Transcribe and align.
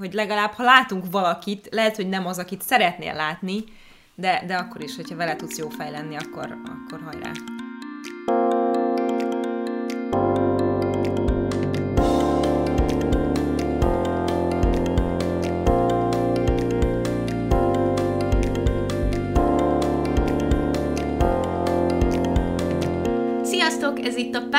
hogy 0.00 0.12
legalább 0.12 0.52
ha 0.52 0.62
látunk 0.62 1.04
valakit, 1.10 1.68
lehet, 1.70 1.96
hogy 1.96 2.08
nem 2.08 2.26
az, 2.26 2.38
akit 2.38 2.62
szeretnél 2.62 3.14
látni, 3.14 3.64
de, 4.14 4.42
de 4.46 4.56
akkor 4.56 4.82
is, 4.82 4.96
hogyha 4.96 5.16
vele 5.16 5.36
tudsz 5.36 5.58
jó 5.58 5.68
fej 5.68 5.90
lenni, 5.90 6.16
akkor, 6.16 6.56
akkor 6.64 7.00
hajrá. 7.04 7.30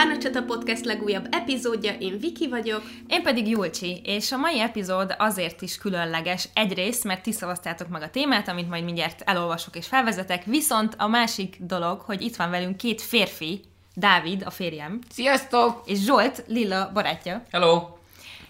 Ez 0.02 0.08
itt 0.08 0.14
a 0.14 0.20
Párnacsata 0.20 0.44
Podcast 0.54 0.86
legújabb 0.86 1.28
epizódja, 1.32 1.92
én 1.92 2.20
Viki 2.20 2.48
vagyok. 2.48 2.82
Én 3.08 3.22
pedig 3.22 3.48
Julcsi, 3.48 4.02
és 4.04 4.32
a 4.32 4.38
mai 4.38 4.60
epizód 4.60 5.16
azért 5.18 5.62
is 5.62 5.78
különleges. 5.78 6.50
Egyrészt, 6.54 7.04
mert 7.04 7.24
ti 7.24 7.32
szavaztátok 7.32 7.88
meg 7.88 8.02
a 8.02 8.10
témát, 8.10 8.48
amit 8.48 8.70
majd 8.70 8.84
mindjárt 8.84 9.22
elolvasok 9.26 9.76
és 9.76 9.88
felvezetek, 9.88 10.44
viszont 10.46 10.96
a 10.98 11.08
másik 11.08 11.58
dolog, 11.60 12.02
hogy 12.02 12.22
itt 12.22 12.36
van 12.36 12.50
velünk 12.50 12.78
két 12.78 13.02
férfi, 13.02 13.62
Dávid, 13.94 14.44
a 14.46 14.50
férjem, 14.50 15.00
Sziasztok! 15.12 15.82
és 15.86 16.00
Zsolt, 16.00 16.44
Lilla 16.48 16.92
barátja. 16.94 17.44
Hello! 17.52 17.88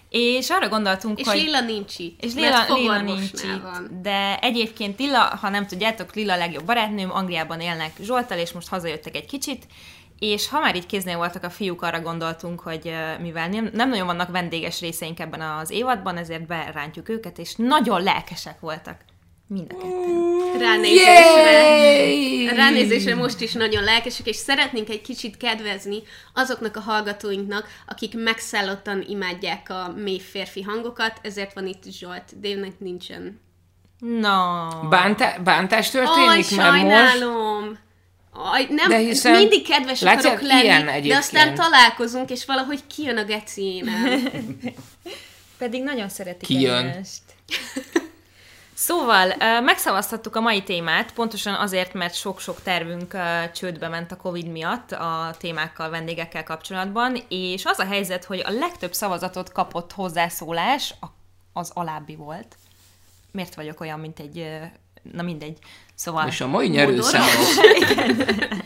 És 0.08 0.50
arra 0.50 0.68
gondoltunk, 0.68 1.20
És 1.20 1.26
hogy... 1.26 1.36
Lilla 1.36 1.60
nincs 1.60 1.98
itt, 1.98 2.24
És 2.24 2.34
Lilla, 2.34 2.74
Lilla 2.74 3.00
nincs 3.00 3.32
itt, 3.32 3.62
van. 3.62 3.98
de 4.02 4.38
egyébként 4.38 4.98
Lilla, 4.98 5.38
ha 5.40 5.48
nem 5.48 5.66
tudjátok, 5.66 6.14
Lilla 6.14 6.32
a 6.32 6.36
legjobb 6.36 6.64
barátnőm, 6.64 7.10
Angliában 7.10 7.60
élnek 7.60 7.92
Zsoltal, 8.00 8.38
és 8.38 8.52
most 8.52 8.68
hazajöttek 8.68 9.16
egy 9.16 9.26
kicsit, 9.26 9.66
és 10.22 10.48
ha 10.48 10.60
már 10.60 10.76
így 10.76 10.86
kéznél 10.86 11.16
voltak 11.16 11.44
a 11.44 11.50
fiúk, 11.50 11.82
arra 11.82 12.00
gondoltunk, 12.00 12.60
hogy 12.60 12.92
mivel 13.20 13.48
nem, 13.48 13.70
nem 13.72 13.88
nagyon 13.88 14.06
vannak 14.06 14.30
vendéges 14.30 14.80
részeink 14.80 15.20
ebben 15.20 15.40
az 15.40 15.70
évadban, 15.70 16.16
ezért 16.16 16.46
berántjuk 16.46 17.08
őket, 17.08 17.38
és 17.38 17.54
nagyon 17.56 18.02
lelkesek 18.02 18.60
voltak. 18.60 18.96
Mind 19.46 19.72
a 19.72 19.76
ketten. 19.76 20.58
Ránézésre, 20.58 22.54
ránézésre 22.54 23.14
most 23.14 23.40
is 23.40 23.52
nagyon 23.52 23.82
lelkesek, 23.82 24.26
és 24.26 24.36
szeretnénk 24.36 24.88
egy 24.88 25.00
kicsit 25.00 25.36
kedvezni 25.36 26.02
azoknak 26.34 26.76
a 26.76 26.80
hallgatóinknak, 26.80 27.68
akik 27.86 28.14
megszállottan 28.16 29.04
imádják 29.08 29.70
a 29.70 29.92
mély 29.96 30.18
férfi 30.18 30.62
hangokat, 30.62 31.18
ezért 31.22 31.52
van 31.52 31.66
itt 31.66 31.82
Zsolt. 31.90 32.40
Dévnek 32.40 32.78
nincsen. 32.78 33.40
No. 33.98 34.68
Bántá, 34.88 35.38
bántás 35.38 35.90
történik 35.90 36.60
Aj, 36.60 36.84
már 36.84 36.84
most? 36.84 37.80
Aj, 38.34 38.66
nem, 38.70 38.88
De 38.88 38.96
hiszen- 38.96 39.36
mindig 39.36 39.66
kedves 39.66 40.00
Látják, 40.00 40.24
akarok 40.24 40.52
lenni, 40.52 40.62
ilyen 40.62 41.02
de 41.02 41.16
aztán 41.16 41.54
találkozunk, 41.54 42.30
és 42.30 42.44
valahogy 42.44 42.86
kijön 42.86 43.16
a 43.16 43.24
geci 43.24 43.62
énem. 43.62 44.20
Pedig 45.58 45.82
nagyon 45.82 46.08
szeretik 46.08 46.48
Kijön. 46.48 46.86
egymást. 46.86 47.22
Szóval 48.74 49.34
megszavaztattuk 49.60 50.36
a 50.36 50.40
mai 50.40 50.62
témát, 50.62 51.12
pontosan 51.12 51.54
azért, 51.54 51.92
mert 51.94 52.14
sok-sok 52.14 52.62
tervünk 52.62 53.16
csődbe 53.54 53.88
ment 53.88 54.12
a 54.12 54.16
Covid 54.16 54.46
miatt 54.46 54.92
a 54.92 55.34
témákkal, 55.38 55.90
vendégekkel 55.90 56.42
kapcsolatban, 56.42 57.16
és 57.28 57.64
az 57.64 57.78
a 57.78 57.84
helyzet, 57.84 58.24
hogy 58.24 58.42
a 58.46 58.50
legtöbb 58.50 58.92
szavazatot 58.92 59.52
kapott 59.52 59.92
hozzászólás 59.92 60.94
az 61.52 61.70
alábbi 61.74 62.16
volt. 62.16 62.56
Miért 63.30 63.54
vagyok 63.54 63.80
olyan, 63.80 64.00
mint 64.00 64.18
egy... 64.18 64.48
Na 65.12 65.22
mindegy. 65.22 65.58
Szóval... 66.02 66.26
És 66.26 66.40
a 66.40 66.46
mai 66.46 66.68
nyerőszámok. 66.68 67.30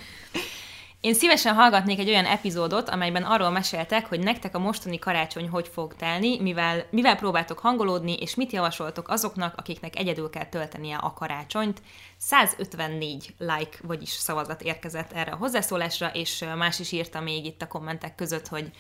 Én 1.01 1.15
szívesen 1.15 1.55
hallgatnék 1.55 1.99
egy 1.99 2.09
olyan 2.09 2.25
epizódot, 2.25 2.89
amelyben 2.89 3.23
arról 3.23 3.51
meséltek, 3.51 4.07
hogy 4.07 4.21
nektek 4.21 4.55
a 4.55 4.59
mostani 4.59 4.99
karácsony 4.99 5.49
hogy 5.49 5.69
fog 5.73 5.95
telni, 5.97 6.41
mivel, 6.41 6.87
mivel 6.91 7.17
próbáltok 7.17 7.59
hangolódni, 7.59 8.13
és 8.13 8.35
mit 8.35 8.53
javasoltok 8.53 9.09
azoknak, 9.09 9.55
akiknek 9.57 9.99
egyedül 9.99 10.31
kell 10.31 10.45
töltenie 10.45 10.97
a 10.97 11.13
karácsonyt. 11.13 11.83
154 12.17 13.35
like, 13.39 13.79
vagyis 13.83 14.11
szavazat 14.11 14.63
érkezett 14.63 15.13
erre 15.13 15.31
a 15.31 15.37
hozzászólásra, 15.37 16.11
és 16.13 16.45
más 16.57 16.79
is 16.79 16.93
írta 16.93 17.21
még 17.21 17.45
itt 17.45 17.63
a 17.63 17.69
kommentek 17.69 18.15
között, 18.15 18.49
hogy 18.49 18.71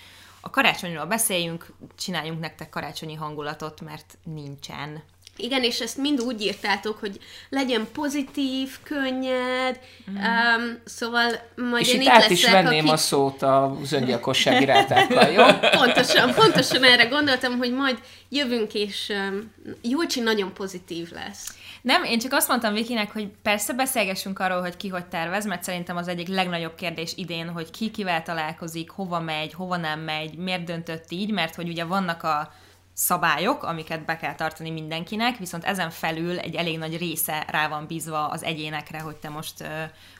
a 0.40 0.50
karácsonyról 0.50 1.06
beszéljünk, 1.06 1.72
csináljunk 1.98 2.40
nektek 2.40 2.68
karácsonyi 2.68 3.14
hangulatot, 3.14 3.80
mert 3.80 4.18
nincsen. 4.24 5.02
Igen, 5.38 5.62
és 5.62 5.80
ezt 5.80 5.96
mind 5.96 6.20
úgy 6.20 6.42
írtátok, 6.42 6.98
hogy 6.98 7.18
legyen 7.48 7.86
pozitív, 7.92 8.70
könnyed, 8.82 9.80
mm. 10.10 10.14
um, 10.14 10.78
szóval 10.84 11.32
majd 11.70 11.84
És 11.84 11.92
én 11.92 12.00
itt 12.00 12.06
itt 12.06 12.12
át 12.12 12.30
is 12.30 12.50
venném 12.50 12.84
aki... 12.84 12.92
a 12.92 12.96
szót 12.96 13.42
az 13.42 13.92
öngyilkossági 13.92 14.64
rátákkal, 14.64 15.30
jó? 15.30 15.44
Pontosan, 15.82 16.34
pontosan 16.34 16.84
erre 16.84 17.04
gondoltam, 17.04 17.56
hogy 17.58 17.72
majd 17.72 17.98
jövünk, 18.28 18.74
és 18.74 19.12
um, 19.30 19.52
Julcsi 19.82 20.20
nagyon 20.20 20.52
pozitív 20.54 21.12
lesz. 21.12 21.54
Nem, 21.86 22.04
én 22.04 22.18
csak 22.18 22.32
azt 22.32 22.48
mondtam 22.48 22.74
Vikinek, 22.74 23.12
hogy 23.12 23.28
persze 23.42 23.72
beszélgessünk 23.72 24.38
arról, 24.38 24.60
hogy 24.60 24.76
ki 24.76 24.88
hogy 24.88 25.06
tervez, 25.06 25.46
mert 25.46 25.62
szerintem 25.62 25.96
az 25.96 26.08
egyik 26.08 26.28
legnagyobb 26.28 26.74
kérdés 26.74 27.12
idén, 27.16 27.48
hogy 27.48 27.70
ki 27.70 27.90
kivel 27.90 28.22
találkozik, 28.22 28.90
hova 28.90 29.20
megy, 29.20 29.52
hova 29.52 29.76
nem 29.76 30.00
megy, 30.00 30.36
miért 30.36 30.64
döntött 30.64 31.04
így, 31.08 31.30
mert 31.30 31.54
hogy 31.54 31.68
ugye 31.68 31.84
vannak 31.84 32.22
a 32.22 32.52
szabályok, 32.96 33.62
amiket 33.62 34.04
be 34.04 34.16
kell 34.16 34.34
tartani 34.34 34.70
mindenkinek, 34.70 35.36
viszont 35.36 35.64
ezen 35.64 35.90
felül 35.90 36.38
egy 36.38 36.54
elég 36.54 36.78
nagy 36.78 36.98
része 36.98 37.44
rá 37.48 37.68
van 37.68 37.86
bízva 37.86 38.28
az 38.28 38.42
egyénekre, 38.42 39.00
hogy 39.00 39.16
te 39.16 39.28
most 39.28 39.64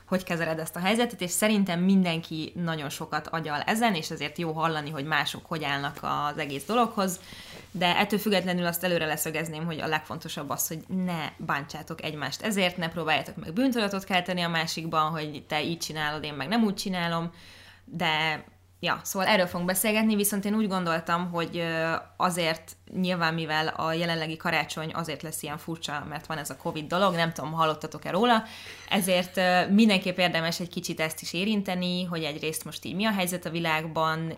hogy 0.07 0.23
kezeled 0.23 0.59
ezt 0.59 0.75
a 0.75 0.79
helyzetet, 0.79 1.21
és 1.21 1.31
szerintem 1.31 1.79
mindenki 1.79 2.51
nagyon 2.55 2.89
sokat 2.89 3.27
agyal 3.27 3.61
ezen, 3.61 3.95
és 3.95 4.09
ezért 4.09 4.37
jó 4.37 4.51
hallani, 4.51 4.89
hogy 4.89 5.05
mások 5.05 5.45
hogy 5.45 5.63
állnak 5.63 5.97
az 6.01 6.37
egész 6.37 6.65
dologhoz, 6.65 7.19
de 7.71 7.97
ettől 7.97 8.19
függetlenül 8.19 8.65
azt 8.65 8.83
előre 8.83 9.05
leszögezném, 9.05 9.65
hogy 9.65 9.79
a 9.79 9.87
legfontosabb 9.87 10.49
az, 10.49 10.67
hogy 10.67 10.83
ne 11.05 11.29
bántsátok 11.37 12.03
egymást 12.03 12.41
ezért, 12.41 12.77
ne 12.77 12.89
próbáljátok 12.89 13.35
meg 13.35 13.53
bűntudatot 13.53 14.03
kelteni 14.03 14.41
a 14.41 14.49
másikban, 14.49 15.11
hogy 15.11 15.43
te 15.47 15.63
így 15.63 15.79
csinálod, 15.79 16.23
én 16.23 16.33
meg 16.33 16.47
nem 16.47 16.63
úgy 16.63 16.75
csinálom, 16.75 17.31
de 17.85 18.43
ja, 18.79 18.99
szóval 19.03 19.27
erről 19.27 19.45
fogunk 19.45 19.67
beszélgetni, 19.69 20.15
viszont 20.15 20.45
én 20.45 20.55
úgy 20.55 20.67
gondoltam, 20.67 21.29
hogy 21.31 21.63
azért 22.17 22.75
nyilván, 22.93 23.33
mivel 23.33 23.67
a 23.67 23.93
jelenlegi 23.93 24.37
karácsony 24.37 24.91
azért 24.93 25.21
lesz 25.21 25.43
ilyen 25.43 25.57
furcsa, 25.57 26.05
mert 26.09 26.25
van 26.25 26.37
ez 26.37 26.49
a 26.49 26.57
Covid 26.57 26.87
dolog, 26.87 27.15
nem 27.15 27.33
tudom, 27.33 27.51
hallottatok-e 27.51 28.11
róla, 28.11 28.43
ezért 28.89 29.35
mindenképp 29.69 30.17
érdemes 30.17 30.59
egy 30.59 30.69
kicsit 30.69 30.99
ezt 30.99 31.21
is 31.21 31.33
érinteni, 31.33 32.03
hogy 32.03 32.23
egyrészt 32.23 32.65
most 32.65 32.85
így 32.85 32.95
mi 32.95 33.05
a 33.05 33.11
helyzet 33.11 33.45
a 33.45 33.49
világban, 33.49 34.33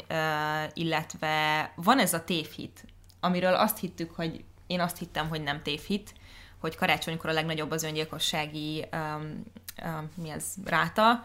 illetve 0.73 1.71
van 1.75 1.99
ez 1.99 2.13
a 2.13 2.23
tévhit, 2.23 2.85
amiről 3.19 3.53
azt 3.53 3.79
hittük, 3.79 4.11
hogy 4.15 4.43
én 4.67 4.79
azt 4.79 4.97
hittem, 4.97 5.29
hogy 5.29 5.41
nem 5.41 5.61
tévhit, 5.61 6.13
hogy 6.59 6.75
karácsonykor 6.75 7.29
a 7.29 7.33
legnagyobb 7.33 7.71
az 7.71 7.83
öngyilkossági 7.83 8.85
um, 8.91 9.43
um, 9.83 10.09
mi 10.15 10.29
ez, 10.29 10.45
ráta, 10.65 11.23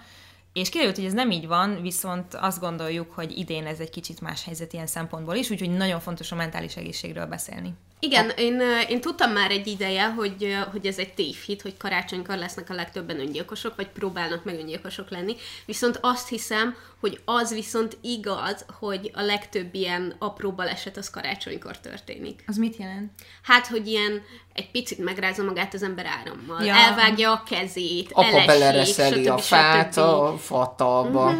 és 0.54 0.68
kiderült, 0.68 0.96
hogy 0.96 1.04
ez 1.04 1.12
nem 1.12 1.30
így 1.30 1.46
van, 1.46 1.82
viszont 1.82 2.34
azt 2.34 2.60
gondoljuk, 2.60 3.12
hogy 3.12 3.38
idén 3.38 3.66
ez 3.66 3.78
egy 3.78 3.90
kicsit 3.90 4.20
más 4.20 4.44
helyzet 4.44 4.72
ilyen 4.72 4.86
szempontból 4.86 5.34
is, 5.34 5.50
úgyhogy 5.50 5.70
nagyon 5.70 6.00
fontos 6.00 6.32
a 6.32 6.34
mentális 6.34 6.76
egészségről 6.76 7.26
beszélni. 7.26 7.74
Igen, 7.98 8.30
én, 8.36 8.60
ö, 8.60 8.78
én 8.80 9.00
tudtam 9.00 9.32
már 9.32 9.50
egy 9.50 9.66
ideje, 9.66 10.04
hogy, 10.10 10.56
hogy 10.72 10.86
ez 10.86 10.98
egy 10.98 11.14
tévhit, 11.14 11.62
hogy 11.62 11.76
karácsonykor 11.76 12.36
lesznek 12.36 12.70
a 12.70 12.74
legtöbben 12.74 13.20
öngyilkosok, 13.20 13.76
vagy 13.76 13.88
próbálnak 13.88 14.44
meg 14.44 14.58
öngyilkosok 14.58 15.10
lenni, 15.10 15.36
viszont 15.66 15.98
azt 16.02 16.28
hiszem, 16.28 16.74
hogy 17.00 17.20
az 17.24 17.54
viszont 17.54 17.96
igaz, 18.00 18.64
hogy 18.78 19.10
a 19.14 19.22
legtöbb 19.22 19.74
ilyen 19.74 20.14
apró 20.18 20.52
baleset 20.52 20.96
az 20.96 21.10
karácsonykor 21.10 21.78
történik. 21.78 22.44
Az 22.46 22.56
mit 22.56 22.76
jelent? 22.76 23.10
Hát, 23.42 23.66
hogy 23.66 23.86
ilyen 23.86 24.22
egy 24.54 24.70
picit 24.70 24.98
megrázza 24.98 25.42
magát 25.42 25.74
az 25.74 25.82
ember 25.82 26.06
árammal, 26.06 26.60
Ja. 26.64 26.66
ja. 26.74 26.80
elvágja 26.80 27.32
a 27.32 27.42
kezét, 27.48 28.10
Apa 28.12 28.26
elesik, 28.26 28.46
belereszeli 28.46 29.22
stb. 29.22 29.32
a 29.32 29.38
fát 29.38 29.92
stb. 29.92 29.98
a 30.02 30.36
fatalba. 30.38 31.34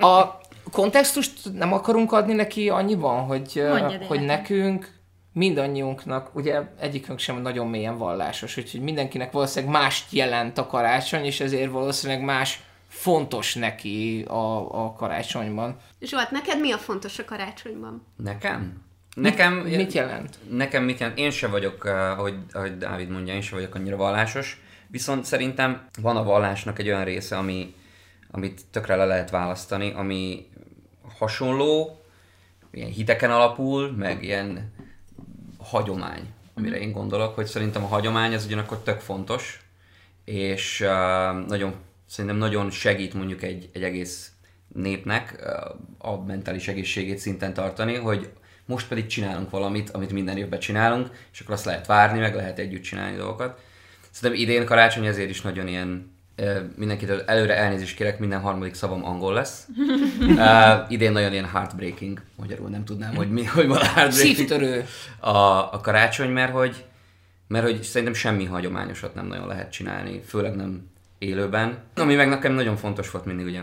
A 0.00 0.40
kontextust 0.72 1.32
nem 1.52 1.72
akarunk 1.72 2.12
adni 2.12 2.32
neki 2.32 2.68
annyiban, 2.68 3.24
hogy, 3.24 3.50
Mondjad, 3.54 3.82
hogy 4.06 4.16
életem. 4.20 4.24
nekünk 4.24 4.98
mindannyiunknak, 5.32 6.34
ugye 6.34 6.60
egyikünk 6.80 7.18
sem 7.18 7.42
nagyon 7.42 7.68
mélyen 7.68 7.98
vallásos, 7.98 8.56
úgyhogy 8.56 8.80
mindenkinek 8.80 9.32
valószínűleg 9.32 9.74
mást 9.74 10.12
jelent 10.12 10.58
a 10.58 10.66
karácsony, 10.66 11.24
és 11.24 11.40
ezért 11.40 11.70
valószínűleg 11.70 12.22
más 12.22 12.62
fontos 12.88 13.54
neki 13.54 14.24
a, 14.28 14.84
a 14.84 14.92
karácsonyban. 14.92 15.76
Zsolt, 16.00 16.30
neked 16.30 16.60
mi 16.60 16.72
a 16.72 16.78
fontos 16.78 17.18
a 17.18 17.24
karácsonyban? 17.24 18.06
Nekem? 18.16 18.88
Nekem, 19.14 19.54
Mit 19.54 19.92
jelent? 19.92 20.38
Nekem 20.50 20.84
mit 20.84 20.98
jelent? 20.98 21.18
Én 21.18 21.30
se 21.30 21.46
vagyok, 21.46 21.86
eh, 21.86 22.18
ahogy, 22.18 22.34
ahogy 22.52 22.78
Dávid 22.78 23.08
mondja, 23.08 23.34
én 23.34 23.40
se 23.40 23.54
vagyok 23.54 23.74
annyira 23.74 23.96
vallásos, 23.96 24.62
viszont 24.86 25.24
szerintem 25.24 25.86
van 26.02 26.16
a 26.16 26.24
vallásnak 26.24 26.78
egy 26.78 26.88
olyan 26.88 27.04
része, 27.04 27.36
ami, 27.36 27.74
amit 28.30 28.60
tökre 28.70 28.96
le 28.96 29.04
lehet 29.04 29.30
választani, 29.30 29.92
ami 29.96 30.48
hasonló, 31.18 32.00
ilyen 32.70 32.90
hiteken 32.90 33.30
alapul, 33.30 33.92
meg 33.92 34.22
ilyen 34.22 34.72
hagyomány, 35.70 36.32
amire 36.54 36.80
én 36.80 36.92
gondolok, 36.92 37.34
hogy 37.34 37.46
szerintem 37.46 37.84
a 37.84 37.86
hagyomány 37.86 38.34
az 38.34 38.44
ugyanakkor 38.44 38.78
tök 38.78 39.00
fontos, 39.00 39.60
és 40.24 40.78
nagyon, 41.46 41.74
szerintem 42.06 42.38
nagyon 42.38 42.70
segít 42.70 43.14
mondjuk 43.14 43.42
egy, 43.42 43.70
egy 43.72 43.82
egész 43.82 44.32
népnek 44.74 45.46
a 45.98 46.24
mentális 46.24 46.68
egészségét 46.68 47.18
szinten 47.18 47.54
tartani, 47.54 47.94
hogy 47.94 48.30
most 48.64 48.88
pedig 48.88 49.06
csinálunk 49.06 49.50
valamit, 49.50 49.90
amit 49.90 50.12
minden 50.12 50.36
évben 50.36 50.58
csinálunk, 50.58 51.10
és 51.32 51.40
akkor 51.40 51.54
azt 51.54 51.64
lehet 51.64 51.86
várni, 51.86 52.18
meg 52.18 52.34
lehet 52.34 52.58
együtt 52.58 52.82
csinálni 52.82 53.16
dolgokat. 53.16 53.60
Szerintem 54.10 54.42
idén 54.42 54.64
karácsony 54.64 55.06
ezért 55.06 55.30
is 55.30 55.40
nagyon 55.40 55.68
ilyen 55.68 56.18
mindenkitől 56.76 57.22
előre 57.26 57.56
elnézést 57.56 57.96
kérek, 57.96 58.18
minden 58.18 58.40
harmadik 58.40 58.74
szavam 58.74 59.04
angol 59.04 59.34
lesz. 59.34 59.66
uh, 60.20 60.90
idén 60.92 61.12
nagyon 61.12 61.32
ilyen 61.32 61.48
heartbreaking, 61.48 62.22
magyarul 62.36 62.68
nem 62.68 62.84
tudnám, 62.84 63.14
hogy 63.14 63.30
mi, 63.30 63.44
hogy 63.44 63.66
van 63.66 63.78
heartbreaking. 63.78 64.36
Szívtörő. 64.36 64.84
A, 65.18 65.28
a 65.74 65.80
karácsony, 65.82 66.30
mert 66.30 66.52
hogy, 66.52 66.84
mert 67.46 67.64
hogy 67.64 67.82
szerintem 67.82 68.14
semmi 68.14 68.44
hagyományosat 68.44 69.14
nem 69.14 69.26
nagyon 69.26 69.46
lehet 69.46 69.72
csinálni, 69.72 70.22
főleg 70.26 70.54
nem 70.54 70.90
élőben. 71.18 71.78
Ami 71.96 72.14
meg 72.14 72.28
nekem 72.28 72.52
nagyon 72.52 72.76
fontos 72.76 73.10
volt 73.10 73.24
mindig 73.24 73.46
ugye 73.46 73.60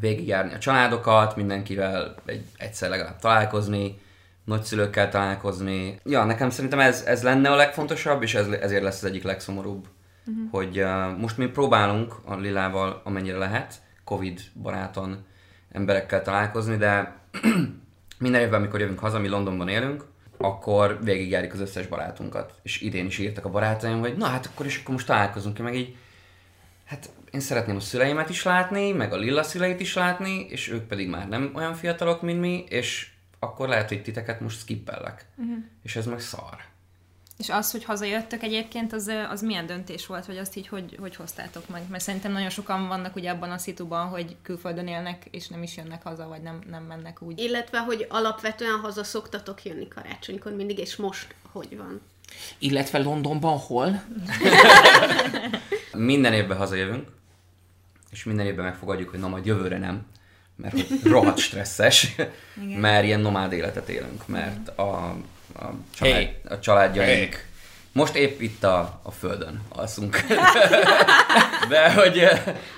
végigjárni 0.00 0.54
a 0.54 0.58
családokat, 0.58 1.36
mindenkivel 1.36 2.14
egy, 2.24 2.44
egyszer 2.56 2.88
legalább 2.88 3.18
találkozni, 3.18 3.98
nagyszülőkkel 4.44 5.08
találkozni. 5.08 5.98
Ja, 6.04 6.24
nekem 6.24 6.50
szerintem 6.50 6.80
ez, 6.80 7.02
ez 7.06 7.22
lenne 7.22 7.50
a 7.50 7.56
legfontosabb, 7.56 8.22
és 8.22 8.34
ez, 8.34 8.46
ezért 8.46 8.82
lesz 8.82 9.02
az 9.02 9.08
egyik 9.08 9.22
legszomorúbb 9.22 9.86
uh-huh. 10.26 10.50
hogy 10.50 10.80
uh, 10.80 11.18
most 11.18 11.38
mi 11.38 11.46
próbálunk 11.46 12.14
a 12.24 12.36
Lilával, 12.36 13.00
amennyire 13.04 13.36
lehet, 13.36 13.82
Covid 14.04 14.40
baráton 14.62 15.24
emberekkel 15.72 16.22
találkozni, 16.22 16.76
de 16.76 17.16
minden 18.18 18.40
évben, 18.40 18.60
amikor 18.60 18.80
jövünk 18.80 18.98
haza, 18.98 19.18
mi 19.18 19.28
Londonban 19.28 19.68
élünk, 19.68 20.04
akkor 20.36 20.98
végigjárjuk 21.02 21.52
az 21.52 21.60
összes 21.60 21.86
barátunkat. 21.86 22.54
És 22.62 22.80
idén 22.80 23.06
is 23.06 23.18
írtak 23.18 23.44
a 23.44 23.50
barátaim, 23.50 24.00
hogy 24.00 24.16
na 24.16 24.26
hát 24.26 24.46
akkor 24.46 24.66
is 24.66 24.78
akkor 24.78 24.94
most 24.94 25.06
találkozunk 25.06 25.58
meg 25.58 25.74
így, 25.74 25.96
hát 26.84 27.10
én 27.30 27.40
szeretném 27.40 27.76
a 27.76 27.80
szüleimet 27.80 28.28
is 28.28 28.42
látni, 28.42 28.92
meg 28.92 29.12
a 29.12 29.16
Lilla 29.16 29.42
szüleit 29.42 29.80
is 29.80 29.94
látni, 29.94 30.46
és 30.48 30.68
ők 30.68 30.82
pedig 30.82 31.08
már 31.08 31.28
nem 31.28 31.50
olyan 31.54 31.74
fiatalok, 31.74 32.22
mint 32.22 32.40
mi, 32.40 32.64
és 32.68 33.10
akkor 33.38 33.68
lehet, 33.68 33.88
hogy 33.88 34.02
titeket 34.02 34.40
most 34.40 34.58
skippellek. 34.58 35.26
Uh-huh. 35.36 35.56
És 35.82 35.96
ez 35.96 36.06
meg 36.06 36.20
szar. 36.20 36.56
És 37.38 37.48
az, 37.48 37.70
hogy 37.70 37.84
hazajöttök 37.84 38.42
egyébként, 38.42 38.92
az, 38.92 39.10
az 39.30 39.42
milyen 39.42 39.66
döntés 39.66 40.06
volt, 40.06 40.26
vagy 40.26 40.36
azt 40.36 40.56
így 40.56 40.68
hogy, 40.68 40.96
hogy 41.00 41.16
hoztátok 41.16 41.68
meg? 41.68 41.82
Mert 41.90 42.02
szerintem 42.02 42.32
nagyon 42.32 42.50
sokan 42.50 42.88
vannak 42.88 43.16
ugye 43.16 43.30
abban 43.30 43.50
a 43.50 43.58
szituban, 43.58 44.06
hogy 44.06 44.36
külföldön 44.42 44.86
élnek, 44.86 45.26
és 45.30 45.48
nem 45.48 45.62
is 45.62 45.76
jönnek 45.76 46.02
haza, 46.02 46.28
vagy 46.28 46.42
nem, 46.42 46.60
nem 46.70 46.82
mennek 46.82 47.22
úgy. 47.22 47.40
Illetve, 47.40 47.78
hogy 47.78 48.06
alapvetően 48.08 48.78
haza 48.78 49.04
szoktatok 49.04 49.64
jönni 49.64 49.88
karácsonykor 49.88 50.52
mindig, 50.52 50.78
és 50.78 50.96
most 50.96 51.34
hogy 51.52 51.76
van? 51.76 52.00
Illetve 52.58 52.98
Londonban 52.98 53.58
hol? 53.58 54.02
minden 55.92 56.32
évben 56.32 56.56
hazajövünk, 56.56 57.08
és 58.10 58.24
minden 58.24 58.46
évben 58.46 58.64
megfogadjuk, 58.64 59.10
hogy 59.10 59.20
na 59.20 59.28
majd 59.28 59.46
jövőre 59.46 59.78
nem, 59.78 60.06
mert 60.56 60.72
hogy 60.72 61.00
rohadt 61.02 61.38
stresszes, 61.38 62.14
mert 62.80 63.04
ilyen 63.04 63.20
nomád 63.20 63.52
életet 63.52 63.88
élünk, 63.88 64.26
mert 64.26 64.78
a 64.78 65.16
a, 65.54 65.64
család, 65.94 66.14
hey. 66.14 66.36
a 66.48 66.58
családjaink. 66.58 67.34
Hey. 67.34 67.42
Most 67.94 68.14
épp 68.14 68.40
itt 68.40 68.64
a, 68.64 69.00
a 69.02 69.10
földön 69.10 69.60
alszunk. 69.68 70.16
De 71.68 71.92
hogy... 71.92 72.28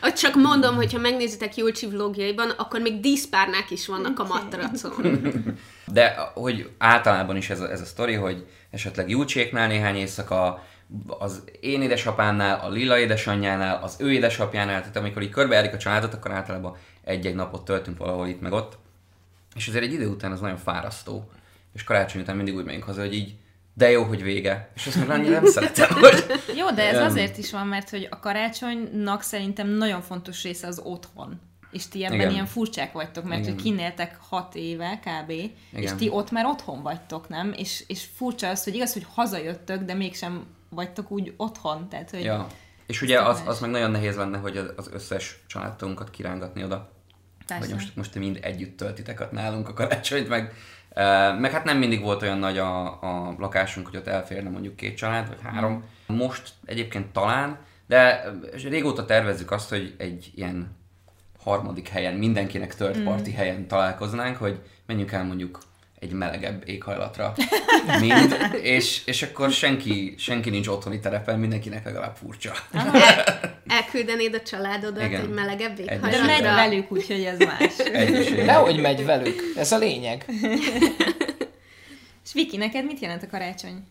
Hogy 0.01 0.15
csak 0.15 0.35
mondom, 0.35 0.75
hogyha 0.75 0.99
megnézitek 0.99 1.57
Julcsi 1.57 1.87
vlogjaiban, 1.87 2.51
akkor 2.51 2.81
még 2.81 3.01
díszpárnák 3.01 3.71
is 3.71 3.87
vannak 3.87 4.19
a 4.19 4.25
matracon. 4.25 5.23
De 5.93 6.15
hogy 6.35 6.71
általában 6.79 7.37
is 7.37 7.51
ez 7.51 7.61
a, 7.61 7.71
ez 7.71 7.81
a 7.81 7.85
sztori, 7.85 8.15
hogy 8.15 8.47
esetleg 8.71 9.09
Julcséknál 9.09 9.69
néhány 9.69 9.97
éjszaka, 9.97 10.65
az 11.07 11.43
én 11.61 11.83
édesapánnál, 11.83 12.61
a 12.61 12.69
Lilla 12.69 12.99
édesanyjánál, 12.99 13.83
az 13.83 13.97
ő 13.99 14.13
édesapjánál, 14.13 14.81
tehát 14.81 14.97
amikor 14.97 15.23
így 15.23 15.31
körbejárik 15.31 15.75
a 15.75 15.79
családot, 15.79 16.15
akkor 16.15 16.31
általában 16.31 16.77
egy-egy 17.05 17.35
napot 17.35 17.65
töltünk 17.65 17.99
valahol 17.99 18.27
itt 18.27 18.41
meg 18.41 18.53
ott. 18.53 18.79
És 19.55 19.69
azért 19.69 19.85
egy 19.85 19.93
idő 19.93 20.09
után 20.09 20.33
az 20.33 20.41
nagyon 20.41 20.59
fárasztó 20.59 21.31
és 21.77 21.85
karácsony 21.85 22.21
után 22.21 22.37
mindig 22.37 22.55
úgy 22.55 22.65
megyünk 22.65 22.85
haza, 22.85 23.01
hogy 23.01 23.15
így 23.15 23.35
de 23.75 23.91
jó, 23.91 24.03
hogy 24.03 24.23
vége. 24.23 24.71
És 24.75 24.87
azt 24.87 25.09
annyira 25.09 25.41
nem 25.41 25.47
szeretem, 25.57 25.89
hogy... 25.91 26.25
Jó, 26.57 26.71
de 26.71 26.83
ez 26.89 27.01
azért 27.01 27.39
is 27.39 27.51
van, 27.51 27.67
mert 27.67 27.91
hogy 27.91 28.09
a 28.11 28.19
karácsonynak 28.19 29.23
szerintem 29.23 29.69
nagyon 29.69 30.01
fontos 30.01 30.43
része 30.43 30.67
az 30.67 30.81
otthon. 30.85 31.41
És 31.71 31.89
ti 31.89 32.05
ebben 32.05 32.19
Igen. 32.19 32.31
ilyen 32.31 32.47
furcsák 32.47 32.93
vagytok, 32.93 33.25
mert 33.25 33.41
Igen. 33.41 33.55
hogy 33.55 33.63
kinéltek 33.63 34.19
hat 34.29 34.55
éve 34.55 35.01
kb. 35.05 35.31
Igen. 35.31 35.53
És 35.73 35.91
ti 35.97 36.09
ott 36.09 36.31
már 36.31 36.47
otthon 36.47 36.83
vagytok, 36.83 37.29
nem? 37.29 37.55
És, 37.57 37.85
és 37.87 38.07
furcsa 38.15 38.49
az, 38.49 38.65
hogy 38.65 38.75
igaz, 38.75 38.93
hogy 38.93 39.07
hazajöttök, 39.15 39.83
de 39.83 39.95
mégsem 39.95 40.47
vagytok 40.69 41.11
úgy 41.11 41.35
otthon. 41.37 41.89
Tehát, 41.89 42.11
hogy 42.11 42.25
ja. 42.25 42.47
És 42.87 43.03
ugye 43.03 43.21
az, 43.21 43.43
az 43.47 43.61
meg 43.61 43.71
nagyon 43.71 43.91
nehéz 43.91 44.17
lenne, 44.17 44.39
hogy 44.39 44.57
az 44.77 44.91
összes 44.93 45.43
családtunkat 45.47 46.11
kirángatni 46.11 46.65
oda. 46.65 46.93
Persze. 47.47 47.65
Hogy 47.65 47.75
most, 47.75 47.97
most 47.97 48.13
ti 48.13 48.19
mind 48.19 48.39
együtt 48.43 48.77
töltitek 48.77 49.31
nálunk 49.31 49.69
a 49.69 49.73
karácsonyt, 49.73 50.29
meg 50.29 50.53
meg 51.39 51.51
hát 51.51 51.65
nem 51.65 51.79
mindig 51.79 52.03
volt 52.03 52.23
olyan 52.23 52.39
nagy 52.39 52.59
a, 52.59 52.85
a 52.87 53.35
lakásunk, 53.39 53.87
hogy 53.87 53.97
ott 53.97 54.07
elférne 54.07 54.51
mondjuk 54.51 54.77
két 54.77 54.97
család, 54.97 55.29
vagy 55.29 55.39
három. 55.43 55.85
Most 56.07 56.53
egyébként 56.65 57.07
talán, 57.07 57.59
de 57.87 58.25
régóta 58.69 59.05
tervezzük 59.05 59.51
azt, 59.51 59.69
hogy 59.69 59.95
egy 59.99 60.31
ilyen 60.35 60.77
harmadik 61.39 61.89
helyen, 61.89 62.15
mindenkinek 62.15 62.75
third 62.75 63.03
party 63.03 63.31
mm. 63.31 63.35
helyen 63.35 63.69
találkoznánk, 63.69 64.37
hogy 64.37 64.63
menjünk 64.87 65.13
el 65.13 65.25
mondjuk 65.25 65.59
egy 65.99 66.13
melegebb 66.13 66.69
éghajlatra, 66.69 67.35
mind, 68.01 68.37
és, 68.63 69.03
és 69.05 69.23
akkor 69.23 69.51
senki, 69.51 70.15
senki 70.19 70.51
nincs 70.51 70.67
otthoni 70.67 71.01
terepen, 71.01 71.39
mindenkinek 71.39 71.85
legalább 71.85 72.17
furcsa. 72.17 72.53
Elküldenéd 73.67 74.35
a 74.35 74.41
családodat 74.43 75.05
Igen. 75.05 75.21
egy 75.21 75.29
melegebb 75.29 75.79
éghajlatra? 75.79 76.21
De 76.21 76.27
megy 76.27 76.43
velük, 76.43 76.93
úgyhogy 76.93 77.25
ez 77.25 77.39
más. 77.39 77.77
Nehogy 78.45 78.81
megy 78.81 79.05
velük, 79.05 79.43
ez 79.57 79.73
a 79.73 79.79
lényeg. 79.79 80.25
És 82.25 82.33
Viki, 82.33 82.57
neked 82.57 82.85
mit 82.85 83.01
jelent 83.01 83.23
a 83.23 83.27
karácsony? 83.27 83.83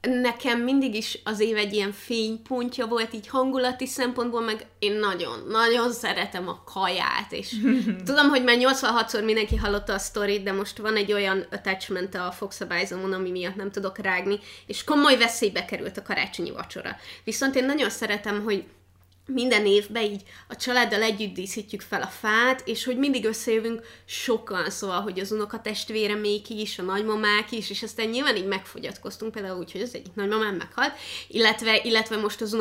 Nekem 0.00 0.60
mindig 0.60 0.94
is 0.94 1.18
az 1.24 1.40
év 1.40 1.56
egy 1.56 1.72
ilyen 1.72 1.92
fénypontja 1.92 2.86
volt, 2.86 3.12
így 3.12 3.28
hangulati 3.28 3.86
szempontból, 3.86 4.40
meg 4.40 4.66
én 4.78 4.92
nagyon, 4.92 5.46
nagyon 5.48 5.92
szeretem 5.92 6.48
a 6.48 6.62
kaját, 6.64 7.32
és 7.32 7.56
tudom, 8.04 8.28
hogy 8.28 8.44
már 8.44 8.56
86-szor 8.58 9.24
mindenki 9.24 9.56
hallotta 9.56 9.92
a 9.92 9.98
sztorit, 9.98 10.42
de 10.42 10.52
most 10.52 10.78
van 10.78 10.96
egy 10.96 11.12
olyan 11.12 11.46
attachment 11.50 12.14
a 12.14 12.32
fogszabályzomon, 12.32 13.12
ami 13.12 13.30
miatt 13.30 13.56
nem 13.56 13.70
tudok 13.70 13.98
rágni, 13.98 14.38
és 14.66 14.84
komoly 14.84 15.16
veszélybe 15.16 15.64
került 15.64 15.96
a 15.96 16.02
karácsonyi 16.02 16.50
vacsora. 16.50 16.96
Viszont 17.24 17.54
én 17.54 17.64
nagyon 17.64 17.90
szeretem, 17.90 18.42
hogy 18.44 18.64
minden 19.32 19.66
évben 19.66 20.02
így 20.02 20.22
a 20.48 20.56
családdal 20.56 21.02
együtt 21.02 21.34
díszítjük 21.34 21.80
fel 21.80 22.02
a 22.02 22.06
fát, 22.06 22.62
és 22.64 22.84
hogy 22.84 22.98
mindig 22.98 23.24
összejövünk 23.24 23.82
sokan, 24.04 24.70
szóval, 24.70 25.00
hogy 25.00 25.20
az 25.20 25.30
még 26.14 26.50
is, 26.50 26.78
a 26.78 26.82
nagymamák 26.82 27.52
is, 27.52 27.70
és 27.70 27.82
aztán 27.82 28.08
nyilván 28.08 28.36
így 28.36 28.46
megfogyatkoztunk, 28.46 29.32
például 29.32 29.58
úgy, 29.58 29.72
hogy 29.72 29.80
az 29.80 29.94
egyik 29.94 30.14
nagymamám 30.14 30.54
meghalt, 30.54 30.92
illetve, 31.28 31.80
illetve 31.84 32.16
most 32.16 32.40
az 32.40 32.52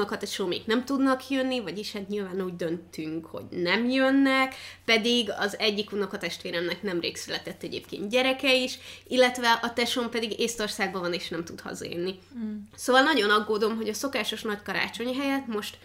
még 0.48 0.62
nem 0.66 0.86
tudnak 0.86 1.30
jönni, 1.30 1.60
vagyis 1.60 1.92
hát 1.92 2.08
nyilván 2.08 2.42
úgy 2.42 2.56
döntünk, 2.56 3.26
hogy 3.26 3.46
nem 3.50 3.90
jönnek, 3.90 4.56
pedig 4.86 5.32
az 5.38 5.58
egyik 5.60 5.92
unokatestvéremnek 5.92 6.82
nemrég 6.82 7.18
született 7.18 7.64
egyébként 7.64 8.10
gyereke 8.10 8.56
is, 8.56 8.80
illetve 9.08 9.60
a 9.62 9.74
tesóm 9.74 10.10
pedig 10.10 10.40
Észtországban 10.40 11.02
van, 11.02 11.14
és 11.14 11.30
nem 11.30 11.44
tud 11.44 11.62
hazajönni. 11.62 12.20
Mm. 12.38 12.56
Szóval 12.76 13.02
nagyon 13.02 13.30
aggódom, 13.30 13.76
hogy 13.76 13.90
a 13.90 13.94
szokásos 13.94 14.42
nagy 14.42 14.62
karácsony 14.64 15.16
helyett 15.16 15.48
most 15.48 15.78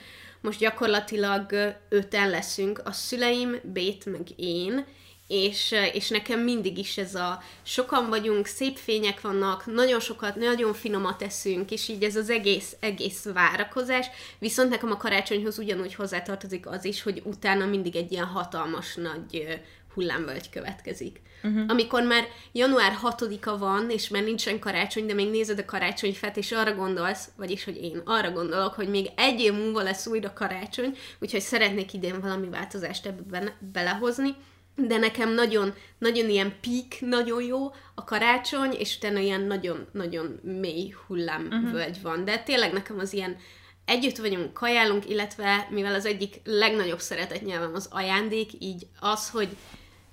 most 0.43 0.59
gyakorlatilag 0.59 1.53
öten 1.89 2.31
leszünk, 2.31 2.81
a 2.85 2.93
szüleim, 2.93 3.61
Bét, 3.63 4.05
meg 4.05 4.27
én, 4.37 4.85
és, 5.27 5.75
és 5.93 6.09
nekem 6.09 6.41
mindig 6.41 6.79
is 6.79 6.99
ez 6.99 7.15
a 7.15 7.43
sokan 7.63 8.09
vagyunk, 8.09 8.47
szép 8.47 8.77
fények 8.77 9.21
vannak, 9.21 9.67
nagyon 9.67 10.01
sokat, 10.01 10.37
nagyon 10.37 10.75
finomat 10.75 11.23
eszünk, 11.23 11.71
és 11.71 11.89
így 11.89 12.03
ez 12.03 12.17
az 12.17 12.31
egész, 12.31 12.77
egész 12.81 13.25
várakozás, 13.25 14.07
viszont 14.39 14.71
nekem 14.71 14.91
a 14.91 14.97
karácsonyhoz 14.97 15.59
ugyanúgy 15.59 15.95
hozzátartozik 15.95 16.67
az 16.67 16.85
is, 16.85 17.03
hogy 17.03 17.23
utána 17.25 17.67
mindig 17.67 17.97
egy 17.97 18.13
ilyen 18.13 18.27
hatalmas 18.27 18.95
nagy 18.95 19.61
hullámvölgy 19.95 20.51
következik. 20.51 21.21
Uh-huh. 21.43 21.65
Amikor 21.69 22.03
már 22.03 22.25
január 22.53 22.99
6-a 23.03 23.59
van, 23.59 23.91
és 23.91 24.09
már 24.09 24.23
nincsen 24.23 24.59
karácsony, 24.59 25.07
de 25.07 25.15
még 25.15 25.31
nézed 25.31 25.59
a 25.59 25.65
karácsonyfát, 25.65 26.37
és 26.37 26.53
arra 26.53 26.75
gondolsz, 26.75 27.29
vagyis, 27.37 27.65
hogy 27.65 27.77
én 27.77 28.03
arra 28.05 28.31
gondolok, 28.31 28.75
hogy 28.75 28.89
még 28.89 29.07
egy 29.17 29.41
év 29.41 29.53
múlva 29.53 29.83
lesz 29.83 30.07
újra 30.07 30.33
karácsony, 30.33 30.97
úgyhogy 31.19 31.41
szeretnék 31.41 31.93
idén 31.93 32.21
valami 32.21 32.49
változást 32.49 33.07
ebbe 33.07 33.57
belehozni, 33.73 34.35
de 34.77 34.97
nekem 34.97 35.35
nagyon, 35.35 35.75
nagyon 35.99 36.31
ilyen 36.31 36.55
pík, 36.61 36.99
nagyon 37.01 37.43
jó 37.43 37.69
a 37.95 38.05
karácsony, 38.05 38.73
és 38.73 38.97
utána 38.97 39.19
ilyen 39.19 39.41
nagyon-nagyon 39.41 40.41
mély 40.43 40.95
hullámvölgy 41.07 41.89
uh-huh. 41.89 42.03
van. 42.03 42.25
De 42.25 42.39
tényleg 42.39 42.73
nekem 42.73 42.99
az 42.99 43.13
ilyen 43.13 43.37
együtt 43.85 44.17
vagyunk, 44.17 44.53
kajálunk, 44.53 45.09
illetve 45.09 45.67
mivel 45.71 45.95
az 45.95 46.07
egyik 46.07 46.41
legnagyobb 46.45 47.01
szeretett 47.01 47.45
nyelvem 47.45 47.75
az 47.75 47.89
ajándék, 47.91 48.51
így 48.59 48.87
az, 49.01 49.31
hogy 49.31 49.49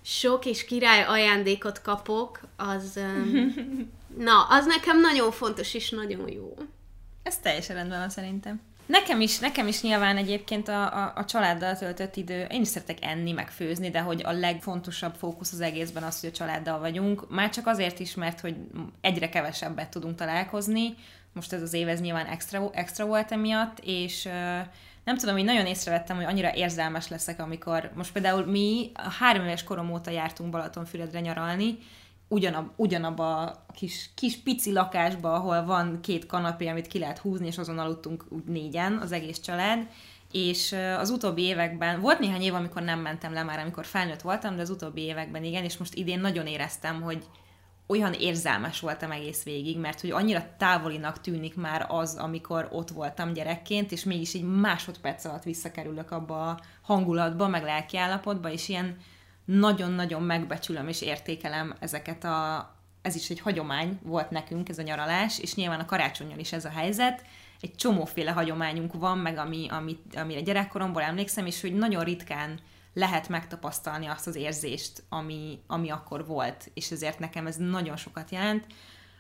sok 0.10 0.46
és 0.46 0.66
király 0.66 1.04
ajándékot 1.04 1.82
kapok, 1.82 2.40
az... 2.56 3.00
Na, 4.18 4.44
az 4.50 4.66
nekem 4.66 5.00
nagyon 5.00 5.32
fontos 5.32 5.74
és 5.74 5.90
nagyon 5.90 6.32
jó. 6.32 6.56
Ez 7.24 7.38
teljesen 7.38 7.76
rendben 7.76 8.00
van 8.00 8.10
szerintem. 8.10 8.62
Nekem 8.86 9.22
is, 9.22 9.40
nekem 9.40 9.68
is 9.68 9.82
nyilván 9.82 10.18
egyébként 10.18 10.68
a, 10.68 11.04
a, 11.04 11.14
a 11.16 11.26
családdal 11.26 11.78
töltött 11.78 12.16
idő, 12.16 12.44
én 12.52 12.62
is 12.62 12.68
szeretek 12.68 12.98
enni, 13.02 13.32
meg 13.32 13.50
főzni, 13.50 13.90
de 13.90 14.00
hogy 14.00 14.22
a 14.24 14.32
legfontosabb 14.32 15.14
fókusz 15.16 15.52
az 15.52 15.62
egészben 15.62 16.04
az, 16.04 16.20
hogy 16.20 16.30
a 16.30 16.38
családdal 16.38 16.80
vagyunk. 16.80 17.30
Már 17.30 17.50
csak 17.50 17.68
azért 17.68 18.00
is, 18.00 18.16
mert 18.16 18.40
hogy 18.40 18.56
egyre 19.02 19.30
kevesebbet 19.30 19.90
tudunk 19.90 20.16
találkozni. 20.16 20.96
Most 21.34 21.54
ez 21.54 21.62
az 21.62 21.74
év 21.74 21.88
ez 21.88 22.02
nyilván 22.02 22.26
extra, 22.26 22.70
extra 22.74 23.06
volt 23.06 23.32
emiatt, 23.32 23.80
és 23.84 24.30
nem 25.04 25.18
tudom, 25.18 25.36
hogy 25.36 25.44
nagyon 25.44 25.66
észrevettem, 25.66 26.16
hogy 26.16 26.26
annyira 26.26 26.56
érzelmes 26.56 27.08
leszek, 27.08 27.40
amikor 27.40 27.92
most 27.96 28.12
például 28.12 28.46
mi 28.46 28.92
a 28.94 29.10
három 29.10 29.44
éves 29.46 29.64
korom 29.64 29.92
óta 29.92 30.12
jártunk 30.12 30.50
Balatonfüredre 30.50 31.20
nyaralni, 31.20 31.78
ugyanab, 32.28 32.70
ugyanabba 32.76 33.42
a 33.42 33.66
kis, 33.74 34.10
kis 34.16 34.38
pici 34.38 34.72
lakásba, 34.72 35.34
ahol 35.34 35.66
van 35.66 36.00
két 36.02 36.26
kanapé, 36.26 36.68
amit 36.68 36.88
ki 36.88 37.00
lehet 37.00 37.18
húzni, 37.18 37.48
és 37.48 37.58
azon 37.58 37.80
aludtunk 37.80 38.26
úgy 38.30 38.44
négyen, 38.44 38.98
az 38.98 39.12
egész 39.12 39.40
család, 39.40 39.88
és 40.32 40.76
az 40.98 41.10
utóbbi 41.10 41.42
években, 41.42 42.02
volt 42.02 42.20
néhány 42.20 42.42
év, 42.42 42.54
amikor 42.54 42.82
nem 42.82 43.00
mentem 43.00 43.34
le 43.34 43.44
már, 43.44 43.60
amikor 43.60 43.86
felnőtt 43.86 44.22
voltam, 44.22 44.56
de 44.56 44.62
az 44.62 44.70
utóbbi 44.70 45.02
években 45.02 45.44
igen, 45.44 45.64
és 45.64 45.78
most 45.78 45.96
idén 45.96 46.20
nagyon 46.20 46.48
éreztem, 46.48 47.02
hogy 47.02 47.24
olyan 47.92 48.14
érzelmes 48.14 48.80
voltam 48.80 49.12
egész 49.12 49.44
végig, 49.44 49.78
mert 49.78 50.02
hogy 50.02 50.12
annyira 50.12 50.46
távolinak 50.58 51.22
tűnik 51.22 51.56
már 51.56 51.86
az, 51.88 52.16
amikor 52.16 52.68
ott 52.72 52.90
voltam 52.90 53.34
gyerekként, 53.34 53.92
és 53.92 54.04
mégis 54.04 54.34
egy 54.34 54.44
másodperc 54.44 55.26
alatt 55.26 55.44
visszakerülök 55.44 56.12
abba 56.12 56.50
a 56.50 56.60
hangulatba, 56.82 57.48
meg 57.48 57.64
lelkiállapotba, 57.64 58.52
és 58.52 58.70
ilyen 58.70 58.98
nagyon-nagyon 59.46 60.22
megbecsülöm 60.22 60.88
és 60.88 61.02
értékelem 61.02 61.76
ezeket 61.80 62.24
a... 62.24 62.70
Ez 63.02 63.16
is 63.16 63.30
egy 63.30 63.40
hagyomány 63.40 64.00
volt 64.04 64.30
nekünk, 64.30 64.70
ez 64.70 64.78
a 64.78 64.82
nyaralás, 64.82 65.40
és 65.40 65.56
nyilván 65.56 65.80
a 65.80 65.86
karácsonyjal 65.86 66.40
is 66.40 66.52
ez 66.52 66.66
a 66.66 66.70
helyzet. 66.70 67.24
Egy 67.62 67.76
csomóféle 67.76 68.32
hagyományunk 68.32 68.94
van, 68.94 69.18
meg 69.18 69.38
ami, 69.38 69.68
ami, 69.70 69.98
amire 70.16 70.42
gyerekkoromból 70.42 71.02
emlékszem, 71.02 71.46
és 71.46 71.62
hogy 71.62 71.76
nagyon 71.76 72.04
ritkán 72.04 72.60
lehet 73.00 73.30
megtapasztalni 73.30 74.06
azt 74.06 74.28
az 74.28 74.36
érzést, 74.36 75.04
ami, 75.10 75.60
ami 75.68 75.90
akkor 75.90 76.26
volt, 76.26 76.72
és 76.74 76.92
ezért 76.92 77.20
nekem 77.20 77.48
ez 77.48 77.56
nagyon 77.56 77.98
sokat 77.98 78.32
jelent. 78.32 78.66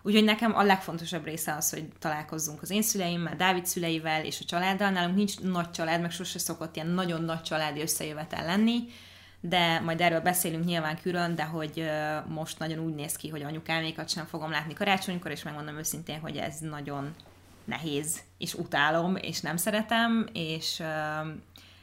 Úgyhogy 0.02 0.24
nekem 0.24 0.56
a 0.56 0.64
legfontosabb 0.64 1.26
része 1.26 1.56
az, 1.56 1.70
hogy 1.70 1.88
találkozzunk 2.00 2.62
az 2.62 2.70
én 2.70 2.82
szüleimmel, 2.82 3.36
Dávid 3.36 3.66
szüleivel 3.66 4.26
és 4.26 4.40
a 4.40 4.46
családdal. 4.46 4.90
Nálunk 4.90 5.16
nincs 5.16 5.40
nagy 5.40 5.72
család, 5.72 6.02
meg 6.02 6.12
sose 6.12 6.40
szokott 6.40 6.76
ilyen 6.76 6.88
nagyon 6.88 7.22
nagy 7.22 7.42
családi 7.42 7.82
összejövetel 7.82 8.46
lenni, 8.46 8.80
de 9.42 9.80
majd 9.80 10.02
erről 10.02 10.22
beszélünk 10.22 10.66
nyilván 10.66 11.00
külön, 11.02 11.36
de 11.36 11.44
hogy 11.44 11.90
most 12.28 12.60
nagyon 12.60 12.80
úgy 12.80 12.96
néz 12.96 13.16
ki, 13.16 13.30
hogy 13.30 13.42
anyukámékat 13.42 14.10
sem 14.10 14.26
fogom 14.26 14.52
látni 14.52 14.74
karácsonykor, 14.74 15.32
és 15.32 15.44
megmondom 15.44 15.78
őszintén, 15.78 16.20
hogy 16.20 16.38
ez 16.38 16.60
nagyon 16.60 17.16
nehéz, 17.66 18.20
és 18.38 18.54
utálom, 18.54 19.16
és 19.16 19.42
nem 19.42 19.58
szeretem, 19.58 20.28
és 20.34 20.82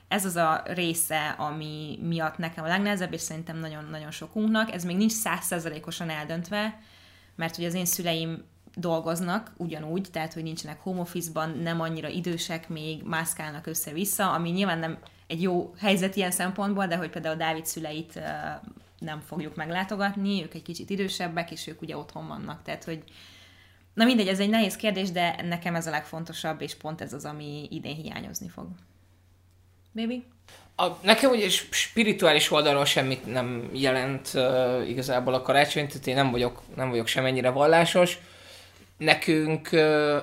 ez 0.08 0.24
az 0.24 0.36
a 0.36 0.62
része, 0.64 1.28
ami 1.28 1.98
miatt 2.02 2.38
nekem 2.38 2.64
a 2.64 2.68
legnehezebb, 2.68 3.12
és 3.12 3.20
szerintem 3.20 3.58
nagyon-nagyon 3.58 4.10
sokunknak. 4.10 4.72
Ez 4.72 4.84
még 4.84 4.96
nincs 4.96 5.12
százszerzalékosan 5.12 6.10
eldöntve, 6.10 6.80
mert 7.34 7.56
hogy 7.56 7.64
az 7.64 7.74
én 7.74 7.84
szüleim 7.84 8.44
dolgoznak 8.74 9.52
ugyanúgy, 9.56 10.08
tehát 10.12 10.32
hogy 10.32 10.42
nincsenek 10.42 10.80
home 10.80 11.00
office-ban, 11.00 11.50
nem 11.50 11.80
annyira 11.80 12.08
idősek 12.08 12.68
még, 12.68 13.02
mászkálnak 13.02 13.66
össze-vissza, 13.66 14.32
ami 14.32 14.50
nyilván 14.50 14.78
nem 14.78 14.98
egy 15.26 15.42
jó 15.42 15.74
helyzet 15.78 16.16
ilyen 16.16 16.30
szempontból, 16.30 16.86
de 16.86 16.96
hogy 16.96 17.10
például 17.10 17.36
Dávid 17.36 17.66
szüleit 17.66 18.20
nem 18.98 19.20
fogjuk 19.20 19.56
meglátogatni, 19.56 20.42
ők 20.42 20.54
egy 20.54 20.62
kicsit 20.62 20.90
idősebbek, 20.90 21.50
és 21.50 21.66
ők 21.66 21.82
ugye 21.82 21.96
otthon 21.96 22.26
vannak, 22.26 22.62
tehát 22.62 22.84
hogy 22.84 23.04
Na 23.96 24.04
mindegy, 24.04 24.28
ez 24.28 24.40
egy 24.40 24.48
nehéz 24.48 24.76
kérdés, 24.76 25.10
de 25.10 25.42
nekem 25.42 25.74
ez 25.74 25.86
a 25.86 25.90
legfontosabb, 25.90 26.60
és 26.60 26.74
pont 26.74 27.00
ez 27.00 27.12
az, 27.12 27.24
ami 27.24 27.68
idén 27.70 27.94
hiányozni 27.94 28.48
fog. 28.48 28.68
Baby? 29.96 30.24
A, 30.76 30.86
nekem 31.02 31.30
ugye 31.30 31.48
spirituális 31.70 32.50
oldalról 32.50 32.84
semmit 32.84 33.32
nem 33.32 33.70
jelent 33.72 34.30
uh, 34.34 34.88
igazából 34.88 35.34
a 35.34 35.42
karácsony, 35.42 35.86
tehát 35.88 36.06
én 36.06 36.14
nem 36.14 36.30
vagyok, 36.30 36.62
nem 36.76 36.90
vagyok 36.90 37.06
semennyire 37.06 37.50
vallásos. 37.50 38.18
Nekünk 38.98 39.68
uh, 39.72 40.16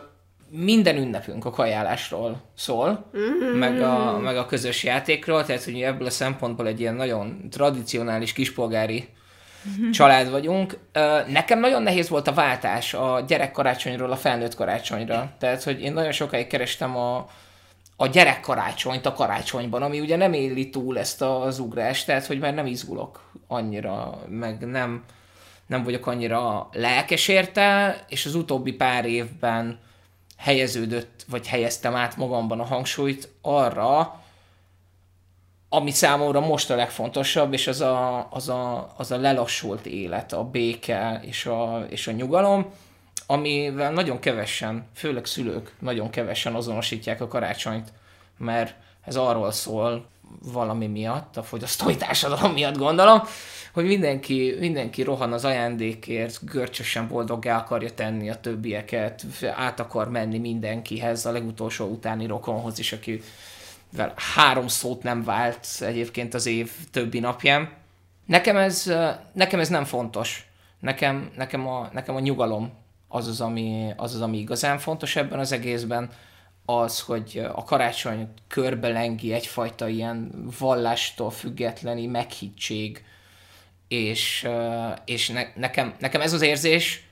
minden 0.50 0.98
ünnepünk 0.98 1.46
a 1.46 1.50
kajálásról 1.50 2.42
szól, 2.56 3.10
mm-hmm. 3.18 3.58
meg, 3.58 3.82
a, 3.82 4.18
meg 4.18 4.38
a 4.38 4.46
közös 4.46 4.84
játékról, 4.84 5.46
tehát 5.46 5.64
hogy 5.64 5.82
ebből 5.82 6.08
a 6.08 6.10
szempontból 6.10 6.68
egy 6.68 6.80
ilyen 6.80 6.96
nagyon 6.96 7.48
tradicionális 7.52 8.34
kispolgári 8.34 9.08
család 9.92 10.30
vagyunk. 10.30 10.78
Nekem 11.28 11.60
nagyon 11.60 11.84
nehéz 11.84 12.10
volt 12.10 12.28
a 12.28 12.34
váltás 12.34 12.94
a 12.94 13.24
gyerek 13.28 13.52
karácsonyról 13.52 14.12
a 14.12 14.16
felnőtt 14.16 14.56
karácsonyra. 14.56 15.36
Tehát, 15.40 15.64
hogy 15.64 15.82
én 15.82 15.94
nagyon 15.94 16.12
sokáig 16.12 16.48
kerestem 16.48 16.98
a, 16.98 17.30
a 18.04 18.08
gyerek 18.08 18.40
karácsonyt 18.40 19.06
a 19.06 19.14
karácsonyban, 19.14 19.82
ami 19.82 20.00
ugye 20.00 20.16
nem 20.16 20.34
éli 20.34 20.70
túl 20.70 21.00
ezt 21.00 21.22
az 21.22 21.60
ugrást, 21.60 22.06
tehát, 22.06 22.26
hogy 22.26 22.40
már 22.40 22.54
nem 22.54 22.66
izgulok 22.66 23.30
annyira, 23.48 24.22
meg 24.28 24.68
nem, 24.68 25.04
nem 25.68 25.84
vagyok 25.84 26.08
annyira 26.08 26.70
lelkes 26.72 27.28
érte, 27.28 27.98
és 28.10 28.26
az 28.26 28.36
utóbbi 28.36 28.74
pár 28.74 29.06
évben 29.06 29.80
helyeződött, 30.38 31.26
vagy 31.30 31.48
helyeztem 31.48 31.96
át 31.96 32.18
magamban 32.18 32.60
a 32.60 32.66
hangsúlyt 32.66 33.30
arra, 33.42 34.22
ami 35.70 35.92
számomra 35.92 36.40
most 36.40 36.70
a 36.70 36.76
legfontosabb, 36.76 37.54
és 37.54 37.68
az 37.68 37.82
a, 37.82 38.28
az 38.32 38.50
a, 38.50 38.94
az 38.98 39.12
a 39.12 39.18
lelassult 39.18 39.86
élet, 39.86 40.34
a 40.34 40.44
béke 40.44 41.20
és 41.22 41.46
a, 41.46 41.86
és 41.90 42.08
a 42.08 42.12
nyugalom, 42.12 42.66
amivel 43.26 43.92
nagyon 43.92 44.20
kevesen, 44.20 44.86
főleg 44.96 45.26
szülők 45.26 45.74
nagyon 45.80 46.10
kevesen 46.10 46.56
azonosítják 46.56 47.22
a 47.22 47.28
karácsonyt, 47.28 47.92
mert 48.38 48.76
ez 49.02 49.16
arról 49.16 49.52
szól 49.52 50.06
valami 50.42 50.88
miatt, 50.88 51.38
a 51.38 51.44
fogyasztói 51.44 51.96
társadalom 51.96 52.52
miatt 52.54 52.78
gondolom, 52.78 53.22
hogy 53.74 53.86
mindenki, 53.86 54.56
mindenki 54.60 55.02
rohan 55.02 55.34
az 55.34 55.46
ajándékért, 55.46 56.46
görcsösen 56.46 57.08
boldoggá 57.08 57.58
akarja 57.58 57.94
tenni 57.94 58.30
a 58.30 58.40
többieket, 58.40 59.26
át 59.56 59.80
akar 59.80 60.10
menni 60.10 60.38
mindenkihez, 60.38 61.26
a 61.26 61.32
legutolsó 61.32 61.86
utáni 61.86 62.26
rokonhoz 62.26 62.80
is, 62.80 62.94
aki 62.94 63.22
három 64.36 64.68
szót 64.68 65.04
nem 65.04 65.24
vált 65.24 65.68
egyébként 65.80 66.34
az 66.34 66.46
év 66.46 66.72
többi 66.92 67.20
napján. 67.20 67.70
Nekem 68.26 68.58
ez, 68.58 68.94
nekem 69.34 69.60
ez 69.60 69.70
nem 69.70 69.84
fontos. 69.84 70.48
Nekem, 70.80 71.32
nekem, 71.36 71.68
a, 71.68 71.90
nekem 71.94 72.16
a 72.16 72.20
nyugalom 72.20 72.72
az 73.14 73.28
az, 73.28 73.42
ami, 73.42 73.94
az 73.98 74.16
az, 74.16 74.22
ami 74.22 74.38
igazán 74.38 74.80
fontos 74.80 75.16
ebben 75.16 75.40
az 75.40 75.52
egészben, 75.52 76.10
az, 76.66 77.00
hogy 77.00 77.42
a 77.54 77.64
karácsony 77.64 78.28
körbelengi 78.48 79.34
egyfajta 79.34 79.88
ilyen 79.88 80.32
vallástól 80.60 81.32
függetleni 81.32 82.06
meghittség, 82.06 83.04
és, 83.88 84.48
és 85.06 85.30
ne, 85.30 85.44
nekem, 85.56 85.96
nekem 86.00 86.22
ez 86.22 86.34
az 86.34 86.42
érzés 86.42 87.08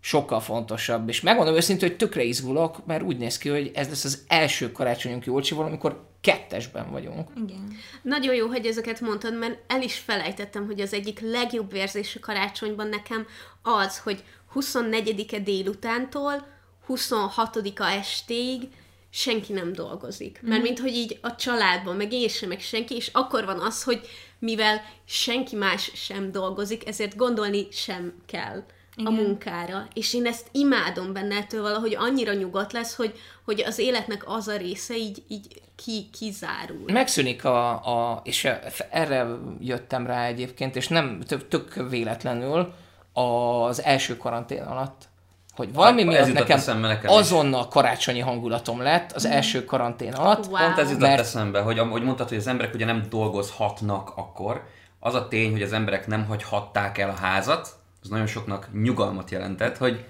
sokkal 0.00 0.40
fontosabb, 0.40 1.08
és 1.08 1.20
megmondom 1.20 1.54
őszintén, 1.54 1.88
hogy 1.88 1.96
tökre 1.96 2.22
izgulok, 2.22 2.86
mert 2.86 3.02
úgy 3.02 3.16
néz 3.16 3.38
ki, 3.38 3.48
hogy 3.48 3.70
ez 3.74 3.88
lesz 3.88 4.04
az 4.04 4.24
első 4.28 4.72
karácsonyunk 4.72 5.24
Jolcsival, 5.24 5.66
amikor 5.66 6.06
kettesben 6.20 6.90
vagyunk. 6.90 7.30
Igen. 7.36 7.76
Nagyon 8.02 8.34
jó, 8.34 8.46
hogy 8.46 8.66
ezeket 8.66 9.00
mondtad, 9.00 9.38
mert 9.38 9.58
el 9.66 9.82
is 9.82 9.94
felejtettem, 9.94 10.66
hogy 10.66 10.80
az 10.80 10.92
egyik 10.92 11.20
legjobb 11.20 11.74
érzés 11.74 12.16
a 12.16 12.20
karácsonyban 12.20 12.88
nekem 12.88 13.26
az, 13.62 13.98
hogy 13.98 14.24
24-e 14.60 15.38
délutántól 15.38 16.46
26-a 16.88 17.84
estéig 17.84 18.68
senki 19.10 19.52
nem 19.52 19.72
dolgozik. 19.72 20.40
Mert 20.42 20.60
mm. 20.60 20.62
mint 20.62 20.78
hogy 20.78 20.94
így 20.94 21.18
a 21.22 21.34
családban, 21.34 21.96
meg 21.96 22.12
én 22.12 22.28
sem, 22.28 22.48
meg 22.48 22.60
senki, 22.60 22.94
és 22.94 23.10
akkor 23.12 23.44
van 23.44 23.60
az, 23.60 23.82
hogy 23.82 24.00
mivel 24.38 24.82
senki 25.04 25.56
más 25.56 25.90
sem 25.94 26.32
dolgozik, 26.32 26.88
ezért 26.88 27.16
gondolni 27.16 27.66
sem 27.70 28.14
kell 28.26 28.64
igen. 28.96 29.12
a 29.12 29.16
munkára. 29.16 29.88
És 29.94 30.14
én 30.14 30.26
ezt 30.26 30.48
imádom 30.52 31.12
benne, 31.12 31.36
ettől 31.36 31.62
valahogy 31.62 31.94
annyira 31.94 32.32
nyugodt 32.32 32.72
lesz, 32.72 32.94
hogy, 32.94 33.14
hogy 33.44 33.60
az 33.60 33.78
életnek 33.78 34.22
az 34.26 34.48
a 34.48 34.56
része 34.56 34.96
így, 34.96 35.22
így 35.28 35.62
ki, 35.76 36.08
kizárul. 36.18 36.92
Megszűnik 36.92 37.44
a, 37.44 37.70
a, 37.72 38.20
és 38.24 38.48
erre 38.90 39.26
jöttem 39.60 40.06
rá 40.06 40.26
egyébként, 40.26 40.76
és 40.76 40.88
nem 40.88 41.20
tök, 41.20 41.48
tök 41.48 41.88
véletlenül 41.88 42.74
az 43.16 43.82
első 43.82 44.16
karantén 44.16 44.62
alatt, 44.62 45.08
hogy 45.54 45.72
valami 45.72 46.02
hát, 46.02 46.10
miatt 46.10 46.32
nekem, 46.32 46.80
nekem 46.80 47.10
azonnal 47.10 47.68
karácsonyi 47.68 48.20
hangulatom 48.20 48.80
lett 48.80 49.12
az 49.12 49.26
mm. 49.26 49.30
első 49.30 49.64
karantén 49.64 50.12
alatt. 50.12 50.46
Wow. 50.46 50.56
Pont 50.56 50.78
ez 50.78 50.90
jutott 50.90 51.08
mert... 51.08 51.20
eszembe, 51.20 51.60
hogy, 51.60 51.78
hogy 51.78 52.02
mondtad, 52.02 52.28
hogy 52.28 52.38
az 52.38 52.46
emberek 52.46 52.74
ugye 52.74 52.84
nem 52.84 53.06
dolgozhatnak 53.10 54.12
akkor, 54.16 54.64
az 55.00 55.14
a 55.14 55.28
tény, 55.28 55.50
hogy 55.50 55.62
az 55.62 55.72
emberek 55.72 56.06
nem 56.06 56.24
hagyhatták 56.24 56.98
el 56.98 57.10
a 57.10 57.16
házat, 57.20 57.68
az 58.02 58.08
nagyon 58.08 58.26
soknak 58.26 58.68
nyugalmat 58.72 59.30
jelentett, 59.30 59.76
hogy 59.76 60.04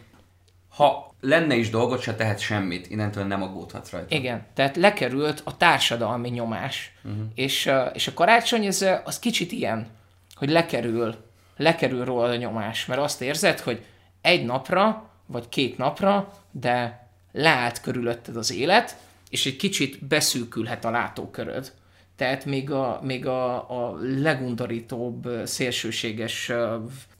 ha 0.76 1.14
lenne 1.20 1.54
is 1.54 1.70
dolgot, 1.70 2.00
se 2.00 2.14
tehet 2.14 2.38
semmit, 2.38 2.90
innentől 2.90 3.24
nem 3.24 3.42
aggódhatsz 3.42 3.90
rajta. 3.90 4.14
Igen, 4.14 4.46
tehát 4.54 4.76
lekerült 4.76 5.42
a 5.44 5.56
társadalmi 5.56 6.28
nyomás, 6.28 6.92
uh-huh. 7.04 7.22
és, 7.34 7.70
és 7.92 8.06
a 8.06 8.14
karácsony 8.14 8.64
ez, 8.64 8.84
az 9.04 9.18
kicsit 9.18 9.52
ilyen, 9.52 9.86
hogy 10.34 10.50
lekerül, 10.50 11.14
lekerül 11.56 12.04
róla 12.04 12.28
a 12.28 12.36
nyomás, 12.36 12.86
mert 12.86 13.00
azt 13.00 13.22
érzed, 13.22 13.60
hogy 13.60 13.84
egy 14.20 14.44
napra, 14.44 15.10
vagy 15.26 15.48
két 15.48 15.78
napra, 15.78 16.32
de 16.50 17.08
leállt 17.32 17.80
körülötted 17.80 18.36
az 18.36 18.52
élet, 18.52 18.96
és 19.30 19.46
egy 19.46 19.56
kicsit 19.56 20.04
beszűkülhet 20.04 20.84
a 20.84 20.90
látóköröd. 20.90 21.72
Tehát 22.16 22.44
még 22.44 22.70
a, 22.70 23.00
még 23.02 23.26
a, 23.26 23.54
a 23.54 23.98
legundorítóbb, 24.00 25.28
szélsőséges 25.44 26.52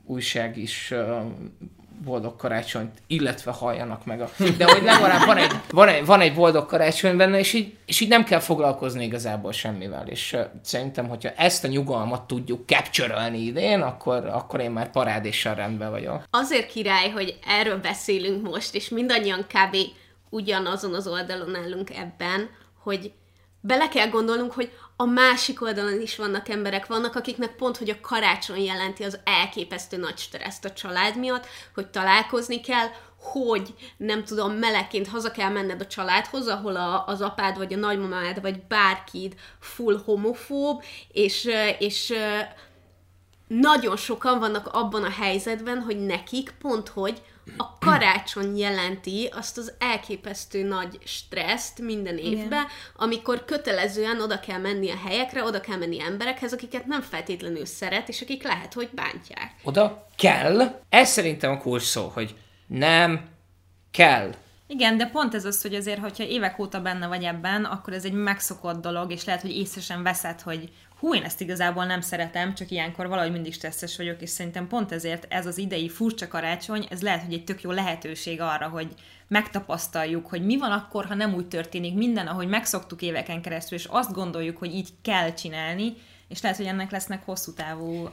újság 0.05 0.57
is 0.57 0.95
boldog 2.07 2.37
karácsonyt, 2.37 3.03
illetve 3.07 3.51
halljanak 3.51 4.05
meg 4.05 4.21
a... 4.21 4.31
De 4.59 4.73
hogy 4.73 4.83
legalább 4.83 5.27
van 5.27 5.37
egy, 5.37 5.51
van 5.71 5.89
egy, 5.89 6.07
van 6.07 6.21
egy 6.21 6.35
boldog 6.35 6.67
karácsony 6.67 7.17
benne, 7.17 7.39
és 7.39 7.53
így, 7.53 7.77
és 7.87 8.01
így 8.01 8.09
nem 8.09 8.25
kell 8.25 8.39
foglalkozni 8.39 9.05
igazából 9.05 9.53
semmivel. 9.53 10.07
És 10.07 10.33
uh, 10.33 10.41
szerintem, 10.63 11.09
hogyha 11.09 11.31
ezt 11.37 11.65
a 11.65 11.69
nyugalmat 11.69 12.27
tudjuk 12.27 12.67
capture 12.67 13.31
idén, 13.35 13.81
akkor, 13.81 14.27
akkor 14.27 14.61
én 14.61 14.71
már 14.71 14.91
parádéssal 14.91 15.55
rendben 15.55 15.91
vagyok. 15.91 16.23
Azért 16.31 16.71
király, 16.71 17.11
hogy 17.11 17.39
erről 17.47 17.79
beszélünk 17.79 18.51
most, 18.51 18.75
és 18.75 18.89
mindannyian 18.89 19.47
kb. 19.49 19.77
ugyanazon 20.31 20.95
az 20.95 21.07
oldalon 21.07 21.55
állunk 21.55 21.91
ebben, 21.91 22.51
hogy 22.83 23.13
bele 23.61 23.89
kell 23.89 24.09
gondolnunk, 24.09 24.53
hogy 24.53 24.71
a 24.97 25.05
másik 25.05 25.63
oldalon 25.63 26.01
is 26.01 26.17
vannak 26.17 26.49
emberek, 26.49 26.87
vannak, 26.87 27.15
akiknek 27.15 27.57
pont, 27.57 27.77
hogy 27.77 27.91
a 27.91 28.01
karácsony 28.01 28.63
jelenti 28.63 29.05
az 29.05 29.19
elképesztő 29.25 29.97
nagy 29.97 30.19
stresszt 30.19 30.65
a 30.65 30.73
család 30.73 31.19
miatt, 31.19 31.47
hogy 31.75 31.87
találkozni 31.87 32.61
kell, 32.61 32.87
hogy 33.19 33.75
nem 33.97 34.25
tudom, 34.25 34.53
melegként 34.53 35.09
haza 35.09 35.31
kell 35.31 35.51
menned 35.51 35.81
a 35.81 35.87
családhoz, 35.87 36.47
ahol 36.47 36.77
a, 36.77 37.07
az 37.07 37.21
apád, 37.21 37.57
vagy 37.57 37.73
a 37.73 37.77
nagymamád, 37.77 38.41
vagy 38.41 38.63
bárkid 38.63 39.35
full 39.61 40.03
homofób, 40.05 40.83
és, 41.13 41.49
és 41.79 42.15
nagyon 43.47 43.97
sokan 43.97 44.39
vannak 44.39 44.67
abban 44.67 45.05
a 45.05 45.11
helyzetben, 45.11 45.81
hogy 45.81 45.99
nekik 45.99 46.55
pont, 46.61 46.89
hogy 46.89 47.23
a 47.57 47.79
karácsony 47.79 48.59
jelenti 48.59 49.29
azt 49.33 49.59
az 49.59 49.73
elképesztő 49.79 50.63
nagy 50.63 50.99
stresszt 51.05 51.81
minden 51.81 52.19
évben, 52.19 52.47
Igen. 52.47 52.67
amikor 52.97 53.45
kötelezően 53.45 54.21
oda 54.21 54.41
kell 54.41 54.59
menni 54.59 54.91
a 54.91 54.97
helyekre, 55.07 55.45
oda 55.45 55.61
kell 55.61 55.77
menni 55.77 56.01
emberekhez, 56.01 56.53
akiket 56.53 56.87
nem 56.87 57.01
feltétlenül 57.01 57.67
szeret, 57.67 58.09
és 58.09 58.21
akik 58.21 58.43
lehet, 58.43 58.73
hogy 58.73 58.89
bántják. 58.95 59.55
Oda 59.63 60.07
kell. 60.17 60.81
Ez 60.89 61.09
szerintem 61.09 61.51
a 61.51 61.59
kulcs 61.59 61.83
szó, 61.83 62.11
hogy 62.15 62.35
nem 62.67 63.29
kell. 63.91 64.35
Igen, 64.69 64.97
de 64.97 65.07
pont 65.07 65.35
ez 65.35 65.45
az, 65.45 65.63
hogy 65.63 65.75
azért, 65.75 66.01
hogyha 66.01 66.25
évek 66.25 66.59
óta 66.59 66.81
benne 66.81 67.07
vagy 67.07 67.25
ebben, 67.25 67.65
akkor 67.65 67.93
ez 67.93 68.05
egy 68.05 68.13
megszokott 68.13 68.81
dolog, 68.81 69.13
és 69.13 69.25
lehet, 69.25 69.41
hogy 69.41 69.57
észre 69.57 69.81
sem 69.81 70.03
veszed, 70.03 70.41
hogy 70.41 70.71
hú, 71.01 71.15
én 71.15 71.23
ezt 71.23 71.41
igazából 71.41 71.85
nem 71.85 72.01
szeretem, 72.01 72.55
csak 72.55 72.71
ilyenkor 72.71 73.09
valahogy 73.09 73.33
mindig 73.33 73.53
stresszes 73.53 73.97
vagyok, 73.97 74.23
és 74.23 74.31
szerintem 74.31 74.69
pont 74.69 74.93
ezért 74.93 75.27
ez 75.29 75.47
az 75.47 75.59
idei 75.59 75.89
furcsa 75.89 76.29
karácsony, 76.29 76.87
ez 76.91 77.03
lehet, 77.03 77.23
hogy 77.23 77.33
egy 77.33 77.45
tök 77.45 77.63
jó 77.63 77.71
lehetőség 77.71 78.41
arra, 78.41 78.69
hogy 78.69 78.95
megtapasztaljuk, 79.29 80.27
hogy 80.27 80.45
mi 80.45 80.59
van 80.59 80.73
akkor, 80.73 81.07
ha 81.07 81.15
nem 81.15 81.35
úgy 81.35 81.49
történik 81.49 81.95
minden, 81.95 82.27
ahogy 82.27 82.49
megszoktuk 82.49 83.03
éveken 83.03 83.43
keresztül, 83.43 83.79
és 83.79 83.85
azt 83.85 84.13
gondoljuk, 84.13 84.57
hogy 84.57 84.75
így 84.75 84.89
kell 85.03 85.33
csinálni, 85.33 85.95
és 86.29 86.41
lehet, 86.41 86.57
hogy 86.57 86.67
ennek 86.67 86.91
lesznek 86.91 87.25
hosszú 87.25 87.53
távú 87.53 88.09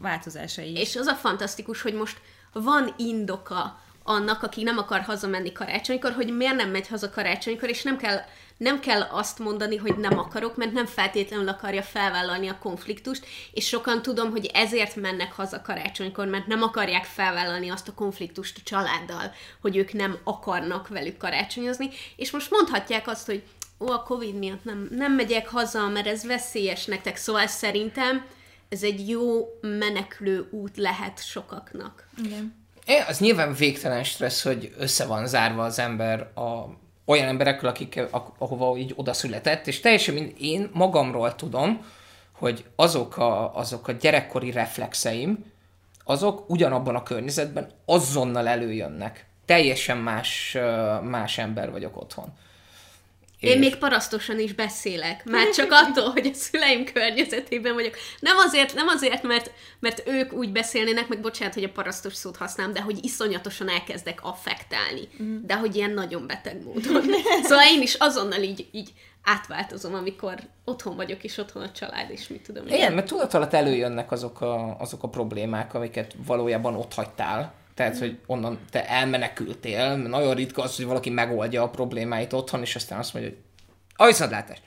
változásai. 0.00 0.72
És 0.72 0.96
az 0.96 1.06
a 1.06 1.14
fantasztikus, 1.14 1.82
hogy 1.82 1.94
most 1.94 2.20
van 2.52 2.94
indoka 2.96 3.80
annak, 4.02 4.42
aki 4.42 4.62
nem 4.62 4.78
akar 4.78 5.00
hazamenni 5.00 5.52
karácsonykor, 5.52 6.12
hogy 6.12 6.36
miért 6.36 6.56
nem 6.56 6.70
megy 6.70 6.88
haza 6.88 7.10
karácsonykor, 7.10 7.68
és 7.68 7.82
nem 7.82 7.96
kell, 7.96 8.20
nem 8.62 8.80
kell 8.80 9.00
azt 9.00 9.38
mondani, 9.38 9.76
hogy 9.76 9.96
nem 9.96 10.18
akarok, 10.18 10.56
mert 10.56 10.72
nem 10.72 10.86
feltétlenül 10.86 11.48
akarja 11.48 11.82
felvállalni 11.82 12.48
a 12.48 12.58
konfliktust, 12.58 13.26
és 13.52 13.66
sokan 13.66 14.02
tudom, 14.02 14.30
hogy 14.30 14.50
ezért 14.54 14.96
mennek 14.96 15.32
haza 15.32 15.62
karácsonykor, 15.62 16.26
mert 16.26 16.46
nem 16.46 16.62
akarják 16.62 17.04
felvállalni 17.04 17.68
azt 17.68 17.88
a 17.88 17.94
konfliktust 17.94 18.56
a 18.58 18.62
családdal, 18.64 19.32
hogy 19.60 19.76
ők 19.76 19.92
nem 19.92 20.18
akarnak 20.24 20.88
velük 20.88 21.16
karácsonyozni, 21.16 21.88
és 22.16 22.30
most 22.30 22.50
mondhatják 22.50 23.08
azt, 23.08 23.26
hogy 23.26 23.42
ó, 23.80 23.88
a 23.88 24.02
Covid 24.02 24.34
miatt 24.34 24.64
nem, 24.64 24.88
nem 24.90 25.12
megyek 25.12 25.48
haza, 25.48 25.88
mert 25.88 26.06
ez 26.06 26.24
veszélyes 26.26 26.84
nektek, 26.84 27.16
szóval 27.16 27.46
szerintem 27.46 28.26
ez 28.68 28.82
egy 28.82 29.08
jó 29.08 29.48
menekülő 29.60 30.48
út 30.50 30.76
lehet 30.76 31.24
sokaknak. 31.24 32.08
Igen. 32.24 32.60
É, 32.86 32.98
az 33.08 33.18
nyilván 33.18 33.54
végtelen 33.54 34.04
stressz, 34.04 34.42
hogy 34.42 34.74
össze 34.78 35.06
van 35.06 35.26
zárva 35.26 35.64
az 35.64 35.78
ember 35.78 36.20
a 36.20 36.80
olyan 37.04 37.28
emberekkel, 37.28 37.68
akik, 37.68 38.00
ahova 38.38 38.76
így 38.76 38.92
oda 38.96 39.12
született, 39.12 39.66
és 39.66 39.80
teljesen 39.80 40.14
mind 40.14 40.32
én 40.38 40.70
magamról 40.72 41.34
tudom, 41.34 41.84
hogy 42.32 42.64
azok 42.76 43.16
a, 43.16 43.56
azok 43.56 43.88
a 43.88 43.92
gyerekkori 43.92 44.50
reflexeim, 44.50 45.44
azok 46.04 46.50
ugyanabban 46.50 46.94
a 46.94 47.02
környezetben 47.02 47.70
azonnal 47.84 48.48
előjönnek. 48.48 49.26
Teljesen 49.44 49.96
más, 49.96 50.56
más 51.02 51.38
ember 51.38 51.70
vagyok 51.70 51.96
otthon. 51.96 52.32
Én 53.42 53.58
még 53.58 53.76
parasztosan 53.76 54.38
is 54.38 54.52
beszélek, 54.52 55.24
már 55.24 55.50
csak 55.50 55.70
attól, 55.70 56.10
hogy 56.10 56.30
a 56.32 56.34
szüleim 56.34 56.84
környezetében 56.84 57.74
vagyok. 57.74 57.94
Nem 58.20 58.36
azért, 58.36 58.74
nem 58.74 58.88
azért 58.88 59.22
mert, 59.22 59.50
mert 59.80 60.02
ők 60.06 60.32
úgy 60.32 60.52
beszélnének, 60.52 61.08
meg 61.08 61.20
bocsánat, 61.20 61.54
hogy 61.54 61.64
a 61.64 61.70
parasztos 61.70 62.14
szót 62.14 62.36
használom, 62.36 62.72
de 62.72 62.80
hogy 62.80 63.04
iszonyatosan 63.04 63.68
elkezdek 63.68 64.18
affektálni. 64.22 65.08
Mm. 65.22 65.36
De 65.46 65.56
hogy 65.56 65.76
ilyen 65.76 65.90
nagyon 65.90 66.26
beteg 66.26 66.64
módon. 66.64 67.02
szóval 67.42 67.66
én 67.66 67.82
is 67.82 67.94
azonnal 67.94 68.42
így, 68.42 68.68
így 68.72 68.92
átváltozom, 69.22 69.94
amikor 69.94 70.34
otthon 70.64 70.96
vagyok, 70.96 71.24
és 71.24 71.38
otthon 71.38 71.62
a 71.62 71.72
család, 71.72 72.10
és 72.10 72.28
mit 72.28 72.42
tudom. 72.42 72.66
Igen, 72.66 72.92
mert 72.92 73.06
tudat 73.06 73.34
alatt 73.34 73.52
előjönnek 73.52 74.12
azok 74.12 74.40
a, 74.40 74.76
azok 74.78 75.02
a 75.02 75.08
problémák, 75.08 75.74
amiket 75.74 76.14
valójában 76.26 76.74
ott 76.74 76.94
hagytál 76.94 77.54
tehát, 77.74 77.98
hogy 77.98 78.18
onnan 78.26 78.58
te 78.70 78.88
elmenekültél, 78.88 79.96
nagyon 79.96 80.34
ritka 80.34 80.62
az, 80.62 80.76
hogy 80.76 80.84
valaki 80.84 81.10
megoldja 81.10 81.62
a 81.62 81.70
problémáit 81.70 82.32
otthon, 82.32 82.60
és 82.60 82.74
aztán 82.74 82.98
azt 82.98 83.14
mondja, 83.14 83.32
hogy 83.32 83.40
a 83.94 84.06
viszontlátás. 84.06 84.58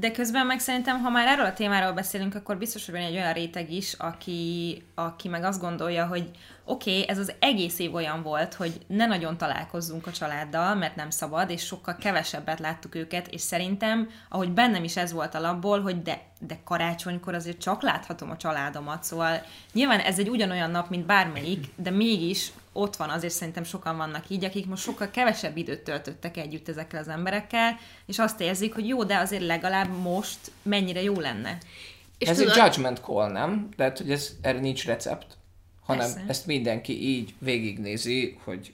De 0.00 0.10
közben 0.10 0.46
meg 0.46 0.58
szerintem, 0.58 1.00
ha 1.00 1.10
már 1.10 1.26
erről 1.26 1.44
a 1.44 1.52
témáról 1.52 1.92
beszélünk, 1.92 2.34
akkor 2.34 2.58
biztos, 2.58 2.84
hogy 2.84 2.94
van 2.94 3.04
egy 3.04 3.14
olyan 3.14 3.32
réteg 3.32 3.72
is, 3.72 3.94
aki, 3.98 4.82
aki 4.94 5.28
meg 5.28 5.44
azt 5.44 5.60
gondolja, 5.60 6.06
hogy 6.06 6.30
oké, 6.64 6.90
okay, 6.90 7.08
ez 7.08 7.18
az 7.18 7.32
egész 7.38 7.78
év 7.78 7.94
olyan 7.94 8.22
volt, 8.22 8.54
hogy 8.54 8.72
ne 8.86 9.06
nagyon 9.06 9.36
találkozzunk 9.36 10.06
a 10.06 10.10
családdal, 10.10 10.74
mert 10.74 10.96
nem 10.96 11.10
szabad, 11.10 11.50
és 11.50 11.62
sokkal 11.64 11.96
kevesebbet 11.96 12.58
láttuk 12.58 12.94
őket, 12.94 13.28
és 13.28 13.40
szerintem, 13.40 14.08
ahogy 14.28 14.50
bennem 14.50 14.84
is 14.84 14.96
ez 14.96 15.12
volt 15.12 15.34
alapból, 15.34 15.80
hogy 15.80 16.02
de, 16.02 16.20
de 16.38 16.58
karácsonykor 16.64 17.34
azért 17.34 17.60
csak 17.60 17.82
láthatom 17.82 18.30
a 18.30 18.36
családomat, 18.36 19.04
szóval 19.04 19.42
nyilván 19.72 20.00
ez 20.00 20.18
egy 20.18 20.28
ugyanolyan 20.28 20.70
nap, 20.70 20.88
mint 20.88 21.06
bármelyik, 21.06 21.66
de 21.76 21.90
mégis 21.90 22.52
ott 22.72 22.96
van, 22.96 23.10
azért 23.10 23.32
szerintem 23.32 23.64
sokan 23.64 23.96
vannak 23.96 24.24
így, 24.28 24.44
akik 24.44 24.66
most 24.66 24.82
sokkal 24.82 25.10
kevesebb 25.10 25.56
időt 25.56 25.80
töltöttek 25.80 26.36
együtt 26.36 26.68
ezekkel 26.68 27.00
az 27.00 27.08
emberekkel, 27.08 27.78
és 28.06 28.18
azt 28.18 28.40
érzik, 28.40 28.74
hogy 28.74 28.88
jó, 28.88 29.04
de 29.04 29.18
azért 29.18 29.46
legalább 29.46 29.98
most 30.02 30.38
mennyire 30.62 31.02
jó 31.02 31.20
lenne. 31.20 31.58
És 32.18 32.28
ez 32.28 32.36
tudod... 32.36 32.56
egy 32.56 32.62
judgment 32.62 33.00
call, 33.00 33.30
nem? 33.30 33.68
Tehát, 33.76 33.98
hogy 33.98 34.10
ez, 34.10 34.30
erre 34.42 34.58
nincs 34.58 34.86
recept 34.86 35.38
hanem 35.90 36.12
Persze. 36.12 36.24
ezt 36.28 36.46
mindenki 36.46 37.08
így 37.08 37.34
végignézi, 37.38 38.38
hogy 38.44 38.72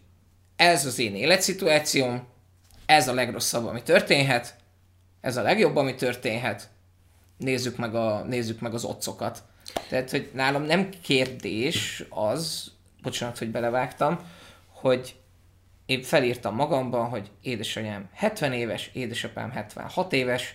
ez 0.56 0.86
az 0.86 0.98
én 0.98 1.14
életszituációm, 1.14 2.26
ez 2.86 3.08
a 3.08 3.14
legrosszabb, 3.14 3.66
ami 3.66 3.82
történhet, 3.82 4.56
ez 5.20 5.36
a 5.36 5.42
legjobb, 5.42 5.76
ami 5.76 5.94
történhet, 5.94 6.68
nézzük 7.36 7.76
meg, 7.76 7.94
a, 7.94 8.24
nézzük 8.24 8.60
meg 8.60 8.74
az 8.74 8.84
otcokat. 8.84 9.42
Tehát, 9.88 10.10
hogy 10.10 10.30
nálam 10.34 10.62
nem 10.62 10.88
kérdés 11.02 12.04
az, 12.08 12.72
bocsánat, 13.06 13.38
hogy 13.38 13.50
belevágtam, 13.50 14.18
hogy 14.68 15.14
én 15.86 16.02
felírtam 16.02 16.54
magamban, 16.54 17.08
hogy 17.08 17.30
édesanyám 17.42 18.08
70 18.12 18.52
éves, 18.52 18.90
édesapám 18.92 19.50
76 19.50 20.12
éves, 20.12 20.54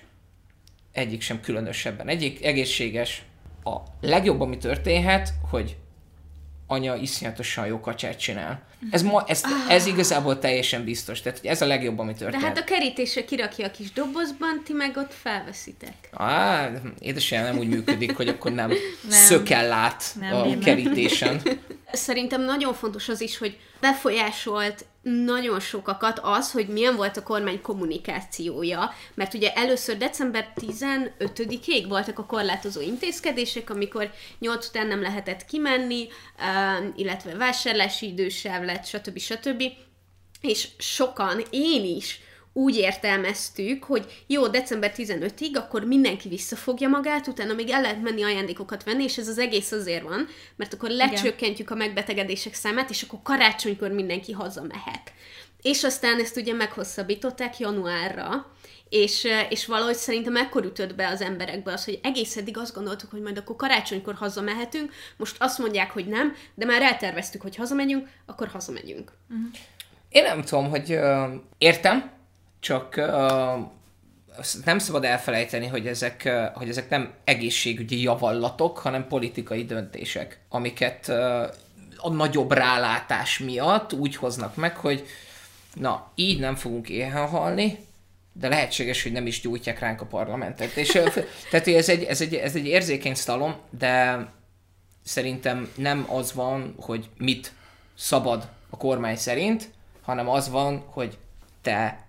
egyik 0.92 1.22
sem 1.22 1.42
különösebben 1.42 2.08
egyik 2.08 2.46
egészséges. 2.46 3.24
A 3.64 3.78
legjobb, 4.02 4.42
ami 4.42 4.58
történhet, 4.58 5.34
hogy 5.50 5.78
anya 6.72 6.96
iszonyatosan 6.96 7.66
jó 7.66 7.80
kacsát 7.80 8.20
csinál. 8.20 8.62
Ez, 8.92 9.02
ma, 9.02 9.24
ez, 9.28 9.44
ez 9.70 9.86
igazából 9.86 10.40
teljesen 10.40 10.84
biztos, 10.84 11.22
tehát 11.22 11.40
hogy 11.40 11.50
ez 11.50 11.62
a 11.62 11.66
legjobb, 11.66 12.00
ami 12.00 12.14
történt. 12.14 12.42
De 12.42 12.48
hát 12.48 12.58
a 12.58 12.64
kerítésre 12.64 13.26
kirakja 13.26 13.66
a 13.66 13.72
kis 13.72 13.92
dobozban, 13.92 14.62
ti 14.66 14.74
meg 14.74 14.98
ott 14.98 15.14
felveszitek. 15.14 16.10
Á, 16.12 16.70
édesanyám 17.00 17.44
nem 17.44 17.58
úgy 17.58 17.68
működik, 17.68 18.16
hogy 18.16 18.28
akkor 18.28 18.52
nem, 18.52 18.70
nem. 19.10 19.20
szökel 19.20 19.72
át 19.72 20.04
nem, 20.20 20.34
a 20.34 20.58
kerítésen. 20.58 21.42
Szerintem 21.92 22.42
nagyon 22.42 22.74
fontos 22.74 23.10
az 23.10 23.22
is, 23.22 23.38
hogy 23.38 23.58
befolyásolt 23.80 24.86
nagyon 25.02 25.60
sokakat 25.60 26.20
az, 26.24 26.52
hogy 26.52 26.68
milyen 26.68 26.96
volt 26.96 27.18
a 27.18 27.24
kormány 27.24 27.62
kommunikációja, 27.62 28.94
mert 29.14 29.34
ugye 29.34 29.54
először 29.54 29.98
december 29.98 30.54
15-ig 30.56 31.86
voltak 31.88 32.20
a 32.20 32.26
korlátozó 32.26 32.82
intézkedések, 32.82 33.70
amikor 33.70 34.12
8 34.40 34.68
után 34.68 34.88
nem 34.88 35.02
lehetett 35.02 35.46
kimenni, 35.46 36.08
illetve 36.96 37.36
vásárlási 37.36 38.08
idősáv 38.08 38.64
lett, 38.64 38.86
stb. 38.86 39.20
stb. 39.20 39.64
És 40.42 40.68
sokan, 40.78 41.44
én 41.50 41.96
is 41.96 42.20
úgy 42.54 42.76
értelmeztük, 42.76 43.84
hogy 43.84 44.24
jó, 44.28 44.48
december 44.48 44.94
15-ig, 44.98 45.54
akkor 45.54 45.84
mindenki 45.84 46.30
visszafogja 46.30 46.88
magát, 46.88 47.28
utána 47.28 47.54
még 47.54 47.70
el 47.70 47.82
lehet 47.82 48.02
menni 48.02 48.24
ajándékokat 48.24 48.84
venni, 48.84 49.04
és 49.04 49.18
ez 49.18 49.28
az 49.28 49.38
egész 49.38 49.72
azért 49.72 50.04
van, 50.04 50.28
mert 50.56 50.74
akkor 50.74 50.90
lecsökkentjük 50.90 51.70
a 51.72 51.76
megbetegedések 51.76 52.54
számát, 52.54 52.90
és 52.90 53.02
akkor 53.02 53.20
karácsonykor 53.24 53.92
mindenki 53.92 54.32
hazamehet. 54.32 55.14
és 55.62 55.84
aztán 55.84 56.20
ezt 56.20 56.38
ugye 56.38 56.54
meghosszabbították 56.54 57.60
januárra, 57.60 58.52
és, 58.90 59.28
és 59.50 59.66
valahogy 59.66 59.96
szerintem 59.96 60.36
ekkor 60.36 60.66
ütött 60.66 60.96
be 60.96 61.08
az 61.08 61.22
emberekbe 61.22 61.72
az, 61.72 61.86
hogy 61.86 62.00
egész 62.04 62.38
eddig 62.38 62.58
azt 62.58 62.76
gondoltuk, 62.76 63.12
hogy 63.12 63.22
majd 63.22 63.38
akkor 63.38 63.56
karácsonykor 63.56 64.14
hazamehetünk, 64.14 64.94
most 65.18 65.36
azt 65.40 65.58
mondják, 65.58 65.92
hogy 65.92 66.08
nem, 66.08 66.36
de 66.56 66.66
már 66.66 66.82
elterveztük, 66.82 67.42
hogy 67.42 67.56
hazamegyünk, 67.56 68.08
akkor 68.26 68.48
hazamegyünk. 68.48 69.12
Én 70.10 70.24
nem 70.24 70.44
tudom, 70.44 70.70
hogy 70.70 70.94
uh, 70.94 71.32
értem, 71.58 72.12
csak 72.62 72.96
uh, 72.98 73.70
nem 74.66 74.80
szabad 74.80 75.04
elfelejteni, 75.04 75.68
hogy 75.68 75.88
ezek, 75.88 76.30
hogy 76.54 76.70
ezek 76.70 76.90
nem 76.90 77.14
egészségügyi 77.24 78.02
javallatok, 78.02 78.78
hanem 78.78 79.08
politikai 79.08 79.66
döntések, 79.66 80.40
amiket 80.50 81.10
a 81.98 82.10
nagyobb 82.10 82.52
rálátás 82.52 83.40
miatt 83.40 83.94
úgy 83.94 84.16
hoznak 84.16 84.56
meg, 84.56 84.76
hogy 84.76 85.06
na, 85.74 86.12
így 86.16 86.40
nem 86.40 86.56
fogunk 86.56 86.90
éhen 86.90 87.28
halni, 87.28 87.78
de 88.34 88.48
lehetséges, 88.48 89.04
hogy 89.04 89.12
nem 89.12 89.28
is 89.28 89.42
gyújtják 89.42 89.80
ránk 89.80 90.02
a 90.02 90.06
parlamentet. 90.06 90.76
És, 90.76 90.88
tehát 91.50 91.68
ez 91.68 91.90
egy, 91.90 92.04
ez, 92.04 92.22
egy, 92.22 92.36
ez 92.36 92.56
egy 92.56 92.66
érzékeny 92.66 93.16
sztalom, 93.16 93.56
de 93.70 94.26
szerintem 95.04 95.72
nem 95.76 96.06
az 96.10 96.34
van, 96.34 96.76
hogy 96.80 97.10
mit 97.18 97.52
szabad 97.96 98.50
a 98.70 98.78
kormány 98.78 99.16
szerint, 99.16 99.70
hanem 100.02 100.30
az 100.30 100.50
van, 100.50 100.84
hogy 100.88 101.18
te 101.62 102.06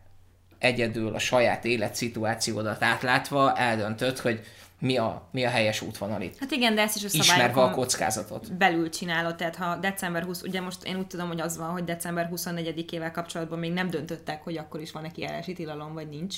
egyedül 0.62 1.14
a 1.14 1.18
saját 1.18 1.64
életszituációdat 1.64 2.83
átlátva 2.83 3.57
eldöntöd, 3.57 4.18
hogy 4.18 4.40
mi 4.79 4.96
a, 4.96 5.29
mi 5.31 5.44
a 5.44 5.48
helyes 5.48 5.81
útvonal 5.81 6.20
itt. 6.20 6.38
Hát 6.38 6.51
igen, 6.51 6.75
de 6.75 6.83
ezt 6.83 6.96
is 6.96 7.05
a 7.05 7.09
Ismerve 7.12 7.62
a 7.62 7.70
kockázatot. 7.70 8.53
Belül 8.53 8.90
csinálod, 8.90 9.37
tehát 9.37 9.57
ha 9.57 9.77
december 9.77 10.22
20, 10.22 10.42
ugye 10.42 10.61
most 10.61 10.85
én 10.85 10.96
úgy 10.96 11.07
tudom, 11.07 11.29
hogy 11.29 11.40
az 11.40 11.57
van, 11.57 11.68
hogy 11.68 11.85
december 11.85 12.29
24-ével 12.35 13.11
kapcsolatban 13.12 13.59
még 13.59 13.72
nem 13.72 13.90
döntöttek, 13.90 14.42
hogy 14.42 14.57
akkor 14.57 14.81
is 14.81 14.92
van 14.92 15.03
neki 15.03 15.20
járási 15.20 15.53
tilalom, 15.53 15.92
vagy 15.92 16.09
nincs, 16.09 16.37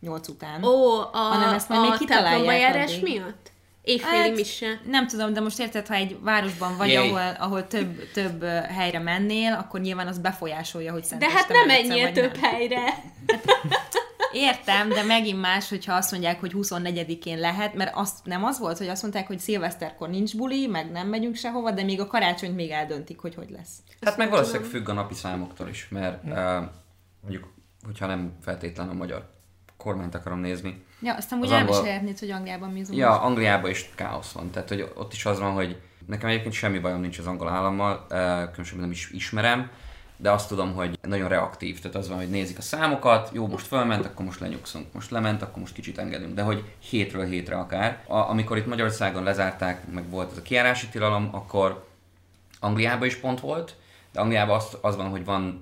8 0.00 0.28
után. 0.28 0.64
Ó, 0.64 1.00
a, 1.00 1.08
hanem 1.12 1.54
ezt 1.54 1.68
majd 1.68 1.80
a 1.80 1.88
még 1.88 1.98
kitalálják 1.98 3.00
miatt? 3.02 3.52
Évféli 3.88 4.28
hát, 4.28 4.34
mise. 4.34 4.80
Nem 4.86 5.06
tudom, 5.06 5.32
de 5.32 5.40
most 5.40 5.58
érted, 5.58 5.86
ha 5.86 5.94
egy 5.94 6.16
városban 6.20 6.76
vagy, 6.76 6.94
ahol, 6.94 7.36
ahol 7.38 7.66
több, 7.66 8.10
több 8.12 8.42
helyre 8.44 8.98
mennél, 8.98 9.52
akkor 9.52 9.80
nyilván 9.80 10.06
az 10.06 10.18
befolyásolja, 10.18 10.92
hogy 10.92 11.04
De 11.18 11.30
hát 11.30 11.48
nem 11.48 11.66
menjél 11.66 12.12
több 12.12 12.40
nem. 12.40 12.50
helyre. 12.50 12.80
Hát, 13.26 13.44
értem, 14.32 14.88
de 14.88 15.02
megint 15.02 15.40
más, 15.40 15.68
hogyha 15.68 15.94
azt 15.94 16.10
mondják, 16.10 16.40
hogy 16.40 16.52
24-én 16.54 17.38
lehet, 17.38 17.74
mert 17.74 17.90
azt 17.94 18.24
nem 18.24 18.44
az 18.44 18.58
volt, 18.58 18.78
hogy 18.78 18.88
azt 18.88 19.02
mondták, 19.02 19.26
hogy 19.26 19.38
szilveszterkor 19.38 20.08
nincs 20.08 20.36
buli, 20.36 20.66
meg 20.66 20.90
nem 20.90 21.08
megyünk 21.08 21.34
sehova, 21.34 21.70
de 21.70 21.82
még 21.82 22.00
a 22.00 22.06
karácsonyt 22.06 22.54
még 22.54 22.70
eldöntik, 22.70 23.18
hogy 23.18 23.34
hogy 23.34 23.50
lesz. 23.50 23.72
Hát 24.00 24.16
meg 24.16 24.30
valószínűleg 24.30 24.70
függ 24.70 24.88
a 24.88 24.92
napi 24.92 25.14
számoktól 25.14 25.68
is, 25.68 25.88
mert 25.90 26.24
uh, 26.24 26.32
mondjuk, 27.20 27.52
hogyha 27.82 28.06
nem 28.06 28.36
feltétlenül 28.42 28.92
a 28.92 28.96
magyar 28.96 29.37
kormányt 29.78 30.14
akarom 30.14 30.38
nézni. 30.38 30.84
Ja, 31.00 31.14
aztán 31.14 31.38
úgy 31.38 31.52
angol... 31.52 31.58
elmesélhetnéd, 31.58 32.18
hogy 32.18 32.30
Angliában 32.30 32.70
mi 32.70 32.80
az 32.80 32.92
Ja, 32.92 33.20
Angliában 33.20 33.70
is 33.70 33.90
káosz 33.94 34.32
van. 34.32 34.50
Tehát, 34.50 34.68
hogy 34.68 34.92
ott 34.94 35.12
is 35.12 35.26
az 35.26 35.38
van, 35.38 35.52
hogy 35.52 35.80
nekem 36.06 36.28
egyébként 36.28 36.54
semmi 36.54 36.78
bajom 36.78 37.00
nincs 37.00 37.18
az 37.18 37.26
angol 37.26 37.48
állammal, 37.48 38.06
különösen 38.50 38.78
nem 38.78 38.90
is 38.90 39.10
ismerem, 39.10 39.70
de 40.16 40.30
azt 40.30 40.48
tudom, 40.48 40.74
hogy 40.74 40.98
nagyon 41.02 41.28
reaktív. 41.28 41.80
Tehát 41.80 41.96
az 41.96 42.08
van, 42.08 42.16
hogy 42.16 42.30
nézik 42.30 42.58
a 42.58 42.62
számokat, 42.62 43.30
jó, 43.32 43.46
most 43.46 43.66
fölment, 43.66 44.04
akkor 44.04 44.24
most 44.24 44.40
lenyugszunk, 44.40 44.92
most 44.92 45.10
lement, 45.10 45.42
akkor 45.42 45.58
most 45.58 45.74
kicsit 45.74 45.98
engedünk, 45.98 46.34
de 46.34 46.42
hogy 46.42 46.64
hétről 46.78 47.24
hétre 47.24 47.56
akár. 47.56 48.04
A, 48.06 48.16
amikor 48.16 48.56
itt 48.56 48.66
Magyarországon 48.66 49.22
lezárták, 49.22 49.92
meg 49.92 50.10
volt 50.10 50.30
ez 50.30 50.38
a 50.38 50.42
kiárási 50.42 50.86
tilalom, 50.86 51.28
akkor 51.32 51.86
Angliában 52.60 53.06
is 53.06 53.16
pont 53.16 53.40
volt, 53.40 53.76
de 54.12 54.20
Angliában 54.20 54.56
az, 54.56 54.76
az 54.80 54.96
van, 54.96 55.08
hogy 55.08 55.24
van 55.24 55.60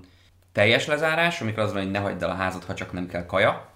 teljes 0.51 0.85
lezárás, 0.85 1.41
amikor 1.41 1.63
az 1.63 1.73
van, 1.73 1.81
hogy 1.81 1.91
ne 1.91 1.99
hagyd 1.99 2.23
el 2.23 2.29
a 2.29 2.35
házat, 2.35 2.63
ha 2.63 2.73
csak 2.73 2.91
nem 2.91 3.07
kell 3.07 3.25
kaja, 3.25 3.66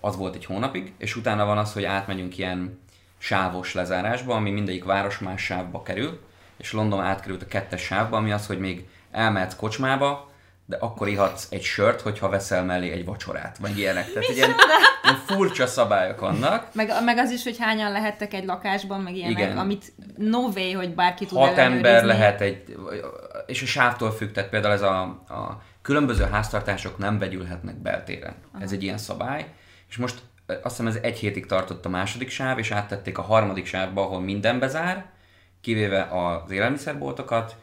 az 0.00 0.16
volt 0.16 0.34
egy 0.34 0.44
hónapig, 0.44 0.92
és 0.98 1.16
utána 1.16 1.44
van 1.44 1.58
az, 1.58 1.72
hogy 1.72 1.84
átmegyünk 1.84 2.38
ilyen 2.38 2.80
sávos 3.18 3.74
lezárásba, 3.74 4.34
ami 4.34 4.50
mindegyik 4.50 4.84
város 4.84 5.18
más 5.18 5.42
sávba 5.44 5.82
kerül, 5.82 6.20
és 6.56 6.72
London 6.72 7.00
átkerült 7.00 7.42
a 7.42 7.46
kettes 7.46 7.82
sávba, 7.82 8.16
ami 8.16 8.32
az, 8.32 8.46
hogy 8.46 8.58
még 8.58 8.88
elmehetsz 9.10 9.56
kocsmába, 9.56 10.30
de 10.66 10.76
akkor 10.76 11.08
ihatsz 11.08 11.46
egy 11.50 11.62
sört, 11.62 12.00
hogyha 12.00 12.28
veszel 12.28 12.64
mellé 12.64 12.90
egy 12.90 13.04
vacsorát, 13.04 13.58
vagy 13.58 13.78
ilyenek. 13.78 14.12
Tehát 14.12 14.28
ilyen, 14.28 14.54
ilyen 15.02 15.16
furcsa 15.26 15.66
szabályok 15.66 16.20
vannak. 16.20 16.66
Meg, 16.72 16.92
meg 17.04 17.18
az 17.18 17.30
is, 17.30 17.44
hogy 17.44 17.56
hányan 17.58 17.92
lehettek 17.92 18.34
egy 18.34 18.44
lakásban, 18.44 19.00
meg 19.00 19.16
ilyenek, 19.16 19.38
Igen. 19.38 19.58
amit 19.58 19.92
no 20.16 20.38
way, 20.38 20.72
hogy 20.72 20.94
bárki 20.94 21.26
tud 21.26 21.38
Hat 21.38 21.58
ember 21.58 22.04
lehet 22.04 22.40
egy, 22.40 22.76
és 23.46 23.62
a 23.62 23.66
sávtól 23.66 24.12
függ, 24.12 24.32
tehát 24.32 24.50
például 24.50 24.74
ez 24.74 24.82
a, 24.82 25.00
a 25.28 25.62
különböző 25.82 26.24
háztartások 26.24 26.98
nem 26.98 27.18
vegyülhetnek 27.18 27.76
beltéren. 27.76 28.34
Aha. 28.52 28.62
Ez 28.62 28.72
egy 28.72 28.82
ilyen 28.82 28.98
szabály 28.98 29.46
és 29.90 29.96
most 29.96 30.22
azt 30.46 30.62
hiszem 30.62 30.86
ez 30.86 30.98
egy 31.02 31.18
hétig 31.18 31.46
tartott 31.46 31.84
a 31.84 31.88
második 31.88 32.30
sáv, 32.30 32.58
és 32.58 32.70
áttették 32.70 33.18
a 33.18 33.22
harmadik 33.22 33.66
sávba, 33.66 34.02
ahol 34.02 34.20
minden 34.20 34.58
bezár, 34.58 35.10
kivéve 35.60 36.02
az 36.02 36.50
élelmiszerboltokat, 36.50 37.56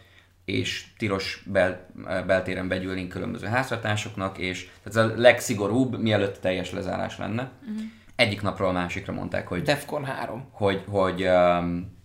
és 0.46 0.86
tilos 0.98 1.44
bel, 1.46 1.88
beltéren 2.26 2.68
begyűlni 2.68 3.08
különböző 3.08 3.48
háztartásoknak, 3.48 4.38
és 4.38 4.70
tehát 4.84 5.12
ez 5.12 5.18
a 5.18 5.22
legszigorúbb, 5.22 6.02
mielőtt 6.02 6.42
teljes 6.42 6.72
lezárás 6.72 7.18
lenne. 7.18 7.52
Uh-huh. 7.62 7.82
Egyik 8.16 8.42
napról 8.42 8.70
a 8.70 8.72
másikra 8.72 9.14
mondták, 9.14 9.48
hogy... 9.48 9.62
Defcon 9.62 10.06
3. 10.06 10.48
Hogy, 10.52 10.84
hogy, 10.90 11.24
um, 11.28 11.98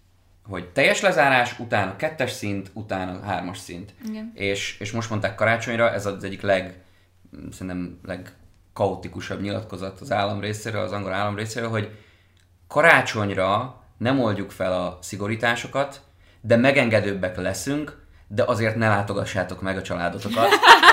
hogy 0.44 0.68
teljes 0.68 1.00
lezárás, 1.00 1.58
utána 1.58 1.96
kettes 1.96 2.30
szint, 2.30 2.70
utána 2.72 3.20
hármas 3.20 3.58
szint. 3.58 3.94
Igen. 4.08 4.32
És, 4.34 4.76
és 4.78 4.92
most 4.92 5.10
mondták 5.10 5.34
karácsonyra, 5.34 5.92
ez 5.92 6.06
az 6.06 6.24
egyik 6.24 6.40
leg, 6.40 6.82
szerintem 7.50 7.98
leg 8.04 8.32
kaotikusabb 8.72 9.40
nyilatkozat 9.40 10.00
az 10.00 10.12
állam 10.12 10.40
részéről, 10.40 10.82
az 10.82 10.92
angol 10.92 11.12
állam 11.12 11.36
részéről, 11.36 11.68
hogy 11.68 11.90
karácsonyra 12.68 13.80
nem 13.98 14.20
oldjuk 14.20 14.50
fel 14.50 14.72
a 14.72 14.98
szigorításokat, 15.02 16.00
de 16.40 16.56
megengedőbbek 16.56 17.36
leszünk, 17.36 18.01
de 18.34 18.44
azért 18.46 18.76
ne 18.76 18.88
látogassátok 18.88 19.60
meg 19.60 19.76
a 19.76 19.82
családotokat. 19.82 20.48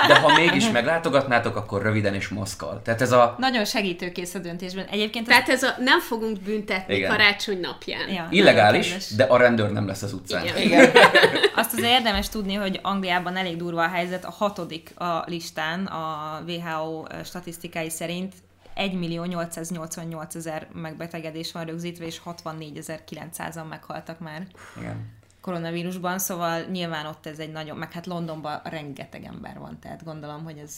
De 0.06 0.18
ha 0.18 0.34
mégis 0.34 0.70
meglátogatnátok, 0.70 1.56
akkor 1.56 1.82
röviden 1.82 2.14
és 2.14 2.28
maszkal. 2.28 2.80
Tehát 2.84 3.00
ez 3.00 3.12
a... 3.12 3.34
Nagyon 3.38 3.64
segítőkész 3.64 4.34
a 4.34 4.38
döntésben. 4.38 4.86
Egyébként 4.86 5.26
Tehát 5.26 5.48
ez 5.48 5.62
a 5.62 5.74
nem 5.78 6.00
fogunk 6.00 6.40
büntetni 6.40 6.94
Igen. 6.94 7.10
karácsony 7.10 7.60
napján. 7.60 8.08
Ja, 8.08 8.26
Illegális, 8.30 9.14
de 9.16 9.24
a 9.24 9.36
rendőr 9.36 9.70
nem 9.70 9.86
lesz 9.86 10.02
az 10.02 10.12
utcán. 10.12 10.44
Igen. 10.44 10.62
Igen. 10.62 10.90
Azt 11.54 11.72
az 11.72 11.82
érdemes 11.82 12.28
tudni, 12.28 12.54
hogy 12.54 12.78
Angliában 12.82 13.36
elég 13.36 13.56
durva 13.56 13.82
a 13.82 13.88
helyzet. 13.88 14.24
A 14.24 14.30
hatodik 14.30 14.92
a 14.96 15.24
listán 15.26 15.86
a 15.86 16.40
WHO 16.46 17.04
statisztikái 17.24 17.90
szerint 17.90 18.34
1 18.74 18.92
millió 18.92 19.24
888 19.24 20.34
ezer 20.34 20.66
megbetegedés 20.72 21.52
van 21.52 21.64
rögzítve, 21.64 22.04
és 22.04 22.18
64 22.18 22.80
900-an 23.10 23.68
meghaltak 23.68 24.18
már. 24.18 24.46
Igen 24.78 25.18
koronavírusban, 25.40 26.18
szóval 26.18 26.62
nyilván 26.62 27.06
ott 27.06 27.26
ez 27.26 27.38
egy 27.38 27.52
nagyon, 27.52 27.76
meg 27.76 27.92
hát 27.92 28.06
Londonban 28.06 28.60
rengeteg 28.64 29.24
ember 29.24 29.58
van, 29.58 29.78
tehát 29.78 30.04
gondolom, 30.04 30.44
hogy 30.44 30.58
ez... 30.58 30.76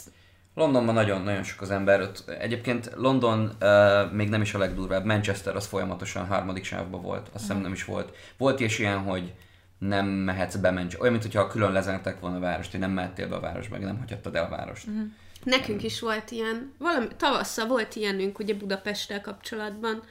Londonban 0.55 0.95
nagyon-nagyon 0.95 1.43
sok 1.43 1.61
az 1.61 1.71
ember. 1.71 2.01
Ott, 2.01 2.29
egyébként 2.29 2.91
London 2.95 3.51
uh, 3.61 4.13
még 4.13 4.29
nem 4.29 4.41
is 4.41 4.55
a 4.55 4.59
legdurvább, 4.59 5.05
Manchester 5.05 5.57
az 5.57 5.67
folyamatosan 5.67 6.27
harmadik 6.27 6.65
sávban 6.65 7.03
volt, 7.03 7.29
azt 7.33 7.45
hiszem 7.45 7.61
nem 7.61 7.73
is 7.73 7.85
volt. 7.85 8.17
Volt 8.37 8.61
is 8.61 8.79
ilyen, 8.79 8.99
hogy 8.99 9.33
nem 9.79 10.07
mehetsz 10.07 10.57
be 10.57 10.71
Manchester, 10.71 11.01
olyan, 11.01 11.13
mintha 11.13 11.47
külön 11.47 11.73
lezárták 11.73 12.21
volna 12.21 12.37
a 12.37 12.41
várost, 12.41 12.71
hogy 12.71 12.81
nem 12.81 12.91
mehettél 12.91 13.29
be 13.29 13.37
a 13.37 13.41
városba, 13.41 13.77
meg 13.77 13.85
nem 13.85 13.99
hagyhattad 13.99 14.35
el 14.37 14.45
a 14.45 14.49
várost. 14.49 14.87
Uh-huh. 14.87 15.05
Nekünk 15.45 15.83
is 15.83 16.01
volt 16.01 16.31
ilyen, 16.31 16.73
valami, 16.79 17.07
tavasszal 17.17 17.67
volt 17.67 17.95
ilyenünk 17.95 18.39
ugye 18.39 18.55
Budapesttel 18.55 19.21
kapcsolatban, 19.21 20.03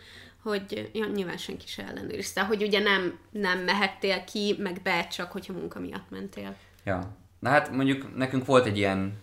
hogy 0.44 0.90
ja, 0.94 1.06
nyilván 1.06 1.38
senki 1.38 1.68
se 1.68 1.88
ellenőrizte, 1.88 2.42
hogy 2.42 2.64
ugye 2.64 2.80
nem, 2.80 3.20
nem 3.32 3.60
mehettél 3.60 4.24
ki, 4.24 4.56
meg 4.60 4.82
be, 4.84 5.08
csak 5.08 5.32
hogyha 5.32 5.54
munka 5.54 5.80
miatt 5.80 6.10
mentél. 6.10 6.56
Ja. 6.84 7.16
Na 7.40 7.50
hát 7.50 7.72
mondjuk 7.72 8.18
nekünk 8.18 8.46
volt 8.46 8.66
egy 8.66 8.78
ilyen, 8.78 9.14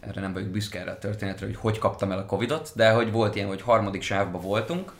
erre 0.00 0.20
nem 0.20 0.32
vagyok 0.32 0.48
büszke 0.48 0.80
erre 0.80 0.90
a 0.90 0.98
történetre, 0.98 1.46
hogy 1.46 1.56
hogy 1.56 1.78
kaptam 1.78 2.12
el 2.12 2.18
a 2.18 2.26
Covidot, 2.26 2.72
de 2.74 2.90
hogy 2.90 3.12
volt 3.12 3.34
ilyen, 3.34 3.48
hogy 3.48 3.62
harmadik 3.62 4.02
sávban 4.02 4.40
voltunk, 4.40 4.92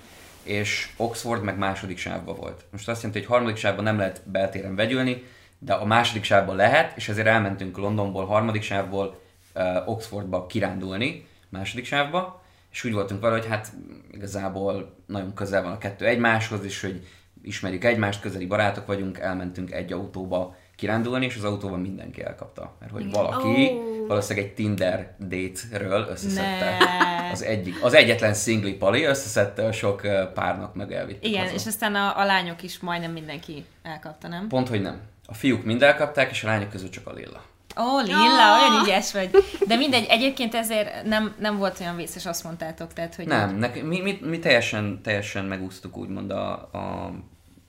és 0.43 0.93
Oxford 0.97 1.43
meg 1.43 1.59
második 1.59 1.99
sávban 1.99 2.37
volt. 2.37 2.65
Most 2.71 2.89
azt 2.89 3.03
jelenti, 3.03 3.19
hogy 3.19 3.35
harmadik 3.35 3.57
sávban 3.57 3.85
nem 3.85 3.99
lehet 3.99 4.23
beltéren 4.25 4.75
vegyülni, 4.75 5.25
de 5.59 5.73
a 5.73 5.85
második 5.85 6.25
sávban 6.25 6.57
lehet, 6.57 6.97
és 6.97 7.09
ezért 7.09 7.27
elmentünk 7.27 7.77
Londonból, 7.77 8.27
harmadik 8.27 8.63
sávból 8.63 9.21
uh, 9.55 9.89
Oxfordba 9.89 10.47
kirándulni, 10.47 11.27
második 11.49 11.85
sávba, 11.85 12.43
és 12.71 12.85
úgy 12.85 12.93
voltunk 12.93 13.21
vele, 13.21 13.37
hogy 13.37 13.47
hát 13.47 13.73
igazából 14.11 14.97
nagyon 15.07 15.35
közel 15.35 15.63
van 15.63 15.73
a 15.73 15.79
kettő 15.79 16.07
egymáshoz, 16.07 16.65
és 16.65 16.81
hogy 16.81 17.07
ismerjük 17.43 17.85
egymást, 17.85 18.21
közeli 18.21 18.47
barátok 18.47 18.87
vagyunk, 18.87 19.19
elmentünk 19.19 19.73
egy 19.73 19.93
autóba 19.93 20.57
kirándulni, 20.77 21.25
és 21.25 21.37
az 21.37 21.45
autóban 21.45 21.81
mindenki 21.81 22.23
elkapta. 22.23 22.77
Mert 22.81 22.93
hogy 22.93 23.11
valaki 23.11 23.69
oh. 23.69 24.07
valószínűleg 24.07 24.49
egy 24.49 24.55
Tinder 24.55 25.15
date-ről 25.19 26.07
összeszedte 26.11 26.77
ne. 26.79 27.31
az 27.31 27.43
egyik, 27.43 27.85
az 27.85 27.95
egyetlen 27.95 28.35
szingli 28.35 28.73
pali 28.73 29.03
összeszedte 29.03 29.67
a 29.67 29.73
sok 29.73 30.01
párnak 30.35 30.75
meg 30.75 30.93
elvitt. 30.93 31.25
Igen, 31.25 31.43
haza. 31.43 31.55
és 31.55 31.67
aztán 31.67 31.95
a, 31.95 32.19
a 32.19 32.25
lányok 32.25 32.63
is 32.63 32.79
majdnem 32.79 33.13
mindenki 33.13 33.65
elkapta, 33.83 34.29
nem? 34.29 34.49
Pont, 34.49 34.69
hogy 34.69 34.83
nem. 34.83 35.01
A 35.27 35.35
fiúk 35.35 35.65
mind 35.65 35.83
elkapták, 35.83 36.31
és 36.31 36.45
a 36.45 36.47
lányok 36.47 36.71
közül 36.71 36.91
csak 36.91 37.07
a 37.07 37.13
Lilla. 37.13 37.43
Ó, 37.79 37.99
Lilla, 38.01 38.59
olyan 38.59 38.85
ügyes 38.85 39.13
vagy. 39.13 39.31
De 39.67 39.77
mindegy, 39.77 40.07
egyébként 40.09 40.55
ezért 40.55 41.05
nem, 41.05 41.35
nem 41.39 41.57
volt 41.59 41.81
olyan 41.81 41.97
vészes, 41.97 42.27
azt 42.27 42.45
mondtátok. 42.45 42.93
Tehát, 42.93 43.15
hogy 43.15 43.27
Nem, 43.27 43.57
nek, 43.57 43.83
mi, 43.83 44.01
mi, 44.01 44.19
mi 44.23 44.39
teljesen, 44.39 45.01
teljesen 45.03 45.45
megúsztuk 45.45 45.97
úgymond 45.97 46.31
a, 46.31 46.53
a, 46.53 47.13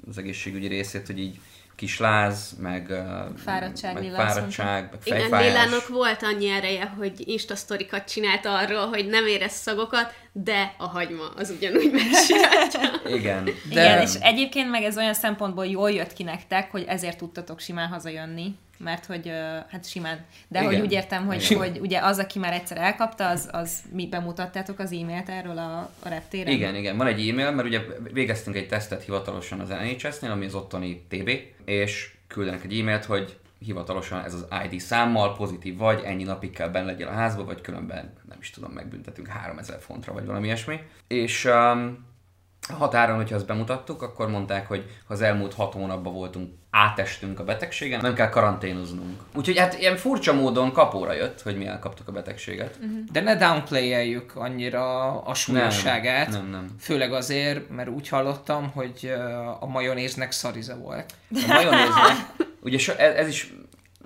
az 0.07 0.17
egészségügyi 0.17 0.67
részét, 0.67 1.07
hogy 1.07 1.19
így 1.19 1.39
kis 1.79 1.99
láz, 1.99 2.55
meg, 2.59 2.87
Fáradtság, 3.37 3.93
meg, 3.93 4.03
Lilla 4.03 4.17
azt 4.17 4.33
fáradtság, 4.33 4.89
meg 4.91 4.99
Igen, 5.03 5.19
fejfájás. 5.19 5.45
Lélának 5.45 5.87
volt 5.87 6.23
annyi 6.23 6.49
ereje, 6.49 6.85
hogy 6.97 7.27
instasztorikat 7.27 8.09
csinált 8.09 8.45
arról, 8.45 8.87
hogy 8.87 9.07
nem 9.07 9.25
érez 9.25 9.51
szagokat, 9.51 10.13
de 10.31 10.73
a 10.77 10.87
hagyma 10.87 11.27
az 11.35 11.49
ugyanúgy 11.49 11.91
megcsinálja. 11.91 13.01
Igen. 13.19 13.43
De... 13.43 13.51
Igen, 13.69 14.01
és 14.01 14.13
egyébként 14.19 14.69
meg 14.69 14.83
ez 14.83 14.97
olyan 14.97 15.13
szempontból 15.13 15.65
jól 15.65 15.91
jött 15.91 16.13
ki 16.13 16.23
nektek, 16.23 16.71
hogy 16.71 16.83
ezért 16.87 17.17
tudtatok 17.17 17.59
simán 17.59 17.87
hazajönni, 17.87 18.55
mert 18.77 19.05
hogy, 19.05 19.31
hát 19.69 19.89
simán, 19.89 20.25
de 20.47 20.59
Igen. 20.59 20.71
hogy 20.71 20.81
úgy 20.81 20.91
értem, 20.91 21.25
hogy, 21.25 21.47
Igen. 21.49 21.57
hogy 21.57 21.79
ugye 21.79 21.99
az, 21.99 22.17
aki 22.17 22.39
már 22.39 22.53
egyszer 22.53 22.77
elkapta, 22.77 23.29
az, 23.29 23.49
az 23.51 23.79
mi 23.91 24.07
bemutattátok 24.07 24.79
az 24.79 24.91
e-mailt 24.91 25.29
erről 25.29 25.57
a, 25.57 25.91
a 25.99 26.09
reptéren? 26.09 26.53
Igen, 26.53 26.75
igen. 26.75 26.97
Van 26.97 27.07
egy 27.07 27.29
e-mail, 27.29 27.51
mert 27.51 27.67
ugye 27.67 27.81
végeztünk 28.13 28.55
egy 28.55 28.67
tesztet 28.67 29.03
hivatalosan 29.03 29.59
az 29.59 29.69
NHS-nél, 29.69 30.31
ami 30.31 30.45
az 30.45 30.55
ottani 30.55 31.05
TB, 31.09 31.29
és 31.65 32.11
küldenek 32.27 32.63
egy 32.63 32.79
e-mailt, 32.79 33.05
hogy 33.05 33.37
hivatalosan 33.59 34.23
ez 34.23 34.33
az 34.33 34.47
ID 34.69 34.79
számmal 34.79 35.35
pozitív 35.35 35.77
vagy, 35.77 36.01
ennyi 36.05 36.23
napig 36.23 36.51
kell 36.51 36.69
benne 36.69 36.85
legyél 36.85 37.07
a 37.07 37.11
házba, 37.11 37.45
vagy 37.45 37.61
különben 37.61 38.13
nem 38.29 38.37
is 38.41 38.49
tudom, 38.49 38.71
megbüntetünk 38.71 39.27
3000 39.27 39.79
fontra, 39.79 40.13
vagy 40.13 40.25
valami 40.25 40.45
ilyesmi. 40.45 40.79
És 41.07 41.45
um, 41.45 42.07
határon, 42.77 43.15
hogyha 43.15 43.35
ezt 43.35 43.45
bemutattuk, 43.45 44.01
akkor 44.01 44.29
mondták, 44.29 44.67
hogy 44.67 44.85
ha 45.07 45.13
az 45.13 45.21
elmúlt 45.21 45.53
hat 45.53 45.73
hónapban 45.73 46.13
voltunk, 46.13 46.53
átestünk 46.71 47.39
a 47.39 47.43
betegségen, 47.43 47.99
nem 48.01 48.13
kell 48.13 48.29
karanténoznunk. 48.29 49.19
Úgyhogy 49.35 49.57
hát 49.57 49.79
ilyen 49.79 49.95
furcsa 49.95 50.33
módon 50.33 50.71
kapóra 50.71 51.13
jött, 51.13 51.41
hogy 51.41 51.57
mi 51.57 51.65
elkaptuk 51.65 52.07
a 52.07 52.11
betegséget. 52.11 52.77
Uh-huh. 52.81 53.03
De 53.11 53.21
ne 53.21 53.35
downplayeljük 53.35 54.35
annyira 54.35 55.17
a 55.21 55.33
súlyosságát. 55.33 56.29
Nem, 56.29 56.49
nem. 56.49 56.67
Főleg 56.79 57.13
azért, 57.13 57.69
mert 57.69 57.89
úgy 57.89 58.07
hallottam, 58.07 58.71
hogy 58.71 59.13
a 59.59 59.65
majonéznek 59.65 60.31
szarize 60.31 60.75
volt. 60.75 61.13
A 61.31 61.45
majonéznek, 61.47 62.15
ugye 62.61 62.77
so, 62.77 62.93
ez, 62.93 63.15
ez 63.15 63.27
is 63.27 63.53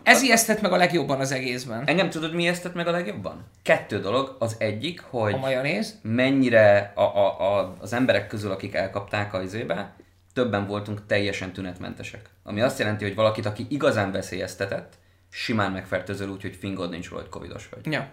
Ez 0.03 0.21
ijesztett 0.21 0.61
meg 0.61 0.71
a 0.71 0.77
legjobban 0.77 1.19
az 1.19 1.31
egészben. 1.31 1.83
Engem 1.85 2.09
tudod, 2.09 2.33
mi 2.33 2.47
esztett 2.47 2.73
meg 2.73 2.87
a 2.87 2.91
legjobban? 2.91 3.45
Kettő 3.61 3.99
dolog. 3.99 4.35
Az 4.39 4.55
egyik, 4.59 5.01
hogy 5.01 5.33
A 5.33 5.37
majonéz. 5.37 5.99
mennyire 6.01 6.91
a, 6.95 7.01
a, 7.01 7.57
a, 7.57 7.75
az 7.79 7.93
emberek 7.93 8.27
közül, 8.27 8.51
akik 8.51 8.73
elkapták 8.73 9.33
a 9.33 9.41
izébe, 9.41 9.95
többen 10.33 10.67
voltunk 10.67 11.05
teljesen 11.05 11.53
tünetmentesek. 11.53 12.29
Ami 12.43 12.61
azt 12.61 12.79
jelenti, 12.79 13.03
hogy 13.03 13.15
valakit, 13.15 13.45
aki 13.45 13.65
igazán 13.69 14.11
veszélyeztetett, 14.11 14.93
simán 15.29 15.71
megfertőzöl 15.71 16.29
úgy, 16.29 16.41
hogy 16.41 16.55
fingod 16.55 16.89
nincs 16.89 17.09
róla, 17.09 17.21
hogy 17.21 17.31
covidos 17.31 17.69
vagy. 17.69 17.91
Ja. 17.91 18.09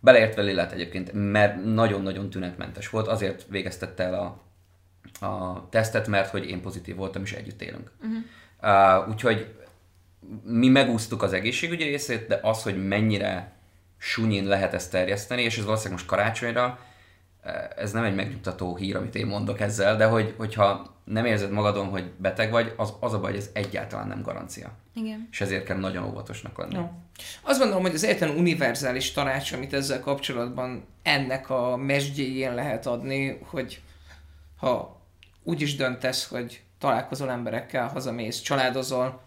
Beleértve 0.00 0.42
Lillát 0.42 0.72
egyébként, 0.72 1.10
mert 1.12 1.64
nagyon-nagyon 1.64 2.30
tünetmentes 2.30 2.88
volt, 2.88 3.06
azért 3.06 3.46
végeztette 3.48 4.02
el 4.04 4.14
a, 4.14 4.42
a 5.26 5.68
tesztet, 5.70 6.06
mert 6.06 6.30
hogy 6.30 6.48
én 6.48 6.60
pozitív 6.60 6.96
voltam, 6.96 7.22
és 7.22 7.32
együtt 7.32 7.62
élünk. 7.62 7.90
Uh-huh. 8.00 8.18
Uh, 8.62 9.08
úgyhogy 9.08 9.57
mi 10.44 10.68
megúsztuk 10.68 11.22
az 11.22 11.32
egészségügyi 11.32 11.84
részét, 11.84 12.26
de 12.26 12.38
az, 12.42 12.62
hogy 12.62 12.88
mennyire 12.88 13.52
sunyin 13.98 14.44
lehet 14.44 14.74
ezt 14.74 14.90
terjeszteni, 14.90 15.42
és 15.42 15.58
ez 15.58 15.64
valószínűleg 15.64 15.98
most 15.98 16.10
karácsonyra, 16.10 16.78
uh, 17.44 17.52
ez 17.76 17.92
nem 17.92 18.04
egy 18.04 18.14
megnyugtató 18.14 18.76
hír, 18.76 18.96
amit 18.96 19.14
én 19.14 19.26
mondok 19.26 19.60
ezzel, 19.60 19.96
de 19.96 20.06
hogy, 20.06 20.34
hogyha 20.36 20.96
nem 21.04 21.24
érzed 21.24 21.50
magadon, 21.50 21.86
hogy 21.86 22.10
beteg 22.16 22.50
vagy, 22.50 22.74
az, 22.76 22.92
az 23.00 23.12
a 23.12 23.20
baj, 23.20 23.30
hogy 23.30 23.40
ez 23.40 23.50
egyáltalán 23.52 24.08
nem 24.08 24.22
garancia. 24.22 24.70
Igen. 24.94 25.28
És 25.30 25.40
ezért 25.40 25.64
kell 25.64 25.78
nagyon 25.78 26.04
óvatosnak 26.04 26.58
lenni. 26.58 26.74
Jó. 26.74 26.90
Azt 27.42 27.58
gondolom, 27.58 27.82
hogy 27.82 27.94
az 27.94 28.04
egyetlen 28.04 28.36
univerzális 28.36 29.12
tanács, 29.12 29.52
amit 29.52 29.72
ezzel 29.72 30.00
kapcsolatban 30.00 30.84
ennek 31.02 31.50
a 31.50 31.76
mesdjéjén 31.76 32.54
lehet 32.54 32.86
adni, 32.86 33.38
hogy 33.42 33.82
ha 34.56 35.00
úgy 35.42 35.60
is 35.60 35.76
döntesz, 35.76 36.28
hogy 36.28 36.62
találkozol 36.78 37.30
emberekkel, 37.30 37.88
hazamész, 37.88 38.40
családozol, 38.40 39.20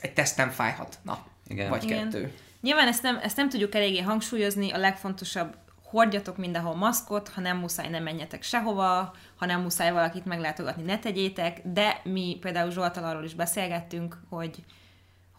egy 0.00 0.12
teszt 0.12 0.36
nem 0.36 0.50
fájhat. 0.50 0.98
Na, 1.02 1.26
Igen. 1.46 1.68
vagy 1.68 1.84
Igen. 1.84 2.10
kettő. 2.10 2.32
Nyilván 2.60 2.88
ezt 2.88 3.02
nem, 3.02 3.18
ezt 3.22 3.36
nem 3.36 3.48
tudjuk 3.48 3.74
eléggé 3.74 4.00
hangsúlyozni, 4.00 4.70
a 4.70 4.78
legfontosabb, 4.78 5.56
hordjatok 5.82 6.36
mindenhol 6.36 6.74
maszkot, 6.74 7.28
ha 7.28 7.40
nem 7.40 7.58
muszáj, 7.58 7.88
nem 7.88 8.02
menjetek 8.02 8.42
sehova, 8.42 9.14
ha 9.36 9.46
nem 9.46 9.60
muszáj 9.60 9.92
valakit 9.92 10.24
meglátogatni, 10.24 10.82
ne 10.82 10.98
tegyétek, 10.98 11.60
de 11.64 12.00
mi 12.04 12.36
például 12.40 12.70
Zsoltal 12.70 13.04
arról 13.04 13.24
is 13.24 13.34
beszélgettünk, 13.34 14.20
hogy, 14.28 14.64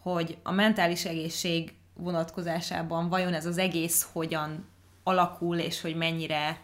hogy 0.02 0.38
a 0.42 0.50
mentális 0.52 1.04
egészség 1.04 1.74
vonatkozásában 1.94 3.08
vajon 3.08 3.34
ez 3.34 3.46
az 3.46 3.58
egész 3.58 4.08
hogyan 4.12 4.68
alakul, 5.02 5.58
és 5.58 5.80
hogy 5.80 5.96
mennyire, 5.96 6.60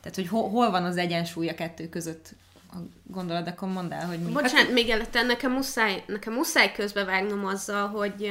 tehát 0.00 0.14
hogy 0.14 0.28
hol, 0.28 0.50
hol 0.50 0.70
van 0.70 0.84
az 0.84 0.96
egyensúly 0.96 1.48
a 1.48 1.54
kettő 1.54 1.88
között 1.88 2.34
a 2.74 2.78
gondolat, 3.06 3.48
akkor 3.48 3.68
mondd 3.68 3.92
el, 3.92 4.06
hogy 4.06 4.18
mi. 4.18 4.32
Bocsánat, 4.32 4.72
még 4.72 4.88
előtte 4.88 5.22
nekem 5.22 5.52
muszáj, 5.52 6.04
nekem 6.06 6.32
muszáj 6.32 6.72
közbevágnom 6.72 7.46
azzal, 7.46 7.88
hogy 7.88 8.30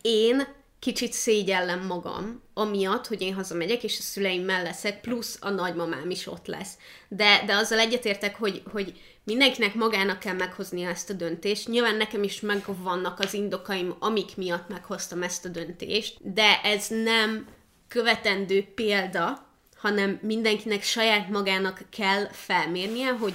én 0.00 0.46
kicsit 0.78 1.12
szégyellem 1.12 1.86
magam, 1.86 2.42
amiatt, 2.54 3.06
hogy 3.06 3.20
én 3.20 3.34
hazamegyek, 3.34 3.82
és 3.82 3.98
a 3.98 4.02
szüleimmel 4.02 4.62
leszek, 4.62 5.00
plusz 5.00 5.38
a 5.40 5.50
nagymamám 5.50 6.10
is 6.10 6.26
ott 6.26 6.46
lesz. 6.46 6.72
De, 7.08 7.42
de 7.46 7.54
azzal 7.54 7.78
egyetértek, 7.78 8.36
hogy, 8.38 8.62
hogy 8.72 9.00
mindenkinek 9.24 9.74
magának 9.74 10.18
kell 10.18 10.34
meghoznia 10.34 10.88
ezt 10.88 11.10
a 11.10 11.12
döntést. 11.12 11.68
Nyilván 11.68 11.96
nekem 11.96 12.22
is 12.22 12.40
megvannak 12.40 13.18
az 13.18 13.34
indokaim, 13.34 13.94
amik 13.98 14.36
miatt 14.36 14.68
meghoztam 14.68 15.22
ezt 15.22 15.44
a 15.44 15.48
döntést, 15.48 16.32
de 16.32 16.60
ez 16.62 16.86
nem 16.88 17.46
követendő 17.88 18.66
példa, 18.74 19.46
hanem 19.76 20.18
mindenkinek 20.22 20.82
saját 20.82 21.28
magának 21.28 21.80
kell 21.90 22.28
felmérnie, 22.30 23.10
hogy 23.10 23.34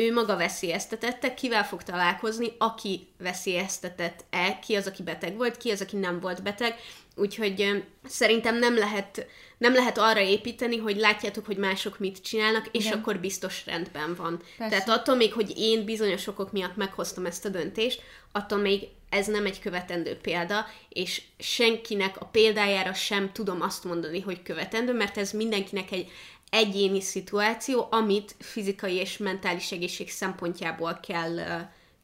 ő 0.00 0.12
maga 0.12 0.36
veszélyeztetette, 0.36 1.34
kivel 1.34 1.64
fog 1.64 1.82
találkozni, 1.82 2.52
aki 2.58 3.08
veszélyeztetett-e, 3.18 4.58
ki 4.58 4.74
az, 4.74 4.86
aki 4.86 5.02
beteg 5.02 5.36
volt, 5.36 5.56
ki 5.56 5.70
az, 5.70 5.80
aki 5.80 5.96
nem 5.96 6.20
volt 6.20 6.42
beteg. 6.42 6.74
Úgyhogy 7.16 7.84
szerintem 8.06 8.58
nem 8.58 8.78
lehet, 8.78 9.26
nem 9.58 9.74
lehet 9.74 9.98
arra 9.98 10.20
építeni, 10.20 10.76
hogy 10.76 10.96
látjátok, 10.96 11.46
hogy 11.46 11.56
mások 11.56 11.98
mit 11.98 12.22
csinálnak, 12.22 12.68
és 12.72 12.84
Igen. 12.84 12.98
akkor 12.98 13.18
biztos 13.18 13.66
rendben 13.66 14.14
van. 14.14 14.42
Persze. 14.56 14.76
Tehát 14.76 15.00
attól 15.00 15.14
még, 15.14 15.32
hogy 15.32 15.52
én 15.56 15.84
bizonyos 15.84 16.26
okok 16.26 16.52
miatt 16.52 16.76
meghoztam 16.76 17.26
ezt 17.26 17.44
a 17.44 17.48
döntést, 17.48 18.02
attól 18.32 18.58
még 18.58 18.88
ez 19.08 19.26
nem 19.26 19.46
egy 19.46 19.60
követendő 19.60 20.16
példa, 20.16 20.66
és 20.88 21.22
senkinek 21.38 22.20
a 22.20 22.24
példájára 22.24 22.94
sem 22.94 23.32
tudom 23.32 23.60
azt 23.60 23.84
mondani, 23.84 24.20
hogy 24.20 24.42
követendő, 24.42 24.92
mert 24.92 25.18
ez 25.18 25.32
mindenkinek 25.32 25.92
egy 25.92 26.10
egyéni 26.50 27.00
szituáció, 27.00 27.86
amit 27.90 28.34
fizikai 28.38 28.94
és 28.94 29.16
mentális 29.16 29.72
egészség 29.72 30.10
szempontjából 30.10 31.00
kell, 31.02 31.36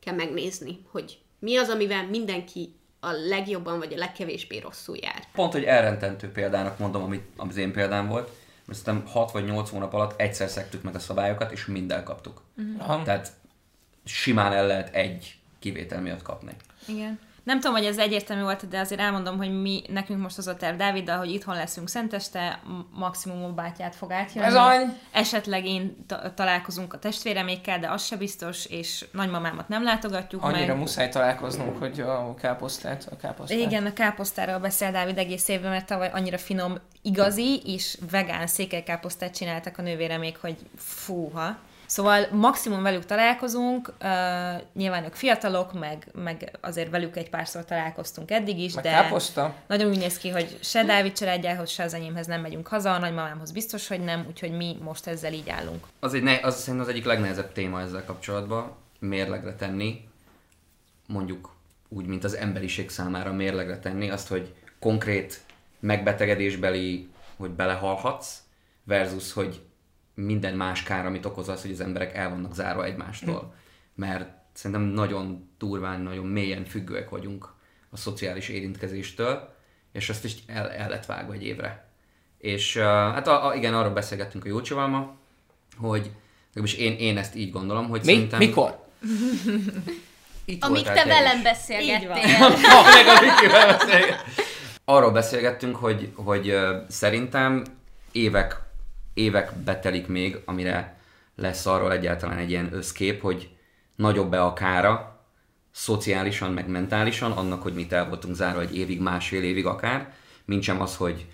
kell 0.01 0.15
megnézni, 0.15 0.79
hogy 0.91 1.19
mi 1.39 1.57
az, 1.57 1.69
amivel 1.69 2.07
mindenki 2.07 2.75
a 3.01 3.11
legjobban 3.11 3.79
vagy 3.79 3.93
a 3.93 3.97
legkevésbé 3.97 4.59
rosszul 4.59 4.97
jár. 5.01 5.25
Pont, 5.33 5.53
hogy 5.53 5.65
elrententő 5.65 6.31
példának 6.31 6.79
mondom, 6.79 7.03
amit 7.03 7.25
az 7.37 7.57
én 7.57 7.73
példám 7.73 8.09
volt, 8.09 8.31
mert 8.65 8.79
szerintem 8.79 9.09
6 9.09 9.31
vagy 9.31 9.45
8 9.45 9.71
hónap 9.71 9.93
alatt 9.93 10.21
egyszer 10.21 10.49
szektük 10.49 10.83
meg 10.83 10.95
a 10.95 10.99
szabályokat, 10.99 11.53
és 11.53 11.67
mind 11.67 11.91
elkaptuk. 11.91 12.43
Aha. 12.79 13.03
Tehát 13.03 13.33
simán 14.05 14.53
el 14.53 14.67
lehet 14.67 14.95
egy 14.95 15.37
kivétel 15.59 16.01
miatt 16.01 16.23
kapni. 16.23 16.53
Igen. 16.87 17.19
Nem 17.47 17.61
tudom, 17.61 17.77
hogy 17.77 17.85
ez 17.85 17.99
egyértelmű 17.99 18.43
volt, 18.43 18.69
de 18.69 18.79
azért 18.79 19.01
elmondom, 19.01 19.37
hogy 19.37 19.61
mi, 19.61 19.83
nekünk 19.89 20.21
most 20.23 20.39
az 20.39 20.47
a 20.47 20.57
terv 20.57 20.77
Dáviddal, 20.77 21.19
hogy 21.19 21.31
itthon 21.31 21.55
leszünk 21.55 21.89
szenteste, 21.89 22.61
maximum 22.95 23.45
a 23.45 23.49
bátyát 23.49 23.95
fog 23.95 24.13
átjönni. 24.13 24.47
Ez 24.47 24.55
any. 24.55 24.99
Esetleg 25.13 25.67
én 25.67 26.05
ta- 26.07 26.35
találkozunk 26.35 26.93
a 26.93 26.99
testvéremékkel, 26.99 27.79
de 27.79 27.91
az 27.91 28.05
se 28.05 28.17
biztos, 28.17 28.65
és 28.65 29.05
nagymamámat 29.13 29.69
nem 29.69 29.83
látogatjuk 29.83 30.43
Annyira 30.43 30.67
meg. 30.67 30.77
muszáj 30.77 31.09
találkoznunk, 31.09 31.79
hogy 31.79 32.01
a 32.01 32.35
káposztát, 32.35 33.09
a 33.11 33.17
káposztát. 33.17 33.59
Igen, 33.59 33.87
a 33.87 33.93
káposztáról 33.93 34.59
beszél 34.59 34.91
Dávid 34.91 35.19
egész 35.19 35.49
évben, 35.49 35.71
mert 35.71 35.87
tavaly 35.87 36.11
annyira 36.13 36.39
finom, 36.39 36.75
igazi 37.03 37.63
és 37.65 37.99
vegán 38.11 38.47
székelykáposztát 38.47 39.35
csináltak 39.37 39.79
a 39.79 39.83
nővéremék, 39.83 40.37
hogy 40.41 40.57
fúha. 40.77 41.57
Szóval 41.87 42.27
maximum 42.33 42.83
velük 42.83 43.05
találkozunk, 43.05 43.89
uh, 43.89 44.63
nyilván 44.75 45.05
ők 45.05 45.15
fiatalok, 45.15 45.79
meg, 45.79 46.09
meg 46.15 46.59
azért 46.61 46.91
velük 46.91 47.17
egy 47.17 47.31
párszor 47.31 47.65
találkoztunk 47.65 48.31
eddig 48.31 48.59
is, 48.59 48.75
Meg 48.75 48.85
de 48.85 48.91
káposzta? 48.91 49.55
nagyon 49.67 49.89
úgy 49.89 49.99
néz 49.99 50.19
ki, 50.19 50.29
hogy 50.29 50.59
se 50.63 50.85
Dávid 50.85 51.13
családjához, 51.13 51.71
se 51.71 51.83
az 51.83 51.95
enyémhez 51.95 52.27
nem 52.27 52.41
megyünk 52.41 52.69
haza, 52.69 52.95
a 52.95 52.99
nagymamámhoz 52.99 53.53
biztos, 53.53 53.89
hogy 53.89 54.01
nem, 54.01 54.25
úgyhogy 54.29 54.57
mi 54.57 54.77
most 54.83 55.07
ezzel 55.07 55.33
így 55.33 55.49
állunk. 55.49 55.85
Az, 56.01 56.15
egy 56.15 56.23
ne, 56.23 56.39
az 56.43 56.57
szerintem 56.57 56.83
az 56.83 56.89
egyik 56.89 57.05
legnehezebb 57.05 57.53
téma 57.53 57.81
ezzel 57.81 58.05
kapcsolatban, 58.05 58.75
mérlegre 58.99 59.55
tenni, 59.55 60.09
mondjuk 61.07 61.55
úgy, 61.89 62.07
mint 62.07 62.25
az 62.25 62.37
emberiség 62.37 62.91
számára 62.91 63.33
mérlegre 63.33 63.79
tenni, 63.79 64.11
azt, 64.11 64.29
hogy 64.29 64.55
konkrét 64.79 65.41
megbetegedésbeli, 65.81 67.09
hogy 67.37 67.51
belehalhatsz, 67.51 68.37
versus, 68.85 69.33
hogy 69.33 69.61
minden 70.17 70.55
más 70.55 70.83
kár, 70.83 71.07
amit 71.07 71.25
okoz 71.25 71.49
az, 71.49 71.63
hogy 71.63 71.71
az 71.71 71.81
emberek 71.81 72.15
el 72.15 72.31
vannak 72.31 72.55
zárva 72.55 72.85
egymástól. 72.85 73.55
Mert 73.95 74.29
szerintem 74.53 74.87
nagyon 74.87 75.51
durván, 75.59 76.01
nagyon 76.01 76.27
mélyen 76.27 76.65
függőek 76.65 77.09
vagyunk 77.09 77.53
a 77.91 77.97
szociális 77.97 78.49
érintkezéstől, 78.49 79.55
és 79.93 80.09
azt 80.09 80.25
is 80.25 80.35
el, 80.47 80.71
el 80.71 80.89
lett 80.89 81.07
vágva 81.07 81.33
egy 81.33 81.45
évre. 81.45 81.89
És 82.39 82.77
uh, 82.77 82.83
hát 82.83 83.27
a, 83.27 83.47
a, 83.47 83.55
igen, 83.55 83.75
arról 83.75 83.93
beszélgettünk 83.93 84.45
a 84.45 84.49
Jócsival 84.49 84.87
ma, 84.87 85.15
hogy 85.77 86.11
legalábbis 86.47 86.75
én, 86.75 86.97
én 86.99 87.19
ezt 87.19 87.35
így 87.35 87.51
gondolom, 87.51 87.89
hogy 87.89 88.01
Mi? 88.01 88.07
szerintem... 88.07 88.39
Mikor? 88.39 88.85
Itt 90.45 90.65
Amíg 90.65 90.85
te 90.85 91.05
velem 91.05 91.43
beszélgettél. 91.43 92.09
Meg 92.95 93.07
a 93.07 93.21
Vikivel 93.21 93.81
Arról 94.85 95.11
beszélgettünk, 95.11 95.77
hogy, 95.77 96.13
hogy 96.15 96.57
szerintem 96.89 97.65
évek, 98.13 98.66
évek 99.17 99.53
betelik 99.57 100.07
még, 100.07 100.39
amire 100.45 100.99
lesz 101.35 101.67
arról 101.67 101.93
egyáltalán 101.93 102.39
egy 102.39 102.51
ilyen 102.51 102.69
összkép, 102.73 103.23
hogy 103.23 103.51
nagyobb-e 103.97 104.45
a 104.45 104.53
kára, 104.53 105.21
szociálisan, 105.71 106.53
meg 106.53 106.69
mentálisan, 106.69 107.33
annak, 107.33 107.63
hogy 107.63 107.75
mit 107.75 107.93
el 107.93 108.09
voltunk 108.09 108.35
zárva 108.35 108.61
egy 108.61 108.77
évig, 108.77 109.01
másfél 109.01 109.43
évig 109.43 109.67
akár, 109.67 110.13
mint 110.45 110.63
sem 110.63 110.81
az, 110.81 110.97
hogy 110.97 111.27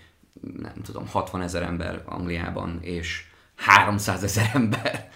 nem 0.61 0.73
tudom, 0.83 1.07
60 1.07 1.41
ezer 1.41 1.61
ember 1.61 2.01
Angliában, 2.05 2.79
és 2.81 3.25
300 3.55 4.23
ezer 4.23 4.49
ember 4.53 5.09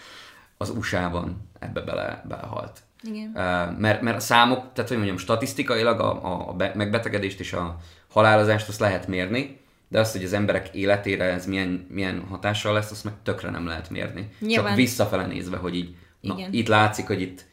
az 0.58 0.70
USA-ban 0.70 1.50
ebbe 1.60 1.82
bele, 1.82 2.24
belehalt. 2.28 2.82
Igen. 3.02 3.30
Mert, 3.78 4.02
mert 4.02 4.18
a 4.18 4.20
számok, 4.20 4.74
tehát 4.74 4.90
hogy 4.90 4.98
mondjam, 4.98 5.18
statisztikailag 5.18 6.00
a, 6.00 6.26
a, 6.26 6.50
a 6.50 6.54
be- 6.54 6.72
megbetegedést 6.76 7.40
és 7.40 7.54
a 7.54 7.78
halálozást 8.10 8.68
azt 8.68 8.80
lehet 8.80 9.08
mérni, 9.08 9.60
de 9.89 10.00
azt, 10.00 10.12
hogy 10.12 10.23
az 10.23 10.34
emberek 10.34 10.69
életére 10.73 11.23
ez 11.23 11.45
milyen, 11.45 11.88
milyen 11.89 12.26
hatással 12.30 12.73
lesz, 12.73 12.91
azt 12.91 13.04
meg 13.04 13.13
tökre 13.23 13.50
nem 13.50 13.67
lehet 13.67 13.89
mérni. 13.89 14.30
Nyilván. 14.39 14.67
Csak 14.67 14.76
visszafele 14.76 15.26
nézve, 15.26 15.58
hogy 15.58 15.76
így, 15.76 15.95
na, 16.21 16.34
Igen. 16.38 16.54
itt 16.54 16.67
látszik, 16.67 17.08
hogy 17.08 17.21
itt 17.21 17.45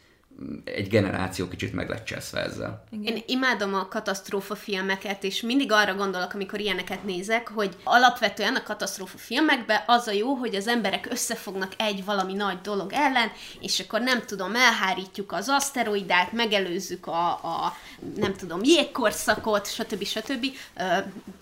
egy 0.65 0.89
generáció 0.89 1.49
kicsit 1.49 1.73
meg 1.73 1.89
lett 1.89 2.05
cseszve 2.05 2.41
ezzel. 2.41 2.85
Én 3.03 3.23
imádom 3.27 3.75
a 3.75 3.89
katasztrófa 3.89 4.55
filmeket, 4.55 5.25
és 5.25 5.41
mindig 5.41 5.73
arra 5.73 5.95
gondolok, 5.95 6.35
amikor 6.35 6.61
ilyeneket 6.61 7.05
nézek, 7.05 7.49
hogy 7.49 7.77
alapvetően 7.85 8.55
a 8.55 8.63
katasztrófa 8.63 9.19
filmekben 9.19 9.81
az 9.87 10.07
a 10.07 10.13
jó, 10.13 10.35
hogy 10.35 10.55
az 10.55 10.67
emberek 10.67 11.07
összefognak 11.11 11.73
egy 11.79 12.05
valami 12.05 12.33
nagy 12.33 12.61
dolog 12.61 12.93
ellen, 12.93 13.31
és 13.61 13.81
akkor 13.81 14.01
nem 14.01 14.23
tudom, 14.27 14.55
elhárítjuk 14.57 15.33
az 15.33 15.49
aszteroidát, 15.49 16.33
megelőzzük 16.33 17.07
a, 17.07 17.29
a 17.29 17.77
nem 18.17 18.35
tudom, 18.35 18.61
jégkorszakot, 18.63 19.67
stb. 19.67 20.05
stb. 20.05 20.47
Ö, 20.77 20.83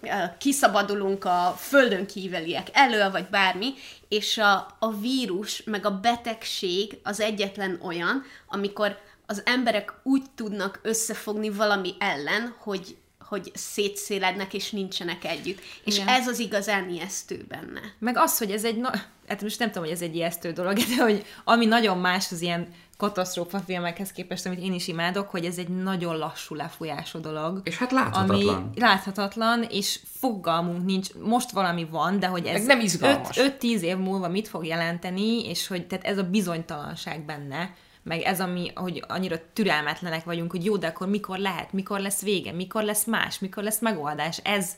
ö, 0.03 0.09
kiszabadulunk 0.39 1.25
a 1.25 1.55
földön 1.59 2.07
kívüliek 2.07 2.69
elől, 2.73 3.11
vagy 3.11 3.27
bármi, 3.27 3.75
és 4.13 4.39
a, 4.39 4.77
a 4.79 4.93
vírus, 5.01 5.63
meg 5.63 5.87
a 5.87 6.01
betegség 6.01 6.99
az 7.03 7.21
egyetlen 7.21 7.81
olyan, 7.83 8.23
amikor 8.49 8.99
az 9.27 9.43
emberek 9.45 9.93
úgy 10.03 10.23
tudnak 10.35 10.81
összefogni 10.83 11.51
valami 11.51 11.95
ellen, 11.99 12.55
hogy, 12.59 12.97
hogy 13.29 13.51
szétszélednek 13.55 14.55
és 14.55 14.71
nincsenek 14.71 15.25
együtt. 15.25 15.61
És 15.85 15.95
Igen. 15.95 16.09
ez 16.09 16.29
az 16.29 16.39
igazán 16.39 16.91
ijesztő 16.91 17.45
benne. 17.49 17.81
Meg 17.99 18.17
az, 18.17 18.39
hogy 18.39 18.51
ez 18.51 18.65
egy, 18.65 18.77
na- 18.77 19.03
hát 19.29 19.43
most 19.43 19.59
nem 19.59 19.69
tudom, 19.69 19.83
hogy 19.83 19.93
ez 19.93 20.03
egy 20.03 20.15
ijesztő 20.15 20.53
dolog, 20.53 20.77
de 20.77 21.03
hogy 21.03 21.25
ami 21.45 21.67
nagyon 21.67 21.99
más 21.99 22.33
az 22.33 22.41
ilyen 22.41 22.69
katasztrófa 23.03 23.59
filmekhez 23.59 24.13
képest, 24.13 24.47
amit 24.47 24.59
én 24.59 24.73
is 24.73 24.89
imádok, 24.89 25.31
hogy 25.31 25.45
ez 25.45 25.59
egy 25.59 25.69
nagyon 25.69 26.17
lassú 26.17 26.55
lefolyású 26.55 27.21
dolog. 27.21 27.61
És 27.65 27.79
hát 27.79 27.93
láthatatlan. 27.93 28.55
Ami 28.55 28.81
láthatatlan, 28.81 29.67
és 29.71 30.01
fogalmunk 30.19 30.85
nincs, 30.85 31.15
most 31.15 31.51
valami 31.51 31.87
van, 31.91 32.19
de 32.19 32.27
hogy 32.27 32.47
ez 32.47 32.53
Meg 32.53 32.77
nem 32.77 32.81
izgalmas. 32.81 33.37
5-10 33.41 33.63
év 33.63 33.97
múlva 33.97 34.29
mit 34.29 34.49
fog 34.49 34.67
jelenteni, 34.67 35.49
és 35.49 35.67
hogy 35.67 35.87
tehát 35.87 36.05
ez 36.05 36.19
a 36.19 36.23
bizonytalanság 36.23 37.25
benne, 37.25 37.75
meg 38.03 38.21
ez, 38.21 38.41
ami, 38.41 38.71
hogy 38.75 39.05
annyira 39.09 39.37
türelmetlenek 39.53 40.25
vagyunk, 40.25 40.51
hogy 40.51 40.65
jó, 40.65 40.77
de 40.77 40.87
akkor 40.87 41.09
mikor 41.09 41.39
lehet, 41.39 41.73
mikor 41.73 42.01
lesz 42.01 42.23
vége, 42.23 42.53
mikor 42.53 42.83
lesz 42.83 43.05
más, 43.05 43.39
mikor 43.39 43.63
lesz 43.63 43.81
megoldás. 43.81 44.41
Ez, 44.43 44.71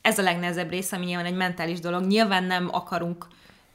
ez 0.00 0.18
a 0.18 0.22
legnehezebb 0.22 0.70
része, 0.70 0.96
ami 0.96 1.04
nyilván 1.04 1.26
egy 1.26 1.36
mentális 1.36 1.80
dolog. 1.80 2.06
Nyilván 2.06 2.44
nem 2.44 2.68
akarunk 2.72 3.26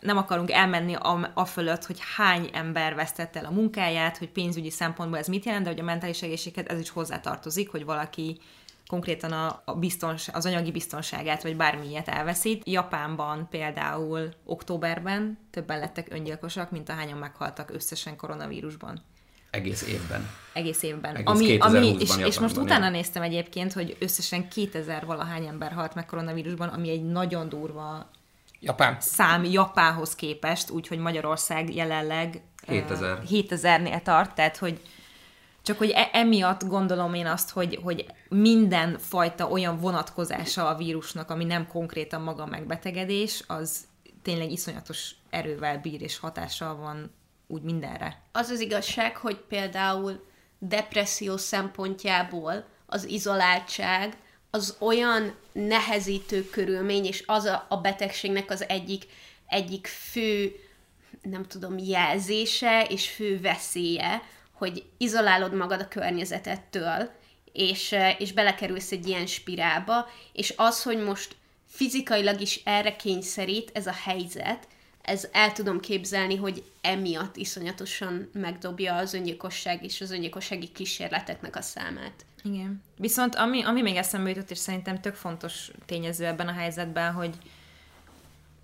nem 0.04 0.18
akarunk 0.18 0.52
elmenni 0.52 0.96
a, 0.96 1.32
a 1.34 1.46
fölött, 1.46 1.86
hogy 1.86 1.98
hány 2.16 2.50
ember 2.54 2.96
vesztette 2.96 3.40
el 3.40 3.46
a 3.46 3.52
munkáját, 3.52 4.18
hogy 4.18 4.30
pénzügyi 4.30 4.70
szempontból 4.70 5.20
ez 5.20 5.28
mit 5.28 5.46
jelent, 5.46 5.64
de 5.64 5.70
hogy 5.70 5.80
a 5.80 5.84
mentális 5.84 6.22
egészséghez 6.22 6.66
ez 6.68 6.80
is 6.80 6.90
hozzátartozik, 6.90 7.70
hogy 7.70 7.86
valaki 7.86 8.40
konkrétan 8.88 9.32
a, 9.32 9.62
a 9.66 9.76
biztons, 9.76 10.28
az 10.28 10.46
anyagi 10.46 10.72
biztonságát, 10.72 11.44
vagy 11.44 11.56
bármilyet 11.56 12.08
elveszít. 12.08 12.62
Japánban 12.66 13.48
például 13.50 14.34
októberben 14.46 15.38
többen 15.52 15.80
lettek 15.80 16.08
öngyilkosak, 16.10 16.72
mint 16.72 16.90
ahányan 16.90 17.18
meghaltak 17.18 17.72
összesen 17.74 18.16
koronavírusban 18.16 19.02
Egész 19.50 19.88
évben. 19.88 20.30
egész 20.54 20.84
évben. 20.84 21.16
Egész 21.16 21.28
ami, 21.28 21.58
2020-ban 21.60 21.76
ami, 21.76 21.96
és, 22.00 22.18
és 22.18 22.40
most 22.40 22.58
utána 22.58 22.86
ja. 22.86 22.92
néztem 22.92 23.22
egyébként, 23.22 23.74
hogy 23.74 23.96
összesen 24.00 24.48
2000 24.48 25.06
valahány 25.06 25.46
ember 25.46 25.72
halt 25.72 25.96
meg 25.96 26.06
koronavírusban, 26.06 26.70
ami 26.70 26.90
egy 26.90 27.04
nagyon 27.04 27.50
durva 27.50 28.10
Japán. 28.64 28.98
szám 29.00 29.44
Japánhoz 29.44 30.16
képest, 30.16 30.70
úgyhogy 30.70 30.98
Magyarország 30.98 31.76
jelenleg 31.76 32.42
7000. 32.68 33.18
uh, 33.18 33.30
7000-nél 33.30 34.02
tart, 34.02 34.36
tehát 34.36 34.58
hogy 34.58 34.80
csak 35.64 35.78
hogy 35.78 35.90
e- 35.90 36.10
emiatt 36.12 36.64
gondolom 36.68 37.14
én 37.14 37.26
azt, 37.26 37.50
hogy, 37.50 37.80
hogy 37.84 38.06
minden 38.30 38.98
fajta 38.98 39.48
olyan 39.48 39.78
vonatkozása 39.78 40.68
a 40.68 40.76
vírusnak, 40.76 41.30
ami 41.30 41.44
nem 41.44 41.68
konkrétan 41.68 42.22
maga 42.22 42.46
megbetegedés, 42.46 43.44
az 43.48 43.80
tényleg 44.22 44.52
iszonyatos 44.52 45.12
erővel 45.30 45.78
bír 45.78 46.02
és 46.02 46.20
hatással 46.20 46.76
van 46.76 47.12
úgy 47.48 47.62
mindenre. 47.62 48.22
Az 48.32 48.50
az 48.50 48.60
igazság, 48.60 49.18
hogy 49.18 49.38
például 49.38 50.26
depresszió 50.60 51.38
szempontjából 51.38 52.66
az 52.86 53.06
izoláltság 53.06 54.18
az 54.56 54.76
olyan 54.80 55.36
nehezítő 55.52 56.50
körülmény, 56.50 57.06
és 57.06 57.24
az 57.26 57.46
a, 57.46 57.66
a 57.70 57.78
betegségnek 57.78 58.50
az 58.52 58.70
egyik, 58.70 59.04
egyik 59.48 59.88
fő, 59.88 60.56
nem 61.22 61.48
tudom, 61.48 61.78
jelzése 61.78 62.86
és 62.90 63.10
fő 63.10 63.40
veszélye, 63.42 64.22
hogy 64.52 64.84
izolálod 64.98 65.54
magad 65.54 65.82
a 65.82 65.88
környezetettől, 65.88 67.10
és, 67.52 67.96
és 68.18 68.32
belekerülsz 68.32 68.92
egy 68.92 69.08
ilyen 69.08 69.26
spirálba, 69.26 70.10
és 70.34 70.54
az, 70.58 70.84
hogy 70.84 71.04
most 71.04 71.36
fizikailag 71.68 72.42
is 72.42 72.62
erre 72.64 72.96
kényszerít 72.96 73.72
ez 73.74 73.88
a 73.88 73.96
helyzet, 74.04 74.68
ez 75.02 75.28
el 75.32 75.52
tudom 75.52 75.80
képzelni, 75.80 76.36
hogy 76.36 76.64
emiatt 76.82 77.36
iszonyatosan 77.36 78.30
megdobja 78.34 78.96
az 78.96 79.14
öngyilkosság 79.14 79.84
és 79.84 80.02
az 80.02 80.12
öngyilkossági 80.12 80.72
kísérleteknek 80.72 81.56
a 81.56 81.62
számát. 81.62 82.26
Igen. 82.44 82.82
Viszont 82.98 83.36
ami, 83.36 83.64
ami 83.64 83.82
még 83.82 83.96
eszembe 83.96 84.30
jutott, 84.30 84.52
és 84.52 84.58
szerintem 84.58 85.02
tök 85.02 85.16
fontos 85.16 85.72
tényező 85.86 86.26
ebben 86.26 86.48
a 86.48 86.52
helyzetben, 86.54 87.14
hogy, 87.14 87.36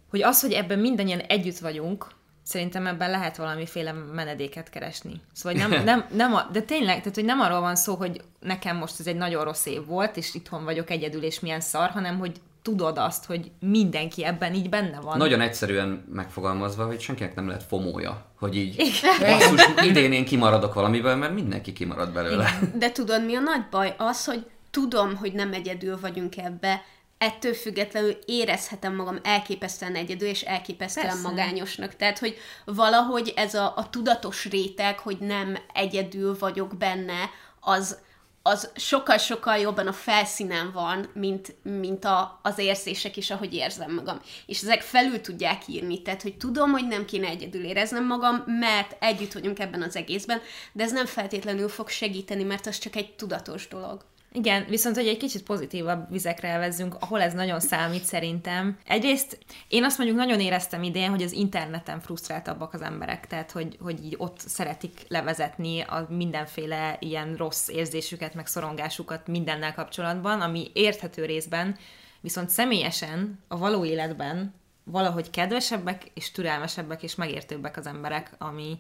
hogy 0.10 0.22
az, 0.22 0.42
hogy 0.42 0.52
ebben 0.52 0.80
mindannyian 0.80 1.20
együtt 1.20 1.58
vagyunk, 1.58 2.08
szerintem 2.44 2.88
ebben 2.88 3.10
lehet 3.10 3.38
valamiféle 3.38 3.92
menedéket 3.92 4.70
keresni. 4.70 5.22
Szóval 5.34 5.68
nem, 5.68 5.84
nem, 5.84 6.06
nem 6.14 6.34
a, 6.34 6.48
de 6.52 6.62
tényleg, 6.62 6.98
tehát 6.98 7.16
hogy 7.16 7.26
nem 7.26 7.40
arról 7.40 7.60
van 7.60 7.76
szó, 7.76 7.96
hogy 7.96 8.22
nekem 8.40 8.78
most 8.78 9.00
ez 9.00 9.08
egy 9.08 9.16
nagyon 9.16 9.44
rossz 9.44 9.66
év 9.66 9.86
volt, 9.86 10.18
és 10.18 10.36
itthon 10.36 10.64
vagyok 10.64 10.90
egyedül, 10.90 11.24
és 11.24 11.40
milyen 11.40 11.62
szar, 11.62 11.90
hanem 11.90 12.18
hogy 12.20 12.42
tudod 12.70 12.98
azt, 12.98 13.26
hogy 13.26 13.52
mindenki 13.60 14.26
ebben 14.26 14.54
így 14.54 14.70
benne 14.70 15.00
van. 15.00 15.18
Nagyon 15.18 15.42
egyszerűen 15.42 16.06
megfogalmazva, 16.14 16.86
hogy 16.86 17.00
senkinek 17.00 17.36
nem 17.36 17.48
lehet 17.48 17.64
fomója, 17.64 18.26
hogy 18.40 18.56
így 18.56 19.02
basszus, 19.20 19.86
idén 19.86 20.12
én 20.12 20.26
kimaradok 20.26 20.74
valamiből, 20.74 21.16
mert 21.16 21.34
mindenki 21.34 21.74
kimarad 21.74 22.12
belőle. 22.14 22.60
De 22.76 22.92
tudod, 22.92 23.26
mi 23.26 23.36
a 23.36 23.40
nagy 23.40 23.64
baj? 23.72 23.96
Az, 23.98 24.26
hogy 24.26 24.46
tudom, 24.72 25.16
hogy 25.16 25.34
nem 25.34 25.54
egyedül 25.54 26.00
vagyunk 26.00 26.38
ebbe, 26.38 26.82
ettől 27.18 27.54
függetlenül 27.54 28.18
érezhetem 28.26 28.96
magam 28.96 29.20
elképesztően 29.24 29.96
egyedül, 29.96 30.28
és 30.28 30.42
elképesztően 30.42 31.08
Persze. 31.08 31.22
magányosnak. 31.22 31.96
Tehát, 31.96 32.20
hogy 32.20 32.38
valahogy 32.66 33.34
ez 33.36 33.54
a, 33.54 33.74
a 33.76 33.90
tudatos 33.90 34.46
réteg, 34.46 35.00
hogy 35.00 35.18
nem 35.20 35.58
egyedül 35.74 36.36
vagyok 36.40 36.78
benne, 36.78 37.30
az, 37.60 37.98
az 38.42 38.72
sokkal-sokkal 38.76 39.58
jobban 39.58 39.88
a 39.88 39.94
felszínen 39.94 40.72
van, 40.72 41.10
mint, 41.14 41.56
mint 41.64 42.06
a, 42.06 42.40
az 42.44 42.58
érzések 42.58 43.18
is, 43.18 43.32
ahogy 43.32 43.54
érzem 43.54 43.94
magam. 43.94 44.22
És 44.46 44.62
ezek 44.62 44.82
felül 44.82 45.22
tudják 45.22 45.68
írni, 45.68 46.02
tehát, 46.02 46.22
hogy 46.22 46.38
tudom, 46.38 46.72
hogy 46.72 46.88
nem 46.88 47.06
kéne 47.06 47.28
egyedül 47.28 47.64
éreznem 47.64 48.06
magam, 48.06 48.44
mert 48.46 48.96
együtt 49.00 49.34
vagyunk 49.34 49.60
ebben 49.60 49.82
az 49.82 49.96
egészben, 49.96 50.42
de 50.74 50.84
ez 50.84 50.92
nem 50.92 51.06
feltétlenül 51.06 51.70
fog 51.70 51.90
segíteni, 51.90 52.44
mert 52.44 52.68
az 52.68 52.78
csak 52.78 52.96
egy 52.96 53.16
tudatos 53.16 53.68
dolog. 53.68 54.06
Igen, 54.32 54.66
viszont 54.68 54.96
hogy 54.96 55.08
egy 55.08 55.18
kicsit 55.18 55.44
pozitívabb 55.44 56.12
vizekre 56.12 56.48
elvezzünk, 56.48 56.96
ahol 57.00 57.22
ez 57.22 57.34
nagyon 57.34 57.60
számít 57.60 58.04
szerintem. 58.04 58.78
Egyrészt 58.86 59.38
én 59.68 59.84
azt 59.84 59.98
mondjuk 59.98 60.20
nagyon 60.20 60.40
éreztem 60.40 60.84
idén, 60.84 61.10
hogy 61.10 61.24
az 61.24 61.32
interneten 61.32 62.00
frusztráltabbak 62.00 62.74
az 62.74 62.82
emberek, 62.82 63.28
tehát 63.28 63.52
hogy, 63.52 63.78
hogy 63.82 64.06
így 64.06 64.16
ott 64.18 64.40
szeretik 64.40 65.06
levezetni 65.08 65.82
a 65.82 66.08
mindenféle 66.10 66.98
ilyen 67.00 67.36
rossz 67.36 67.68
érzésüket, 67.68 68.34
meg 68.34 68.48
szorongásukat 68.48 69.28
mindennel 69.28 69.74
kapcsolatban, 69.74 70.42
ami 70.42 70.72
érthető 70.74 71.26
részben, 71.26 71.78
viszont 72.22 72.50
személyesen 72.50 73.40
a 73.48 73.58
való 73.58 73.86
életben 73.86 74.54
valahogy 74.84 75.30
kedvesebbek 75.30 76.12
és 76.14 76.32
türelmesebbek 76.32 77.04
és 77.04 77.16
megértőbbek 77.16 77.78
az 77.78 77.88
emberek, 77.88 78.32
ami, 78.38 78.80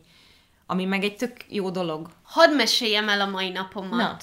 ami 0.66 0.86
meg 0.86 1.04
egy 1.04 1.16
tök 1.16 1.38
jó 1.48 1.70
dolog. 1.70 2.10
Hadd 2.24 2.56
meséljem 2.56 3.10
el 3.10 3.22
a 3.22 3.30
mai 3.30 3.50
napomat. 3.50 3.92
Na. 3.92 4.18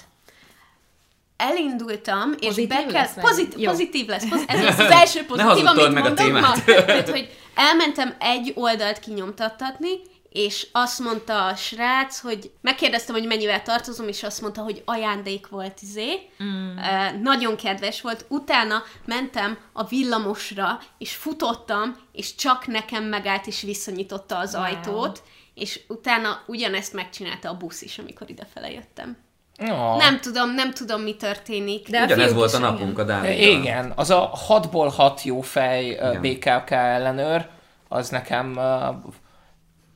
Elindultam, 1.36 2.32
és 2.32 2.46
Pozitív 2.46 2.68
be 2.68 2.74
kell... 2.84 2.92
lesz? 2.92 3.14
Pozit- 3.20 3.54
Jó. 3.60 3.70
pozitív 3.70 4.06
lesz. 4.06 4.24
Ez 4.46 4.62
lesz 4.64 4.78
az 4.78 4.90
első 4.90 5.24
pozitív, 5.24 5.48
hazudtold 5.50 5.78
amit 5.78 5.92
meg 5.94 6.04
a 6.04 6.06
mondok 6.06 6.24
témát. 6.26 6.42
ma. 6.66 6.74
Tehát, 6.84 7.08
hogy 7.10 7.36
elmentem 7.54 8.14
egy 8.18 8.52
oldalt 8.54 8.98
kinyomtattatni, 8.98 9.88
és 10.30 10.66
azt 10.72 10.98
mondta 10.98 11.46
a 11.46 11.54
srác, 11.54 12.18
hogy 12.20 12.50
megkérdeztem, 12.60 13.14
hogy 13.14 13.26
mennyivel 13.26 13.62
tartozom, 13.62 14.08
és 14.08 14.22
azt 14.22 14.40
mondta, 14.40 14.62
hogy 14.62 14.82
ajándék 14.84 15.48
volt 15.48 15.78
izé. 15.82 16.12
Mm. 16.42 16.76
Uh, 16.76 17.20
nagyon 17.22 17.56
kedves 17.56 18.00
volt. 18.00 18.24
Utána 18.28 18.82
mentem 19.04 19.58
a 19.72 19.84
villamosra, 19.84 20.80
és 20.98 21.14
futottam, 21.14 21.96
és 22.12 22.34
csak 22.34 22.66
nekem 22.66 23.04
megállt, 23.04 23.46
és 23.46 23.60
visszanyitotta 23.62 24.38
az 24.38 24.54
Wow. 24.54 24.62
ajtót, 24.64 25.22
és 25.54 25.80
utána 25.88 26.42
ugyanezt 26.46 26.92
megcsinálta 26.92 27.48
a 27.50 27.56
busz 27.56 27.82
is, 27.82 27.98
amikor 27.98 28.30
idefele 28.30 28.70
jöttem. 28.70 29.16
Oh. 29.60 29.96
Nem 29.98 30.20
tudom, 30.20 30.54
nem 30.54 30.72
tudom, 30.72 31.00
mi 31.00 31.14
történik. 31.16 31.88
De 31.90 32.02
Ugyanez 32.04 32.32
volt 32.32 32.54
a 32.54 32.58
igen. 32.58 32.70
napunk 32.70 32.98
a 32.98 33.04
Dáviddal. 33.04 33.60
Igen, 33.60 33.92
az 33.96 34.10
a 34.10 34.30
6-ból 34.48 34.92
6 34.96 35.22
jó 35.22 35.40
fej 35.40 35.84
Igen. 35.86 36.20
BKK 36.20 36.70
ellenőr, 36.70 37.46
az 37.88 38.08
nekem 38.08 38.52
uh, 38.56 39.12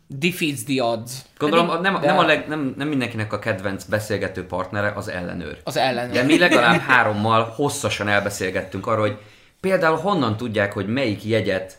defeats 0.06 0.64
the 0.64 0.82
odds. 0.84 1.12
Gondolom, 1.38 1.70
a- 1.70 1.78
nem, 1.80 2.00
De- 2.00 2.06
nem, 2.06 2.18
a 2.18 2.22
leg, 2.22 2.48
nem, 2.48 2.74
nem 2.76 2.88
mindenkinek 2.88 3.32
a 3.32 3.38
kedvenc 3.38 3.84
beszélgető 3.84 4.46
partnere 4.46 4.92
az 4.96 5.08
ellenőr. 5.08 5.60
Az 5.64 5.76
ellenőr. 5.76 6.12
De 6.14 6.22
mi 6.22 6.38
legalább 6.38 6.80
hárommal 6.80 7.52
hosszasan 7.56 8.08
elbeszélgettünk 8.08 8.86
arról, 8.86 9.06
hogy 9.06 9.18
például 9.60 9.96
honnan 9.96 10.36
tudják, 10.36 10.72
hogy 10.72 10.86
melyik 10.86 11.24
jegyet, 11.24 11.78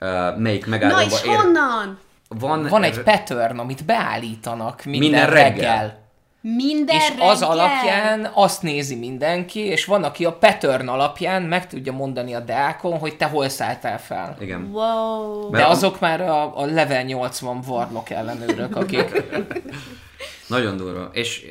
uh, 0.00 0.36
melyik 0.38 0.64
Na 0.64 0.70
megállóba 0.70 1.02
és 1.02 1.20
honnan? 1.22 1.98
Van, 2.28 2.66
Van 2.68 2.82
egy 2.82 3.00
pattern, 3.00 3.58
amit 3.58 3.84
beállítanak 3.84 4.84
minden, 4.84 5.00
Minden 5.10 5.30
reggel. 5.30 5.48
reggel. 5.52 6.00
Minden 6.44 6.96
És 6.96 7.08
reggel. 7.08 7.28
az 7.28 7.42
alapján 7.42 8.30
azt 8.34 8.62
nézi 8.62 8.94
mindenki, 8.94 9.60
és 9.60 9.84
van, 9.84 10.04
aki 10.04 10.24
a 10.24 10.32
pattern 10.32 10.88
alapján 10.88 11.42
meg 11.42 11.66
tudja 11.66 11.92
mondani 11.92 12.34
a 12.34 12.40
deákon, 12.40 12.98
hogy 12.98 13.16
te 13.16 13.24
hol 13.26 13.48
szálltál 13.48 14.00
fel. 14.00 14.36
Igen. 14.40 14.70
Wow. 14.72 15.50
De 15.50 15.66
azok 15.66 16.00
már 16.00 16.20
a, 16.20 16.58
a 16.58 16.64
level 16.64 17.02
80 17.02 17.62
warlock 17.66 18.10
ellenőrök, 18.10 18.76
akik... 18.76 19.22
Nagyon 20.48 20.76
durva. 20.76 21.10
És 21.12 21.46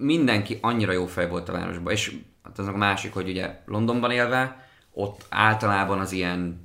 mindenki 0.00 0.58
annyira 0.60 0.92
jó 0.92 1.06
fej 1.06 1.28
volt 1.28 1.48
a 1.48 1.52
városban. 1.52 1.92
És 1.92 2.16
hát 2.42 2.58
az 2.58 2.66
a 2.66 2.76
másik, 2.76 3.14
hogy 3.14 3.28
ugye 3.28 3.50
Londonban 3.66 4.10
élve, 4.10 4.66
ott 4.92 5.26
általában 5.28 5.98
az 5.98 6.12
ilyen 6.12 6.62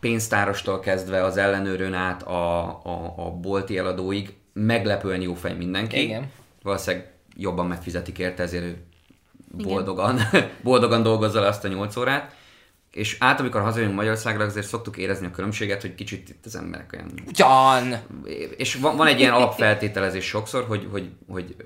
pénztárostól 0.00 0.80
kezdve 0.80 1.24
az 1.24 1.36
ellenőrön 1.36 1.94
át 1.94 2.22
a, 2.22 2.66
a, 2.68 3.14
a 3.16 3.30
bolti 3.30 3.78
eladóig 3.78 4.34
meglepően 4.52 5.20
jó 5.20 5.34
fej 5.34 5.54
mindenki. 5.54 6.02
Igen. 6.02 6.30
Valószínűleg 6.62 7.15
jobban 7.36 7.66
megfizetik 7.66 8.18
érte, 8.18 8.42
ezért 8.42 8.64
ő 8.64 8.76
boldogan, 9.50 10.20
boldogan 10.62 11.02
dolgozza 11.02 11.40
le 11.40 11.46
azt 11.46 11.64
a 11.64 11.68
8 11.68 11.96
órát. 11.96 12.34
És 12.90 13.16
át, 13.20 13.40
amikor 13.40 13.60
hazajönünk 13.60 13.96
Magyarországra, 13.96 14.44
azért 14.44 14.66
szoktuk 14.66 14.96
érezni 14.96 15.26
a 15.26 15.30
különbséget, 15.30 15.80
hogy 15.80 15.94
kicsit 15.94 16.28
itt 16.28 16.46
az 16.46 16.56
emberek 16.56 16.90
olyan 16.92 17.12
Ugyan! 17.26 17.96
és 18.56 18.74
van, 18.74 18.96
van 18.96 19.06
egy 19.06 19.20
ilyen 19.20 19.32
alapfeltételezés 19.32 20.24
sokszor, 20.24 20.64
hogy, 20.64 20.88
hogy, 20.90 21.10
hogy 21.28 21.56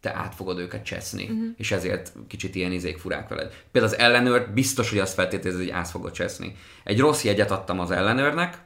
te 0.00 0.14
át 0.14 0.34
fogod 0.34 0.58
őket 0.58 0.84
cseszni, 0.84 1.22
uh-huh. 1.22 1.46
és 1.56 1.72
ezért 1.72 2.12
kicsit 2.28 2.54
ilyen 2.54 2.72
izék 2.72 2.98
furák 2.98 3.28
veled. 3.28 3.52
Például 3.72 3.92
az 3.92 3.98
ellenőr 3.98 4.50
biztos, 4.50 4.90
hogy 4.90 4.98
azt 4.98 5.14
feltételezi, 5.14 5.58
hogy 5.58 5.70
át 5.70 5.88
fogod 5.88 6.12
cseszni. 6.12 6.56
Egy 6.84 7.00
rossz 7.00 7.24
jegyet 7.24 7.50
adtam 7.50 7.80
az 7.80 7.90
ellenőrnek, 7.90 8.58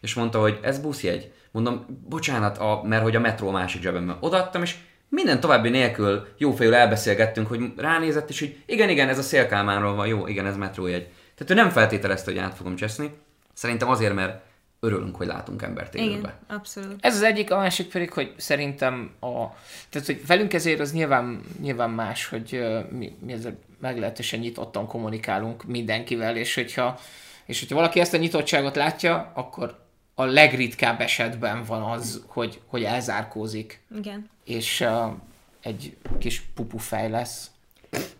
és 0.00 0.14
mondta, 0.14 0.40
hogy 0.40 0.58
ez 0.62 0.78
buszjegy. 0.78 1.32
Mondom, 1.50 1.86
bocsánat, 2.08 2.58
a, 2.58 2.82
mert 2.84 3.02
hogy 3.02 3.16
a 3.16 3.20
metró 3.20 3.50
másik 3.50 3.82
zsebemben 3.82 4.16
odaadtam, 4.20 4.62
és 4.62 4.76
minden 5.08 5.40
további 5.40 5.68
nélkül 5.68 6.26
jófejül 6.38 6.74
elbeszélgettünk, 6.74 7.46
hogy 7.46 7.72
ránézett, 7.76 8.28
és 8.28 8.38
hogy 8.38 8.56
igen, 8.66 8.88
igen, 8.88 9.08
ez 9.08 9.18
a 9.18 9.22
Szélkálmánról 9.22 9.94
van, 9.94 10.06
jó, 10.06 10.26
igen, 10.26 10.46
ez 10.46 10.56
metrójegy. 10.56 11.08
Tehát 11.34 11.50
ő 11.50 11.54
nem 11.54 11.70
feltételezte, 11.70 12.30
hogy 12.30 12.40
át 12.40 12.56
fogom 12.56 12.76
cseszni. 12.76 13.10
Szerintem 13.52 13.88
azért, 13.88 14.14
mert 14.14 14.44
örülünk, 14.80 15.16
hogy 15.16 15.26
látunk 15.26 15.62
embert 15.62 15.94
élőben. 15.94 16.18
Igen, 16.18 16.58
abszolút. 16.58 16.96
Ez 17.00 17.14
az 17.14 17.22
egyik, 17.22 17.50
a 17.50 17.56
másik 17.56 17.88
pedig, 17.88 18.12
hogy 18.12 18.34
szerintem 18.36 19.10
a... 19.20 19.46
Tehát, 19.90 20.06
hogy 20.06 20.26
velünk 20.26 20.52
ezért 20.52 20.80
az 20.80 20.92
nyilván, 20.92 21.40
nyilván 21.60 21.90
más, 21.90 22.26
hogy 22.28 22.54
ö, 22.54 22.80
mi, 22.90 23.16
mi 23.20 23.32
ezzel 23.32 23.58
meglehetősen 23.80 24.38
nyitottan 24.38 24.86
kommunikálunk 24.86 25.64
mindenkivel, 25.64 26.36
és 26.36 26.54
hogyha, 26.54 26.98
és 27.46 27.60
hogyha 27.60 27.74
valaki 27.74 28.00
ezt 28.00 28.14
a 28.14 28.16
nyitottságot 28.16 28.76
látja, 28.76 29.32
akkor 29.34 29.85
a 30.18 30.24
legritkább 30.24 31.00
esetben 31.00 31.64
van 31.64 31.82
az, 31.82 32.24
hogy, 32.26 32.60
hogy 32.66 32.82
elzárkózik, 32.84 33.82
Igen. 33.96 34.30
és 34.44 34.80
uh, 34.80 35.12
egy 35.60 35.96
kis 36.18 36.40
pupufej 36.40 37.10
lesz. 37.10 37.50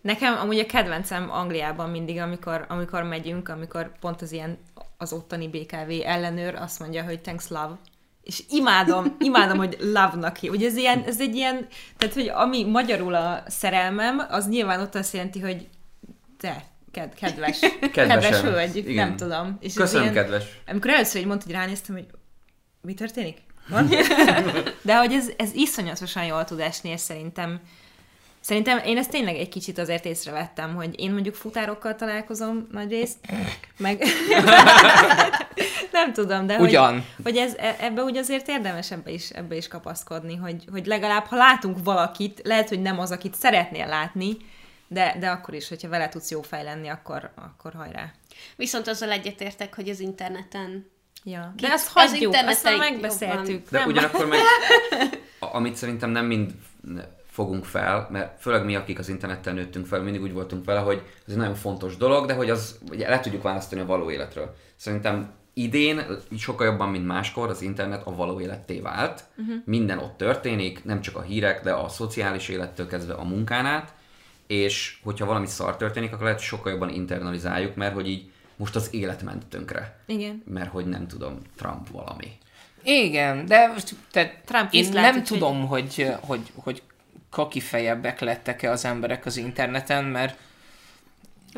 Nekem 0.00 0.38
amúgy 0.38 0.58
a 0.58 0.66
kedvencem 0.66 1.30
Angliában 1.30 1.90
mindig, 1.90 2.18
amikor, 2.18 2.64
amikor 2.68 3.02
megyünk, 3.02 3.48
amikor 3.48 3.98
pont 3.98 4.22
az 4.22 4.32
ilyen 4.32 4.58
az 4.96 5.12
ottani 5.12 5.48
BKV 5.48 5.90
ellenőr 6.04 6.54
azt 6.54 6.80
mondja, 6.80 7.04
hogy 7.04 7.20
thanks 7.20 7.48
love. 7.48 7.78
És 8.22 8.42
imádom, 8.48 9.16
imádom, 9.18 9.56
hogy 9.56 9.76
love-nak 9.80 10.36
hív. 10.36 10.50
Ugye 10.50 10.66
ez, 10.66 10.76
ilyen, 10.76 11.02
ez 11.02 11.20
egy 11.20 11.34
ilyen, 11.34 11.66
tehát 11.96 12.14
hogy 12.14 12.28
ami 12.28 12.64
magyarul 12.64 13.14
a 13.14 13.42
szerelmem, 13.46 14.26
az 14.28 14.48
nyilván 14.48 14.80
ott 14.80 14.94
azt 14.94 15.12
jelenti, 15.12 15.40
hogy 15.40 15.68
te, 16.38 16.64
ked, 16.96 17.14
kedves, 17.14 17.58
kedves 17.92 18.40
hölgy, 18.40 18.76
Igen. 18.76 19.06
nem 19.06 19.16
tudom. 19.16 19.56
És 19.60 19.74
Köszönöm, 19.74 20.02
ilyen, 20.02 20.14
kedves. 20.14 20.44
Amikor 20.66 20.90
először 20.90 21.20
így 21.20 21.26
mondta, 21.26 21.44
hogy 21.46 21.54
ránéztem, 21.54 21.94
hogy 21.94 22.06
mi 22.80 22.94
történik? 22.94 23.36
Van? 23.68 23.88
De 24.82 24.96
hogy 24.96 25.12
ez, 25.12 25.30
ez 25.36 25.52
iszonyatosan 25.54 26.24
jól 26.24 26.44
tud 26.44 26.60
esni, 26.60 26.90
és 26.90 27.00
szerintem 27.00 27.60
Szerintem 28.40 28.78
én 28.84 28.96
ezt 28.96 29.10
tényleg 29.10 29.36
egy 29.36 29.48
kicsit 29.48 29.78
azért 29.78 30.04
észrevettem, 30.04 30.74
hogy 30.74 31.00
én 31.00 31.12
mondjuk 31.12 31.34
futárokkal 31.34 31.94
találkozom 31.94 32.66
nagy 32.72 32.90
részt, 32.90 33.16
meg 33.76 34.02
nem 35.92 36.12
tudom, 36.12 36.46
de 36.46 36.58
Ugyan. 36.58 36.92
hogy, 36.92 37.02
hogy 37.24 37.36
ez, 37.36 37.54
e- 37.58 37.76
ebbe 37.80 38.02
úgy 38.02 38.16
azért 38.16 38.48
érdemes 38.48 38.90
ebbe 38.90 39.10
is, 39.10 39.30
ebbe 39.30 39.56
is 39.56 39.68
kapaszkodni, 39.68 40.36
hogy, 40.36 40.64
hogy 40.70 40.86
legalább 40.86 41.24
ha 41.24 41.36
látunk 41.36 41.78
valakit, 41.84 42.40
lehet, 42.44 42.68
hogy 42.68 42.82
nem 42.82 42.98
az, 42.98 43.10
akit 43.10 43.34
szeretnél 43.34 43.86
látni, 43.86 44.36
de, 44.88 45.16
de 45.18 45.28
akkor 45.28 45.54
is, 45.54 45.68
hogyha 45.68 45.88
vele 45.88 46.08
tudsz 46.08 46.30
jó 46.30 46.42
fej 46.42 46.64
lenni, 46.64 46.88
akkor, 46.88 47.30
akkor 47.34 47.72
hajrá. 47.72 48.12
Viszont 48.56 48.88
azzal 48.88 49.10
egyetértek, 49.10 49.74
hogy 49.74 49.88
az 49.88 50.00
interneten 50.00 50.94
Ja. 51.24 51.52
Kit- 51.56 51.66
De 51.68 51.72
azt 51.74 51.86
az 51.86 51.92
hagyjuk, 51.92 52.34
azt 52.34 52.42
már 52.44 52.72
interneten 52.72 52.92
megbeszéltük. 52.92 53.70
De 53.70 53.78
nem? 53.78 53.88
ugyanakkor 53.88 54.26
meg, 54.26 54.38
amit 55.56 55.76
szerintem 55.76 56.10
nem 56.10 56.26
mind 56.26 56.54
fogunk 57.30 57.64
fel, 57.64 58.08
mert 58.10 58.40
főleg 58.40 58.64
mi, 58.64 58.76
akik 58.76 58.98
az 58.98 59.08
interneten 59.08 59.54
nőttünk 59.54 59.86
fel, 59.86 60.00
mindig 60.00 60.22
úgy 60.22 60.32
voltunk 60.32 60.64
vele, 60.64 60.80
hogy 60.80 61.02
ez 61.26 61.32
egy 61.32 61.38
nagyon 61.38 61.54
fontos 61.54 61.96
dolog, 61.96 62.26
de 62.26 62.34
hogy 62.34 62.50
az 62.50 62.78
ugye 62.90 63.08
le 63.08 63.20
tudjuk 63.20 63.42
választani 63.42 63.80
a 63.80 63.86
való 63.86 64.10
életről. 64.10 64.54
Szerintem 64.76 65.30
idén 65.54 66.02
sokkal 66.38 66.66
jobban, 66.66 66.88
mint 66.88 67.06
máskor 67.06 67.48
az 67.48 67.62
internet 67.62 68.06
a 68.06 68.14
való 68.14 68.40
életté 68.40 68.80
vált. 68.80 69.24
Uh-huh. 69.36 69.56
Minden 69.64 69.98
ott 69.98 70.16
történik, 70.16 70.84
nem 70.84 71.00
csak 71.00 71.16
a 71.16 71.22
hírek, 71.22 71.62
de 71.62 71.72
a 71.72 71.88
szociális 71.88 72.48
élettől 72.48 72.86
kezdve 72.86 73.14
a 73.14 73.24
munkán 73.24 73.66
át, 73.66 73.94
és 74.46 74.98
hogyha 75.02 75.26
valami 75.26 75.46
szar 75.46 75.76
történik, 75.76 76.12
akkor 76.12 76.22
lehet, 76.22 76.38
hogy 76.38 76.48
sokkal 76.48 76.72
jobban 76.72 76.88
internalizáljuk, 76.88 77.74
mert 77.74 77.94
hogy 77.94 78.08
így 78.08 78.30
most 78.56 78.76
az 78.76 78.88
élet 78.94 79.22
ment 79.22 79.46
tönkre. 79.46 79.98
Igen. 80.06 80.42
Mert 80.46 80.70
hogy 80.70 80.86
nem 80.86 81.06
tudom, 81.06 81.38
Trump 81.56 81.88
valami. 81.90 82.38
Igen, 82.82 83.46
de 83.46 83.66
most, 83.66 83.94
tehát 84.10 84.38
Trump 84.44 84.72
én 84.72 84.80
is 84.82 84.88
nem 84.88 85.22
tudom, 85.22 85.66
hogy, 85.66 86.06
hogy, 86.20 86.40
hogy 86.54 86.82
kakifejebbek 87.30 88.20
lettek-e 88.20 88.70
az 88.70 88.84
emberek 88.84 89.26
az 89.26 89.36
interneten, 89.36 90.04
mert 90.04 90.38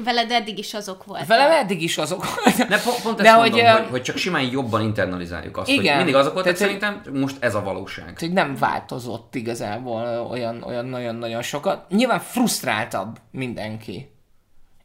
veled 0.04 0.30
eddig 0.30 0.58
is 0.58 0.74
azok 0.74 1.04
voltak. 1.04 1.26
velem 1.26 1.50
eddig 1.50 1.82
is 1.82 1.98
azok 1.98 2.24
Ne, 2.68 2.80
pont, 2.80 3.02
pont 3.02 3.16
De 3.20 3.28
ezt 3.28 3.38
hogy, 3.38 3.50
mondom, 3.50 3.66
ö, 3.66 3.78
hogy, 3.78 3.88
hogy 3.90 4.02
csak 4.02 4.16
simán 4.16 4.42
jobban 4.42 4.82
internalizáljuk 4.82 5.56
azt, 5.56 5.68
Igen. 5.68 5.86
hogy 5.86 5.96
mindig 5.96 6.14
azok 6.14 6.32
voltak, 6.32 6.54
Tehát, 6.56 6.70
hogy- 6.72 6.80
szerintem 6.80 7.14
most 7.20 7.36
ez 7.40 7.54
a 7.54 7.62
valóság. 7.62 8.18
hogy 8.18 8.32
nem 8.32 8.56
változott 8.56 9.34
igazából 9.34 10.26
olyan, 10.30 10.62
olyan 10.62 10.86
nagyon-nagyon 10.86 11.42
sokat. 11.42 11.88
Nyilván 11.90 12.20
frusztráltabb 12.20 13.18
mindenki. 13.30 14.10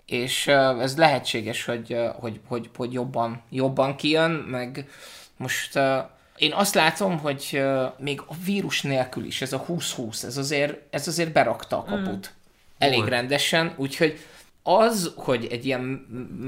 És 0.05 0.47
uh, 0.47 0.81
ez 0.81 0.97
lehetséges, 0.97 1.65
hogy, 1.65 1.93
uh, 1.93 2.05
hogy, 2.07 2.39
hogy, 2.47 2.69
hogy 2.75 2.93
jobban, 2.93 3.41
jobban 3.49 3.95
kijön, 3.95 4.31
meg 4.31 4.87
most 5.37 5.75
uh, 5.77 5.97
én 6.37 6.53
azt 6.53 6.73
látom, 6.73 7.19
hogy 7.19 7.49
uh, 7.53 7.83
még 7.97 8.21
a 8.27 8.33
vírus 8.45 8.81
nélkül 8.81 9.25
is, 9.25 9.41
ez 9.41 9.53
a 9.53 9.57
2020, 9.65 10.23
ez 10.23 10.37
azért, 10.37 10.77
ez 10.89 11.07
azért 11.07 11.31
berakta 11.31 11.77
a 11.77 11.83
kaput. 11.83 12.33
Mm. 12.33 12.41
Elég 12.77 13.03
rendesen, 13.03 13.73
úgyhogy 13.75 14.19
az, 14.63 15.13
hogy 15.15 15.47
egy 15.51 15.65
ilyen 15.65 15.81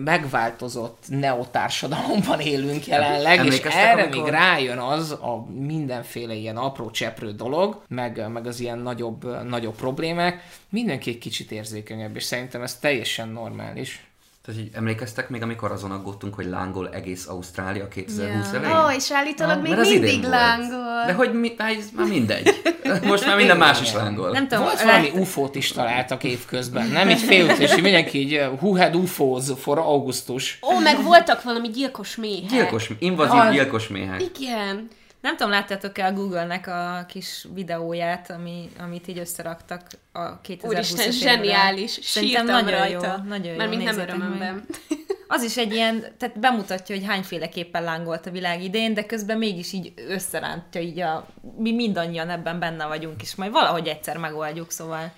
megváltozott 0.03 1.03
neotársadalomban 1.07 2.39
élünk 2.39 2.87
jelenleg, 2.87 3.45
és 3.45 3.59
erre 3.59 4.03
amikor- 4.03 4.23
még 4.23 4.33
rájön 4.33 4.77
az 4.77 5.11
a 5.11 5.45
mindenféle 5.59 6.33
ilyen 6.33 6.57
apró 6.57 6.91
cseprő 6.91 7.31
dolog, 7.31 7.83
meg, 7.87 8.31
meg 8.31 8.47
az 8.47 8.59
ilyen 8.59 8.79
nagyobb, 8.79 9.47
nagyobb 9.47 9.75
problémák, 9.75 10.43
mindenki 10.69 11.09
egy 11.09 11.17
kicsit 11.17 11.51
érzékenyebb, 11.51 12.15
és 12.15 12.23
szerintem 12.23 12.61
ez 12.61 12.79
teljesen 12.79 13.29
normális. 13.29 14.07
Tehát 14.45 14.61
így 14.61 14.69
emlékeztek 14.73 15.29
még, 15.29 15.41
amikor 15.41 15.71
azon 15.71 15.91
aggódtunk, 15.91 16.35
hogy 16.35 16.45
lángol 16.45 16.89
egész 16.89 17.27
Ausztrália 17.27 17.87
2020 17.87 18.51
ja. 18.51 18.59
elején? 18.59 18.77
Ó, 18.77 18.89
és 18.89 19.11
állítólag 19.11 19.61
még 19.61 19.77
az 19.77 19.87
idén 19.87 20.01
mindig 20.01 20.29
lángol. 20.29 21.03
De 21.05 21.13
hogy 21.13 21.33
mi, 21.33 21.53
már 21.57 21.71
ez 21.71 21.89
már 21.95 22.07
mindegy. 22.07 22.61
Most 23.03 23.25
már 23.25 23.35
minden 23.35 23.57
más 23.57 23.81
is 23.81 23.93
lángol. 23.93 24.31
Nem 24.31 24.47
tudom, 24.47 24.63
Volt 24.63 24.81
valami 24.83 25.09
UFO-t 25.15 25.55
is 25.55 25.71
találtak 25.71 26.23
évközben, 26.23 26.87
nem? 26.87 27.09
Így 27.09 27.19
félút, 27.19 27.57
és 27.57 27.75
mindenki 27.75 28.19
így 28.19 28.33
uh, 28.33 28.61
who 28.61 28.77
had 28.77 28.95
UFOs 28.95 29.43
for 29.57 29.77
augusztus. 29.77 30.59
Ó, 30.61 30.79
meg 30.79 31.03
voltak 31.03 31.43
valami 31.43 31.69
gyilkos 31.69 32.15
méhek. 32.15 32.49
Gyilkos, 32.49 32.89
invazív 32.99 33.39
Ah. 33.39 33.51
gyilkos 33.51 33.87
méhek. 33.87 34.21
Igen. 34.39 34.87
Nem 35.25 35.35
tudom, 35.35 35.51
láttátok-e 35.51 36.05
a 36.05 36.11
Google-nek 36.11 36.67
a 36.67 37.05
kis 37.07 37.47
videóját, 37.53 38.29
ami, 38.29 38.69
amit 38.79 39.07
így 39.07 39.17
összeraktak 39.17 39.81
a 40.11 40.41
2020 40.41 40.73
Úristen, 40.73 41.11
zseniális. 41.11 41.99
Szerintem 42.01 42.45
nagyon 42.45 42.69
rajta. 42.69 43.15
jó, 43.17 43.29
nagyon 43.29 43.51
jó. 43.51 43.57
Mert 43.57 43.69
még 43.69 43.79
nem 43.79 43.99
örömömben. 43.99 44.65
Az 45.27 45.43
is 45.43 45.57
egy 45.57 45.73
ilyen, 45.73 46.05
tehát 46.17 46.39
bemutatja, 46.39 46.95
hogy 46.95 47.05
hányféleképpen 47.05 47.83
lángolt 47.83 48.25
a 48.25 48.31
világ 48.31 48.63
idén, 48.63 48.93
de 48.93 49.05
közben 49.05 49.37
mégis 49.37 49.73
így 49.73 49.93
összerántja 49.95 50.81
így 50.81 50.99
a, 50.99 51.27
mi 51.57 51.71
mindannyian 51.71 52.29
ebben 52.29 52.59
benne 52.59 52.85
vagyunk, 52.85 53.21
és 53.21 53.35
majd 53.35 53.51
valahogy 53.51 53.87
egyszer 53.87 54.17
megoldjuk, 54.17 54.71
szóval, 54.71 54.97
szóval 54.97 55.11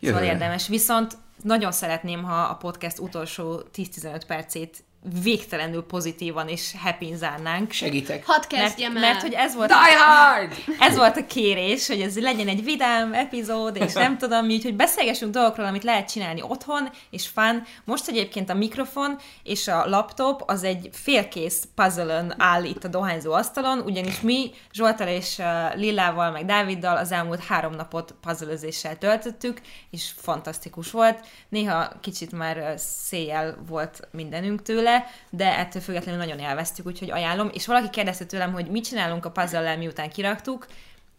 Jövőre. 0.00 0.24
érdemes. 0.24 0.68
Viszont 0.68 1.16
nagyon 1.42 1.72
szeretném, 1.72 2.22
ha 2.22 2.40
a 2.42 2.54
podcast 2.54 2.98
utolsó 2.98 3.62
10-15 3.74 4.22
percét 4.26 4.84
végtelenül 5.22 5.82
pozitívan 5.82 6.48
és 6.48 6.74
happy 6.78 7.14
zárnánk. 7.14 7.72
Segítek. 7.72 8.26
Hadd 8.26 8.44
Mert, 8.50 8.64
kezdjem 8.64 8.96
el. 8.96 9.00
mert 9.00 9.20
hogy 9.20 9.32
ez 9.32 9.54
volt, 9.54 9.68
Die 9.68 9.98
hard! 9.98 10.52
ez 10.88 10.96
volt 10.96 11.16
a 11.16 11.26
kérés, 11.26 11.86
hogy 11.86 12.00
ez 12.00 12.20
legyen 12.20 12.48
egy 12.48 12.64
vidám 12.64 13.12
epizód, 13.12 13.76
és 13.76 13.92
nem 13.92 14.18
tudom 14.18 14.46
mi, 14.46 14.60
hogy 14.62 14.76
beszélgessünk 14.76 15.32
dolgokról, 15.32 15.66
amit 15.66 15.84
lehet 15.84 16.10
csinálni 16.10 16.42
otthon, 16.42 16.90
és 17.10 17.28
fun. 17.28 17.62
Most 17.84 18.08
egyébként 18.08 18.50
a 18.50 18.54
mikrofon 18.54 19.18
és 19.42 19.68
a 19.68 19.88
laptop 19.88 20.42
az 20.46 20.62
egy 20.62 20.88
félkész 20.92 21.68
puzzle 21.74 22.34
áll 22.38 22.64
itt 22.64 22.84
a 22.84 22.88
dohányzó 22.88 23.32
asztalon, 23.32 23.78
ugyanis 23.78 24.20
mi 24.20 24.50
Zsoltal 24.72 25.08
és 25.08 25.38
uh, 25.38 25.76
Lillával, 25.76 26.30
meg 26.30 26.44
Dáviddal 26.44 26.96
az 26.96 27.12
elmúlt 27.12 27.44
három 27.44 27.74
napot 27.74 28.14
puzzle 28.20 28.96
töltöttük, 28.98 29.60
és 29.90 30.12
fantasztikus 30.16 30.90
volt. 30.90 31.26
Néha 31.48 31.92
kicsit 32.00 32.32
már 32.32 32.56
uh, 32.56 32.76
széjjel 32.76 33.58
volt 33.68 34.08
mindenünk 34.10 34.62
tőle, 34.62 34.87
de 35.30 35.58
ettől 35.58 35.82
függetlenül 35.82 36.20
nagyon 36.20 36.38
élveztük, 36.38 36.86
úgyhogy 36.86 37.10
ajánlom. 37.10 37.50
És 37.52 37.66
valaki 37.66 37.90
kérdezte 37.90 38.24
tőlem, 38.24 38.52
hogy 38.52 38.66
mit 38.66 38.84
csinálunk 38.84 39.24
a 39.24 39.30
puzzle 39.30 39.76
miután 39.76 40.10
kiraktuk, 40.10 40.66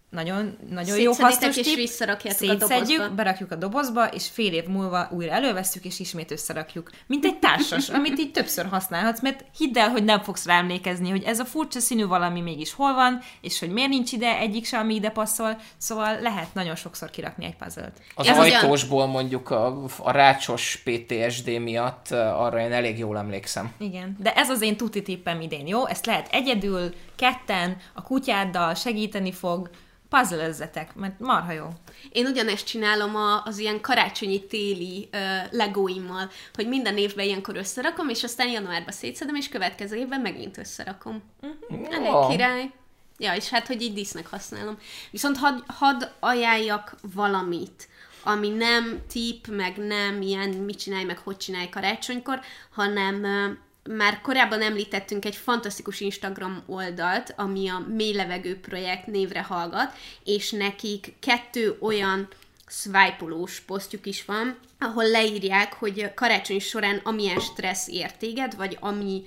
nagyon, 0.10 0.58
nagyon 0.70 1.00
jó 1.00 1.12
hasznos 1.14 1.58
és 1.58 1.76
visszarakjátok 1.76 2.50
a 2.50 2.56
dobozba. 2.56 3.10
berakjuk 3.10 3.52
a 3.52 3.56
dobozba, 3.56 4.06
és 4.08 4.28
fél 4.28 4.54
év 4.54 4.66
múlva 4.66 5.10
újra 5.12 5.32
elővesszük, 5.32 5.86
és 5.86 6.00
ismét 6.00 6.32
összerakjuk. 6.32 6.90
Mint 7.08 7.26
egy 7.26 7.40
társas, 7.40 7.90
amit 8.00 8.20
így 8.20 8.32
többször 8.32 8.66
használhatsz, 8.66 9.22
mert 9.22 9.46
hidd 9.58 9.78
el, 9.78 9.90
hogy 9.90 10.04
nem 10.04 10.22
fogsz 10.22 10.46
rá 10.46 10.58
emlékezni, 10.58 11.10
hogy 11.10 11.24
ez 11.24 11.40
a 11.40 11.46
furcsa 11.46 11.80
színű 11.80 12.06
valami 12.06 12.42
mégis 12.42 12.74
hol 12.74 12.94
van, 12.94 13.20
és 13.42 13.60
hogy 13.60 13.70
miért 13.70 13.90
nincs 13.90 14.12
ide 14.12 14.38
egyik 14.38 14.66
sem, 14.66 14.80
ami 14.80 14.94
ide 14.96 15.10
passzol, 15.10 15.58
szóval 15.78 16.20
lehet 16.22 16.54
nagyon 16.54 16.76
sokszor 16.76 17.10
kirakni 17.10 17.46
egy 17.46 17.56
puzzle-t. 17.56 18.02
Az 18.16 18.28
Ez 18.28 18.38
olyan- 18.38 18.62
ajtósból 18.64 19.06
mondjuk 19.08 19.50
a, 19.50 19.84
a 19.98 20.12
rácsos 20.12 20.84
PTSD 20.84 21.48
miatt 21.60 22.12
arra 22.12 22.60
én 22.60 22.72
elég 22.72 22.98
jól 22.98 23.18
emlékszem. 23.18 23.72
Igen, 23.78 24.16
de 24.20 24.34
ez 24.34 24.50
az 24.50 24.62
én 24.62 24.78
tuti 24.78 25.02
tippem 25.02 25.42
idén, 25.42 25.68
jó? 25.68 25.86
Ezt 25.88 26.06
lehet 26.06 26.28
egyedül, 26.32 26.94
ketten, 27.16 27.78
a 27.94 28.02
kutyáddal 28.02 28.74
segíteni 28.74 29.32
fog, 29.32 29.70
puzzle 30.10 30.70
mert 30.96 31.20
marha 31.20 31.52
jó. 31.52 31.68
Én 32.12 32.26
ugyanezt 32.26 32.66
csinálom 32.66 33.16
a, 33.16 33.44
az 33.44 33.58
ilyen 33.58 33.82
karácsonyi 33.82 34.46
téli 34.46 35.10
uh, 35.14 35.20
legóimmal, 35.52 36.30
hogy 36.54 36.68
minden 36.68 36.98
évben 36.98 37.26
ilyenkor 37.26 37.56
összerakom, 37.56 38.10
és 38.10 38.24
aztán 38.24 38.50
januárban 38.50 38.94
szétszedem, 38.94 39.36
és 39.36 39.50
következő 39.50 39.96
évben 39.96 40.22
megint 40.22 40.58
összerakom. 40.58 41.24
Uh-huh. 41.42 41.88
Elég 41.94 42.30
király. 42.30 42.72
Ja, 43.18 43.36
és 43.36 43.50
hát, 43.50 43.68
hogy 43.68 43.82
így 43.82 43.94
dísznek 43.94 44.28
használom. 44.28 44.78
Viszont 45.12 45.38
hadd 45.38 45.60
had 45.68 46.12
ajánljak 46.20 46.96
valamit, 47.14 47.88
ami 48.24 48.50
nem 48.50 49.02
tip, 49.12 49.48
meg 49.48 49.78
nem 49.78 50.22
ilyen 50.22 50.50
mit 50.50 50.80
csinálj, 50.80 51.04
meg 51.04 51.18
hogy 51.18 51.38
csinálj 51.38 51.70
karácsonykor, 51.70 52.40
hanem 52.70 53.24
ö, 53.24 53.50
már 53.98 54.22
korábban 54.22 54.62
említettünk 54.62 55.26
egy 55.26 55.36
fantasztikus 55.36 56.00
Instagram 56.00 56.64
oldalt, 56.66 57.34
ami 57.38 57.70
a 57.70 57.86
Mély 57.88 58.14
Levegő 58.14 58.60
projekt 58.60 59.08
névre 59.08 59.42
hallgat, 59.42 59.94
és 60.24 60.52
nekik 60.52 61.14
kettő 61.20 61.78
olyan 61.80 62.28
swipe-olós 62.68 63.60
posztjuk 63.60 64.06
is 64.06 64.26
van, 64.26 64.58
ahol 64.80 65.10
leírják, 65.10 65.74
hogy 65.74 66.14
karácsony 66.14 66.60
során 66.60 67.02
amilyen 67.04 67.40
stressz 67.40 67.88
ér 67.88 68.12
vagy 68.58 68.78
ami 68.80 69.24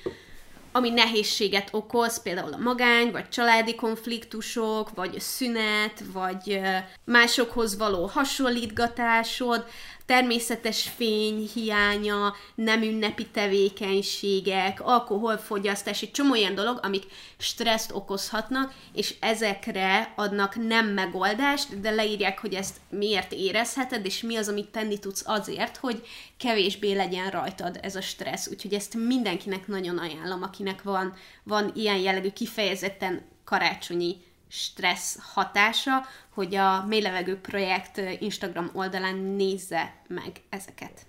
ami 0.75 0.91
nehézséget 0.91 1.69
okoz, 1.73 2.23
például 2.23 2.53
a 2.53 2.59
magány, 2.59 3.11
vagy 3.11 3.29
családi 3.29 3.75
konfliktusok, 3.75 4.95
vagy 4.95 5.21
szünet, 5.21 6.03
vagy 6.13 6.61
másokhoz 7.05 7.77
való 7.77 8.07
hasonlítgatásod, 8.07 9.65
természetes 10.13 10.91
fény 10.97 11.51
hiánya, 11.55 12.35
nem 12.55 12.83
ünnepi 12.83 13.27
tevékenységek, 13.27 14.81
alkoholfogyasztás, 14.81 16.03
egy 16.03 16.11
csomó 16.11 16.35
ilyen 16.35 16.55
dolog, 16.55 16.79
amik 16.83 17.05
stresszt 17.39 17.93
okozhatnak, 17.93 18.75
és 18.93 19.15
ezekre 19.21 20.13
adnak 20.17 20.67
nem 20.67 20.87
megoldást, 20.87 21.81
de 21.81 21.91
leírják, 21.91 22.39
hogy 22.39 22.55
ezt 22.55 22.77
miért 22.89 23.33
érezheted, 23.33 24.07
és 24.07 24.23
mi 24.23 24.37
az, 24.37 24.49
amit 24.49 24.69
tenni 24.69 24.99
tudsz 24.99 25.23
azért, 25.27 25.77
hogy 25.77 26.07
kevésbé 26.37 26.93
legyen 26.93 27.31
rajtad 27.31 27.79
ez 27.83 27.97
a 27.97 28.01
stressz. 28.01 28.49
Úgyhogy 28.49 28.75
ezt 28.75 28.95
mindenkinek 28.95 29.67
nagyon 29.67 29.99
ajánlom, 29.99 30.43
akinek 30.43 30.83
van, 30.83 31.15
van 31.43 31.73
ilyen 31.75 31.99
jellegű 31.99 32.31
kifejezetten 32.31 33.23
karácsonyi 33.45 34.17
stressz 34.55 35.19
hatása, 35.33 36.07
hogy 36.35 36.55
a 36.55 36.85
Mély 36.85 37.01
Levegő 37.01 37.41
projekt 37.41 38.01
Instagram 38.19 38.71
oldalán 38.73 39.17
nézze 39.17 39.95
meg 40.09 40.31
ezeket. 40.49 41.07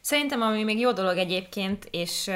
Szerintem, 0.00 0.40
ami 0.40 0.62
még 0.64 0.78
jó 0.78 0.92
dolog 0.92 1.16
egyébként, 1.16 1.88
és, 1.90 2.30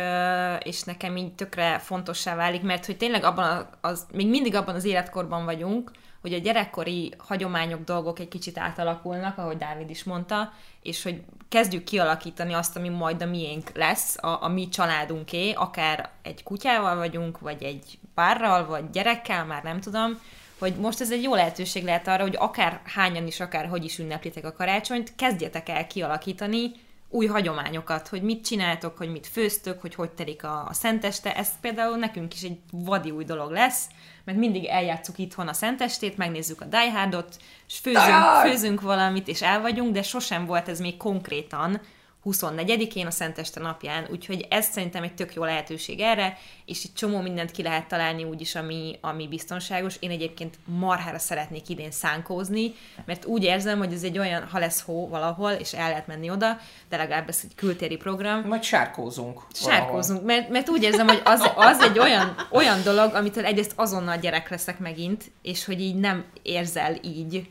és 0.62 0.82
nekem 0.82 1.16
így 1.16 1.34
tökre 1.34 1.78
fontossá 1.78 2.34
válik, 2.34 2.62
mert 2.62 2.86
hogy 2.86 2.96
tényleg 2.96 3.24
abban 3.24 3.68
az, 3.80 4.06
még 4.12 4.28
mindig 4.28 4.54
abban 4.54 4.74
az 4.74 4.84
életkorban 4.84 5.44
vagyunk, 5.44 5.90
hogy 6.20 6.32
a 6.32 6.38
gyerekkori 6.38 7.14
hagyományok, 7.18 7.84
dolgok 7.84 8.18
egy 8.18 8.28
kicsit 8.28 8.58
átalakulnak, 8.58 9.38
ahogy 9.38 9.56
Dávid 9.56 9.90
is 9.90 10.04
mondta, 10.04 10.52
és 10.82 11.02
hogy 11.02 11.22
kezdjük 11.50 11.84
kialakítani 11.84 12.52
azt, 12.52 12.76
ami 12.76 12.88
majd 12.88 13.22
a 13.22 13.26
miénk 13.26 13.70
lesz, 13.74 14.16
a, 14.22 14.42
a 14.42 14.48
mi 14.48 14.68
családunké, 14.68 15.52
akár 15.52 16.10
egy 16.22 16.42
kutyával 16.42 16.96
vagyunk, 16.96 17.38
vagy 17.38 17.62
egy 17.62 17.98
párral, 18.14 18.66
vagy 18.66 18.90
gyerekkel, 18.90 19.44
már 19.44 19.62
nem 19.62 19.80
tudom, 19.80 20.20
hogy 20.58 20.74
most 20.74 21.00
ez 21.00 21.10
egy 21.10 21.22
jó 21.22 21.34
lehetőség 21.34 21.84
lehet 21.84 22.08
arra, 22.08 22.22
hogy 22.22 22.36
akár 22.38 22.80
hányan 22.84 23.26
is, 23.26 23.40
akár 23.40 23.66
hogy 23.66 23.84
is 23.84 23.98
ünneplitek 23.98 24.44
a 24.44 24.52
karácsonyt, 24.52 25.14
kezdjetek 25.16 25.68
el 25.68 25.86
kialakítani 25.86 26.72
új 27.08 27.26
hagyományokat, 27.26 28.08
hogy 28.08 28.22
mit 28.22 28.44
csináltok, 28.44 28.96
hogy 28.96 29.10
mit 29.10 29.26
főztök, 29.26 29.80
hogy 29.80 29.94
hogy 29.94 30.10
telik 30.10 30.44
a, 30.44 30.66
a 30.68 30.72
szenteste. 30.72 31.36
Ez 31.36 31.48
például 31.60 31.96
nekünk 31.96 32.34
is 32.34 32.42
egy 32.42 32.58
vadi 32.70 33.10
új 33.10 33.24
dolog 33.24 33.50
lesz, 33.50 33.86
mert 34.30 34.42
mindig 34.42 34.64
eljátszuk 34.64 35.18
itthon 35.18 35.48
a 35.48 35.52
szentestét, 35.52 36.16
megnézzük 36.16 36.60
a 36.60 36.64
Die 36.64 36.92
Hardot, 36.92 37.36
és 37.68 37.78
főzünk, 37.78 38.24
főzünk 38.42 38.80
valamit, 38.80 39.28
és 39.28 39.42
el 39.42 39.60
vagyunk, 39.60 39.92
de 39.92 40.02
sosem 40.02 40.46
volt 40.46 40.68
ez 40.68 40.80
még 40.80 40.96
konkrétan 40.96 41.80
24-én, 42.24 43.06
a 43.06 43.10
Szenteste 43.10 43.60
napján, 43.60 44.06
úgyhogy 44.10 44.46
ez 44.50 44.66
szerintem 44.66 45.02
egy 45.02 45.14
tök 45.14 45.34
jó 45.34 45.44
lehetőség 45.44 46.00
erre, 46.00 46.38
és 46.64 46.84
itt 46.84 46.94
csomó 46.94 47.20
mindent 47.20 47.50
ki 47.50 47.62
lehet 47.62 47.88
találni 47.88 48.24
úgyis, 48.24 48.54
ami, 48.54 48.98
ami 49.00 49.28
biztonságos. 49.28 49.96
Én 50.00 50.10
egyébként 50.10 50.58
marhára 50.64 51.18
szeretnék 51.18 51.68
idén 51.68 51.90
szánkózni, 51.90 52.74
mert 53.04 53.24
úgy 53.24 53.44
érzem, 53.44 53.78
hogy 53.78 53.92
ez 53.92 54.02
egy 54.02 54.18
olyan, 54.18 54.48
ha 54.48 54.58
lesz 54.58 54.82
hó 54.82 55.08
valahol, 55.08 55.50
és 55.50 55.72
el 55.72 55.88
lehet 55.88 56.06
menni 56.06 56.30
oda, 56.30 56.58
de 56.88 56.96
legalább 56.96 57.28
ez 57.28 57.40
egy 57.44 57.54
kültéri 57.54 57.96
program, 57.96 58.42
Majd 58.46 58.62
sárkózunk. 58.62 59.34
valahol. 59.34 59.78
Sárkózunk, 59.78 60.24
mert, 60.24 60.48
mert 60.48 60.68
úgy 60.68 60.82
érzem, 60.82 61.06
hogy 61.06 61.22
az, 61.24 61.50
az 61.56 61.80
egy 61.80 61.98
olyan, 61.98 62.34
olyan 62.50 62.82
dolog, 62.82 63.14
amitől 63.14 63.44
egyrészt 63.44 63.72
azonnal 63.76 64.16
gyerek 64.16 64.48
leszek 64.50 64.78
megint, 64.78 65.30
és 65.42 65.64
hogy 65.64 65.80
így 65.80 65.96
nem 65.96 66.24
érzel 66.42 66.96
így 67.02 67.48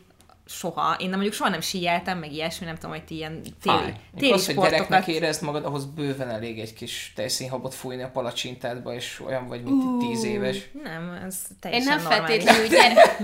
soha. 0.50 0.94
Én 0.98 1.08
nem 1.08 1.14
mondjuk 1.14 1.34
soha 1.34 1.50
nem 1.50 1.60
síjeltem, 1.60 2.18
meg 2.18 2.32
ilyesmi, 2.32 2.66
nem 2.66 2.74
tudom, 2.74 2.90
hogy 2.90 3.04
ti 3.04 3.14
ilyen 3.14 3.42
téli, 3.42 3.52
Fáj. 3.60 3.94
téli 4.16 4.32
az, 4.32 4.46
hogy 4.46 4.54
gyereknek 4.54 4.82
sportokat. 4.82 5.08
érezd 5.08 5.42
magad, 5.42 5.64
ahhoz 5.64 5.84
bőven 5.84 6.28
elég 6.28 6.58
egy 6.58 6.72
kis 6.74 7.12
tejszínhabot 7.16 7.74
fújni 7.74 8.02
a 8.02 8.10
palacsintádba, 8.10 8.94
és 8.94 9.20
olyan 9.26 9.46
vagy, 9.46 9.62
mint 9.62 9.82
uh, 9.82 10.08
tíz 10.08 10.24
éves. 10.24 10.70
Nem, 10.82 11.10
ez 11.26 11.38
Én 11.50 11.56
teljesen 11.60 11.94
nem 11.94 12.02
normális. 12.02 12.44
feltétlenül, 12.44 12.68
gyere... 12.76 13.16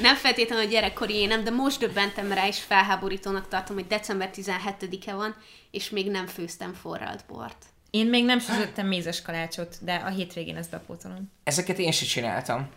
nem 0.00 0.14
feltétlenül 0.14 0.64
a 0.64 0.68
gyerekkori 0.68 1.14
énem, 1.14 1.44
de 1.44 1.50
most 1.50 1.78
döbbentem 1.78 2.32
rá, 2.32 2.46
és 2.46 2.58
felháborítónak 2.58 3.48
tartom, 3.48 3.76
hogy 3.76 3.86
december 3.86 4.30
17-e 4.34 5.14
van, 5.14 5.34
és 5.70 5.90
még 5.90 6.10
nem 6.10 6.26
főztem 6.26 6.72
forralt 6.72 7.24
bort. 7.28 7.64
Én 7.90 8.06
még 8.06 8.24
nem 8.24 8.38
sütöttem 8.38 8.86
mézes 8.86 9.22
kalácsot, 9.22 9.76
de 9.80 9.94
a 9.94 10.08
hétvégén 10.08 10.56
ezt 10.56 10.70
bepótolom. 10.70 11.32
Ezeket 11.44 11.78
én 11.78 11.92
se 11.92 12.04
csináltam. 12.04 12.68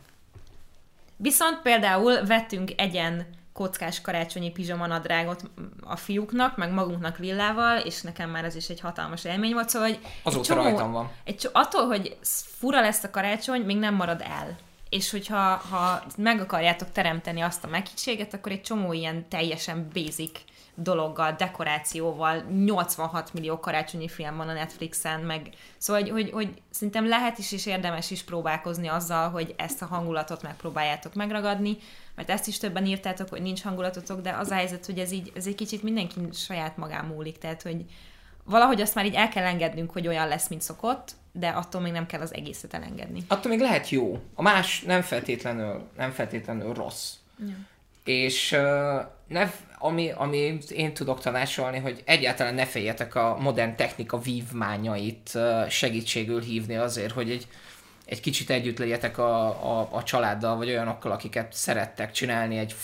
Viszont 1.22 1.62
például 1.62 2.26
vettünk 2.26 2.72
egyen 2.78 3.28
kockás 3.60 4.02
karácsonyi 4.02 4.52
pizsamanadrágot 4.52 5.44
a 5.82 5.96
fiúknak, 5.96 6.58
meg 6.58 6.72
magunknak 6.72 7.18
Lillával, 7.18 7.78
és 7.78 8.02
nekem 8.02 8.30
már 8.30 8.46
ez 8.46 8.56
is 8.56 8.70
egy 8.70 8.80
hatalmas 8.80 9.24
élmény 9.24 9.54
volt, 9.54 9.70
szóval 9.70 9.88
hogy 9.88 10.00
Azóta 10.24 10.58
egy 10.58 10.64
rajtam 10.64 10.92
van. 10.92 11.12
Egy, 11.24 11.50
attól, 11.54 11.86
hogy 11.86 12.18
fura 12.58 12.82
lesz 12.82 13.04
a 13.04 13.10
karácsony, 13.10 13.62
még 13.62 13.78
nem 13.78 13.96
marad 13.96 14.22
el. 14.22 14.58
És 14.90 15.12
hogyha 15.12 15.56
ha 15.56 16.04
meg 16.18 16.40
akarjátok 16.40 16.92
teremteni 16.92 17.42
azt 17.42 17.64
a 17.64 17.68
meghittséget, 17.68 18.34
akkor 18.34 18.52
egy 18.52 18.62
csomó 18.62 18.94
ilyen 18.94 19.28
teljesen 19.30 19.90
basic 19.94 20.40
dologgal, 20.76 21.32
dekorációval, 21.32 22.44
86 22.66 23.34
millió 23.34 23.60
karácsonyi 23.60 24.08
film 24.08 24.38
van 24.38 24.50
a 24.50 24.54
Netflixen, 24.54 25.20
meg 25.20 25.50
szóval, 25.78 26.02
hogy, 26.02 26.12
hogy, 26.12 26.32
hogy 26.32 26.62
szerintem 26.70 27.08
lehet 27.08 27.38
is 27.38 27.52
és 27.52 27.66
érdemes 27.66 28.12
is 28.12 28.24
próbálkozni 28.24 28.88
azzal, 28.88 29.30
hogy 29.30 29.54
ezt 29.58 29.82
a 29.82 29.86
hangulatot 29.86 30.42
megpróbáljátok 30.42 31.14
megragadni, 31.14 31.78
mert 32.16 32.30
ezt 32.30 32.48
is 32.48 32.58
többen 32.58 32.86
írtátok, 32.86 33.30
hogy 33.30 33.42
nincs 33.42 33.62
hangulatotok, 33.62 34.22
de 34.22 34.32
az 34.32 34.50
a 34.50 34.56
helyzet, 34.56 34.86
hogy 34.86 35.00
ez, 35.00 35.12
így, 35.12 35.32
ez 35.36 35.48
egy 35.48 35.56
kicsit 35.56 35.84
mindenki 35.84 36.20
saját 36.34 36.78
magán 36.78 37.06
múlik, 37.06 37.38
tehát 37.38 37.62
hogy 37.62 37.86
valahogy 38.50 38.82
azt 38.82 38.96
már 38.96 39.06
így 39.06 39.14
el 39.14 39.30
kell 39.30 39.46
engednünk, 39.46 39.92
hogy 39.92 40.08
olyan 40.08 40.28
lesz, 40.28 40.48
mint 40.48 40.62
szokott, 40.62 41.12
de 41.32 41.48
attól 41.48 41.82
még 41.82 41.92
nem 41.92 42.06
kell 42.06 42.22
az 42.22 42.34
egészet 42.34 42.74
elengedni. 42.74 43.24
Attól 43.28 43.52
még 43.52 43.60
lehet 43.60 43.90
jó. 43.90 44.20
A 44.34 44.42
más 44.42 44.82
nem 44.82 45.02
feltétlenül, 45.02 45.88
nem 45.98 46.12
feltétlenül 46.12 46.74
rossz. 46.74 47.14
Ja. 47.40 47.56
És 48.04 48.52
uh, 48.52 48.60
ne, 49.28 49.52
ami, 49.78 50.12
ami 50.16 50.58
én 50.70 50.94
tudok 50.94 51.20
tanácsolni, 51.20 51.80
hogy 51.80 52.02
egyáltalán 52.06 52.54
ne 52.54 52.66
féljetek 52.66 53.16
a 53.16 53.38
modern 53.40 53.76
technika 53.76 54.20
vívmányait 54.20 55.32
uh, 55.34 55.68
segítségül 55.68 56.42
hívni 56.42 56.76
azért, 56.76 57.12
hogy 57.12 57.30
egy, 57.32 57.48
egy 58.10 58.20
kicsit 58.20 58.50
együtt 58.50 58.78
legyetek 58.78 59.18
a, 59.18 59.46
a, 59.48 59.88
a 59.92 60.04
családdal, 60.04 60.58
vagy 60.58 60.70
olyanokkal, 60.70 61.12
akiket 61.12 61.54
szerettek 61.54 62.12
csinálni 62.12 62.58
egy 62.58 62.76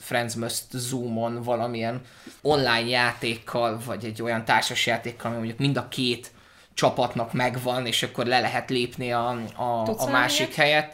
Friends 0.00 0.34
Must 0.34 0.64
Zoomon 0.70 1.42
valamilyen 1.42 2.00
online 2.42 2.88
játékkal, 2.88 3.78
vagy 3.84 4.04
egy 4.04 4.22
olyan 4.22 4.44
társas 4.44 4.86
játékkal, 4.86 5.26
ami 5.26 5.36
mondjuk 5.36 5.58
mind 5.58 5.76
a 5.76 5.88
két 5.88 6.30
csapatnak 6.74 7.32
megvan, 7.32 7.86
és 7.86 8.02
akkor 8.02 8.26
le 8.26 8.40
lehet 8.40 8.70
lépni 8.70 9.12
a, 9.12 9.28
a, 9.56 9.82
a 9.96 10.10
másik 10.10 10.54
helyet. 10.54 10.92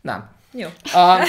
Nem. 0.00 0.30
Jó. 0.52 0.68
A, 0.92 1.16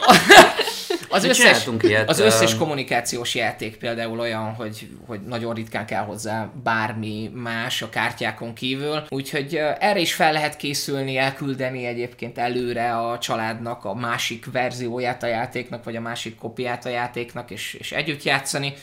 az, 1.10 1.24
összes, 1.24 1.36
csináltunk 1.36 1.82
ilyet, 1.82 2.08
az 2.08 2.18
összes 2.18 2.56
kommunikációs 2.56 3.34
játék 3.34 3.76
például 3.76 4.20
olyan, 4.20 4.54
hogy, 4.54 4.88
hogy 5.06 5.20
nagyon 5.20 5.54
ritkán 5.54 5.86
kell 5.86 6.04
hozzá 6.04 6.50
bármi 6.62 7.30
más 7.34 7.82
a 7.82 7.88
kártyákon 7.88 8.54
kívül, 8.54 9.04
úgyhogy 9.08 9.54
erre 9.78 9.98
is 9.98 10.14
fel 10.14 10.32
lehet 10.32 10.56
készülni, 10.56 11.16
elküldeni 11.16 11.84
egyébként 11.84 12.38
előre 12.38 12.96
a 12.96 13.18
családnak 13.18 13.84
a 13.84 13.94
másik 13.94 14.52
verzióját 14.52 15.22
a 15.22 15.26
játéknak, 15.26 15.84
vagy 15.84 15.96
a 15.96 16.00
másik 16.00 16.36
kopiát 16.36 16.86
a 16.86 16.88
játéknak, 16.88 17.50
és, 17.50 17.74
és 17.74 17.92
együtt 17.92 18.22
játszani, 18.22 18.74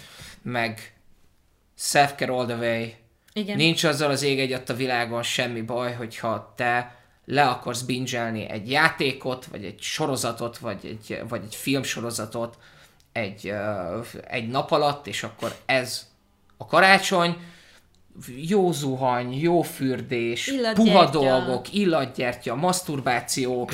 meg 0.41 0.93
self-care 1.78 2.32
all 2.32 2.45
the 2.45 2.55
way, 2.55 2.86
Igen. 3.34 3.57
Nincs 3.57 3.84
azzal 3.84 4.11
az 4.11 4.23
ég 4.23 4.39
egyat 4.39 4.69
a 4.69 4.73
világon 4.73 5.23
semmi 5.23 5.61
baj, 5.61 5.93
hogyha 5.93 6.53
te 6.55 6.97
le 7.30 7.47
akarsz 7.47 7.82
bingelni 7.82 8.49
egy 8.49 8.71
játékot, 8.71 9.45
vagy 9.45 9.65
egy 9.65 9.82
sorozatot, 9.82 10.57
vagy 10.57 10.80
egy, 10.84 11.21
vagy 11.30 11.41
egy 11.43 11.55
filmsorozatot 11.55 12.57
egy, 13.11 13.53
egy 14.28 14.47
nap 14.47 14.71
alatt, 14.71 15.07
és 15.07 15.23
akkor 15.23 15.55
ez 15.65 16.07
a 16.57 16.65
karácsony, 16.65 17.38
jó 18.36 18.71
zuhany, 18.71 19.34
jó 19.34 19.61
fürdés, 19.61 20.53
puha 20.73 21.09
dolgok, 21.09 21.73
illatgyertya, 21.73 22.55
maszturbáció, 22.55 23.69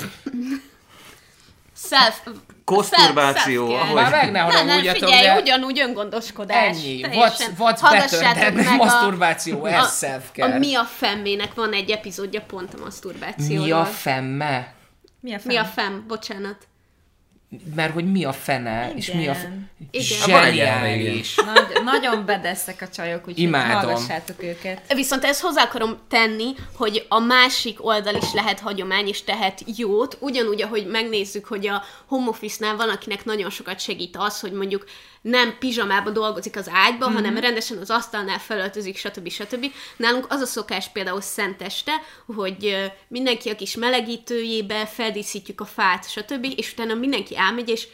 Self, 1.76 2.26
Koszturbáció, 2.64 3.74
ahogy- 3.74 3.94
Már 3.94 4.10
meg 4.10 4.30
ne 4.30 4.30
Nem, 4.30 4.46
nem, 4.46 4.66
haragudjatok, 4.66 5.08
figyelj, 5.08 5.26
de 5.26 5.40
ugyanúgy 5.40 5.80
öngondoskodás. 5.80 6.76
ennyi. 6.76 7.00
What's, 7.02 7.40
what's 7.58 7.90
better 7.90 8.32
than 8.32 8.52
meg 8.52 8.66
a- 8.66 8.84
maszturbáció? 8.84 9.64
a, 9.64 9.68
Ez 9.68 9.82
a 10.38 10.58
Mi 10.58 10.74
a 10.74 10.84
femmének 10.84 11.54
van 11.54 11.72
egy 11.72 11.90
epizódja 11.90 12.40
pont 12.40 12.74
a 12.74 12.78
maszturbációról. 12.84 13.64
Mi 13.64 13.70
a 13.70 13.84
femme? 13.84 14.72
Mi 15.20 15.34
a 15.34 15.38
Mi 15.44 15.56
a 15.56 15.64
fem? 15.64 16.04
Bocsánat. 16.08 16.56
Mert 17.74 17.92
hogy 17.92 18.10
mi 18.10 18.24
a 18.24 18.32
fene, 18.32 18.92
és 18.96 19.12
mi 19.12 19.28
a... 19.28 19.32
Igen. 19.32 19.72
Igen. 19.90 20.06
Zseniális. 20.26 21.34
Nagy, 21.34 21.84
nagyon 21.84 22.24
bedeszek 22.26 22.82
a 22.82 22.88
csajok, 22.88 23.20
úgyhogy 23.28 23.38
Imádom. 23.38 23.74
hallgassátok 23.74 24.42
őket. 24.42 24.92
Viszont 24.94 25.24
ezt 25.24 25.40
hozzá 25.40 25.62
akarom 25.62 25.98
tenni, 26.08 26.54
hogy 26.76 27.06
a 27.08 27.18
másik 27.18 27.86
oldal 27.86 28.14
is 28.14 28.32
lehet 28.32 28.60
hagyomány, 28.60 29.08
és 29.08 29.24
tehet 29.24 29.60
jót, 29.76 30.16
ugyanúgy, 30.20 30.62
ahogy 30.62 30.86
megnézzük, 30.86 31.44
hogy 31.44 31.66
a 31.66 31.82
home 32.06 32.28
office-nál 32.28 32.76
van, 32.76 32.88
akinek 32.88 33.24
nagyon 33.24 33.50
sokat 33.50 33.80
segít 33.80 34.16
az, 34.16 34.40
hogy 34.40 34.52
mondjuk 34.52 34.84
nem 35.24 35.56
pizsamába 35.58 36.10
dolgozik 36.10 36.56
az 36.56 36.70
ágyba, 36.72 37.06
mm-hmm. 37.06 37.14
hanem 37.14 37.36
rendesen 37.36 37.78
az 37.78 37.90
asztalnál 37.90 38.38
felöltözik, 38.38 38.96
stb. 38.96 39.28
stb. 39.28 39.66
Nálunk 39.96 40.26
az 40.28 40.40
a 40.40 40.46
szokás 40.46 40.88
például 40.88 41.20
szenteste, 41.20 41.92
hogy 42.36 42.90
mindenki 43.08 43.48
a 43.48 43.54
kis 43.54 43.76
melegítőjébe 43.76 44.86
feldíszítjük 44.86 45.60
a 45.60 45.64
fát, 45.64 46.10
stb. 46.10 46.46
és 46.56 46.72
utána 46.72 46.94
mindenki 46.94 47.36
elmegy, 47.46 47.68
és 47.68 47.88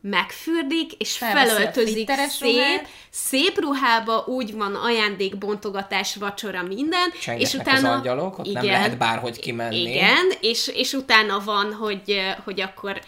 megfürdik, 0.00 0.92
és 0.92 1.16
Felveszi 1.16 1.48
felöltözik 1.48 2.10
szép, 2.28 2.40
ruhát. 2.40 2.88
szép 3.10 3.60
ruhába, 3.60 4.24
úgy 4.26 4.54
van 4.54 4.74
ajándékbontogatás, 4.74 6.16
vacsora, 6.16 6.62
minden, 6.62 7.10
és 7.12 7.20
Csengetnek 7.20 7.60
utána... 7.60 7.90
az 7.90 7.96
angyalok, 7.96 8.38
ott 8.38 8.52
nem 8.52 8.64
lehet 8.64 8.98
bárhogy 8.98 9.38
kimenni. 9.38 9.80
Igen, 9.80 10.32
és, 10.40 10.68
és 10.68 10.92
utána 10.92 11.40
van, 11.44 11.72
hogy, 11.72 12.20
hogy 12.44 12.60
akkor 12.60 13.00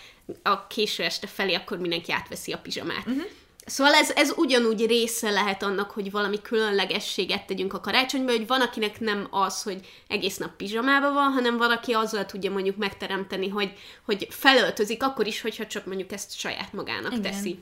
a 0.43 0.67
késő 0.67 1.03
este 1.03 1.27
felé 1.27 1.55
akkor 1.55 1.79
mindenki 1.79 2.13
átveszi 2.13 2.53
a 2.53 2.59
pizsamát. 2.59 3.07
Uh-huh. 3.07 3.25
Szóval 3.67 3.93
ez, 3.95 4.11
ez 4.11 4.33
ugyanúgy 4.37 4.87
része 4.87 5.31
lehet 5.31 5.63
annak, 5.63 5.91
hogy 5.91 6.11
valami 6.11 6.41
különlegességet 6.43 7.47
tegyünk 7.47 7.73
a 7.73 7.81
karácsonyba, 7.81 8.31
hogy 8.31 8.47
van, 8.47 8.61
akinek 8.61 9.01
nem 9.01 9.27
az, 9.31 9.63
hogy 9.63 9.87
egész 10.09 10.37
nap 10.37 10.57
pizsamába 10.57 11.13
van, 11.13 11.33
hanem 11.33 11.57
valaki 11.57 11.93
azzal 11.93 12.27
tudja 12.27 12.51
mondjuk 12.51 12.77
megteremteni, 12.77 13.49
hogy, 13.49 13.73
hogy 14.05 14.27
felöltözik 14.31 15.03
akkor 15.03 15.27
is, 15.27 15.41
hogyha 15.41 15.67
csak 15.67 15.87
mondjuk 15.87 16.13
ezt 16.13 16.39
saját 16.39 16.73
magának 16.73 17.13
Igen. 17.13 17.23
teszi. 17.23 17.59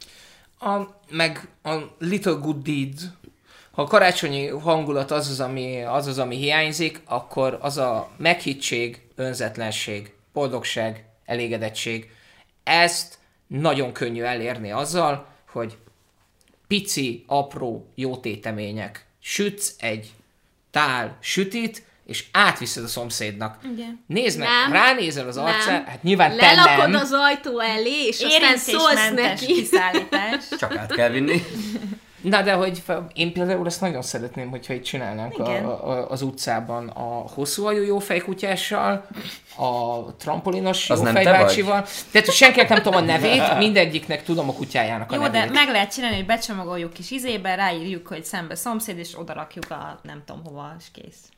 A, 0.61 0.81
meg 1.11 1.49
a 1.63 1.75
Little 1.99 2.33
Good 2.33 2.63
Deed, 2.63 2.99
ha 3.71 3.83
a 3.83 3.87
karácsonyi 3.87 4.47
hangulat 4.47 5.11
az 5.11 5.29
az, 5.29 5.41
ami, 5.41 5.83
az 5.83 6.07
az, 6.07 6.19
ami 6.19 6.37
hiányzik, 6.37 7.01
akkor 7.05 7.59
az 7.61 7.79
a 7.79 8.11
meghittség, 8.17 9.03
önzetlenség, 9.15 10.13
boldogság, 10.33 11.05
elégedettség, 11.25 12.11
ezt 12.63 13.19
nagyon 13.47 13.93
könnyű 13.93 14.23
elérni 14.23 14.71
azzal, 14.71 15.27
hogy 15.53 15.77
pici, 16.73 17.25
apró 17.27 17.87
jótétemények. 17.95 19.07
Sütsz 19.23 19.75
egy 19.79 20.11
tál 20.71 21.17
sütit, 21.21 21.83
és 22.07 22.25
átviszed 22.33 22.85
a 22.85 22.87
szomszédnak. 22.87 23.59
Igen. 23.73 24.05
Nézd 24.07 24.39
meg, 24.39 24.49
Nem. 24.49 24.73
ránézel 24.73 25.29
az 25.29 25.37
arcán, 25.37 25.73
Nem. 25.73 25.85
hát 25.85 26.03
nyilván 26.03 26.37
te 26.37 26.53
Lelakod 26.55 26.91
nem. 26.91 27.01
az 27.01 27.13
ajtó 27.13 27.61
elé, 27.61 28.07
és 28.07 28.21
aztán 28.21 28.57
szólsz 28.57 29.11
neki. 29.15 29.47
kiszállítás. 29.47 30.45
Csak 30.61 30.77
át 30.77 30.93
kell 30.93 31.11
vinni. 31.11 31.43
Na, 32.23 32.43
de 32.43 32.53
hogy 32.53 32.83
én 33.15 33.33
például 33.33 33.67
ezt 33.67 33.81
nagyon 33.81 34.03
szeretném, 34.03 34.51
hogyha 34.51 34.73
itt 34.73 34.83
csinálnánk 34.83 35.35
Igen. 35.39 35.65
a, 35.65 35.91
a, 35.91 36.11
az 36.11 36.23
utcában 36.23 36.89
a 36.89 37.25
hosszú 37.35 37.67
ajú 37.67 37.83
jófejkutyással, 37.83 39.07
a 39.57 40.05
trampolinos 40.17 40.91
Az 40.91 41.01
nem 41.01 41.15
te 41.15 41.23
jófejbácsival. 41.23 41.85
Tehát, 42.11 42.31
senkinek 42.31 42.69
nem 42.69 42.83
tudom 42.83 42.95
a 42.95 43.01
nevét, 43.01 43.59
mindegyiknek 43.59 44.23
tudom 44.23 44.49
a 44.49 44.53
kutyájának 44.53 45.13
a 45.13 45.15
Jó, 45.15 45.23
de 45.23 45.29
nevét. 45.29 45.53
meg 45.53 45.69
lehet 45.69 45.93
csinálni, 45.93 46.17
hogy 46.17 46.27
becsomagoljuk 46.27 46.93
kis 46.93 47.11
izébe, 47.11 47.55
ráírjuk, 47.55 48.07
hogy 48.07 48.25
szembe 48.25 48.55
szomszéd, 48.55 48.99
és 48.99 49.19
oda 49.19 49.33
rakjuk 49.33 49.71
a 49.71 50.01
nem 50.03 50.23
tudom 50.27 50.43
hova, 50.45 50.75
és 50.79 50.85
kész. 50.93 51.29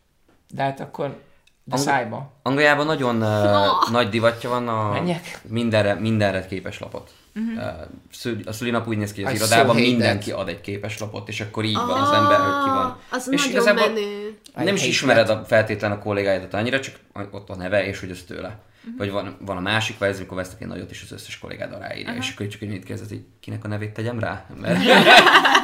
De 0.55 0.63
hát 0.63 0.81
akkor 0.81 1.21
de 1.65 1.75
Ang- 1.75 1.85
szájba. 1.85 2.33
Angliában 2.43 2.87
nagyon 2.87 3.23
uh, 3.23 3.91
nagy 3.97 4.09
divatja 4.09 4.51
van 4.51 4.69
a 4.69 4.91
Menjek? 4.91 5.41
mindenre, 5.49 5.95
mindenre 5.95 6.47
képes 6.47 6.79
lapot. 6.79 7.11
Uh-huh. 7.35 7.87
Uh, 8.25 8.41
a 8.45 8.53
szülinap 8.53 8.89
úgy 8.89 8.97
néz 8.97 9.13
ki, 9.13 9.23
hogy 9.23 9.35
az 9.35 9.41
I 9.41 9.45
so 9.45 9.47
irodában 9.47 9.75
hate 9.77 9.89
mindenki 9.89 10.31
that. 10.31 10.41
ad 10.41 10.49
egy 10.49 10.61
képes 10.61 10.99
lapot, 10.99 11.29
és 11.29 11.41
akkor 11.41 11.65
így 11.65 11.75
van 11.75 12.01
az 12.01 12.13
ember, 12.13 12.39
hogy 12.39 12.65
ki 12.65 12.69
van. 12.69 12.99
Az 13.11 13.29
és 13.31 13.41
nagyon 13.41 13.51
igazából 13.51 13.89
menő. 13.89 14.39
Nem 14.55 14.75
is 14.75 14.87
ismered 14.87 15.29
a, 15.29 15.45
feltétlen 15.45 15.93
a 15.93 15.99
kollégáidat 15.99 16.55
annyira, 16.55 16.81
csak 16.81 16.99
ott 17.31 17.51
a 17.51 17.57
neve, 17.57 17.87
és 17.87 18.01
hogy 18.01 18.11
az 18.11 18.25
tőle. 18.27 18.59
Uh-huh. 18.79 18.99
Vagy 18.99 19.11
van, 19.11 19.37
van 19.41 19.57
a 19.57 19.61
másik, 19.61 19.99
vagy 19.99 20.09
ez, 20.09 20.17
amikor 20.17 20.37
vesztek 20.37 20.61
egy 20.61 20.69
nagyot, 20.69 20.91
és 20.91 21.03
az 21.03 21.13
összes 21.13 21.39
kollégád 21.39 21.73
aláírja, 21.73 22.11
uh-huh. 22.11 22.25
és 22.25 22.33
akkor 22.33 22.47
csak 22.47 22.63
így 22.63 22.85
kezdett, 22.85 23.09
hogy 23.09 23.25
kinek 23.41 23.65
a 23.65 23.69
nevét 23.69 23.93
tegyem 23.93 24.19
rá? 24.19 24.47
Mert 24.61 24.85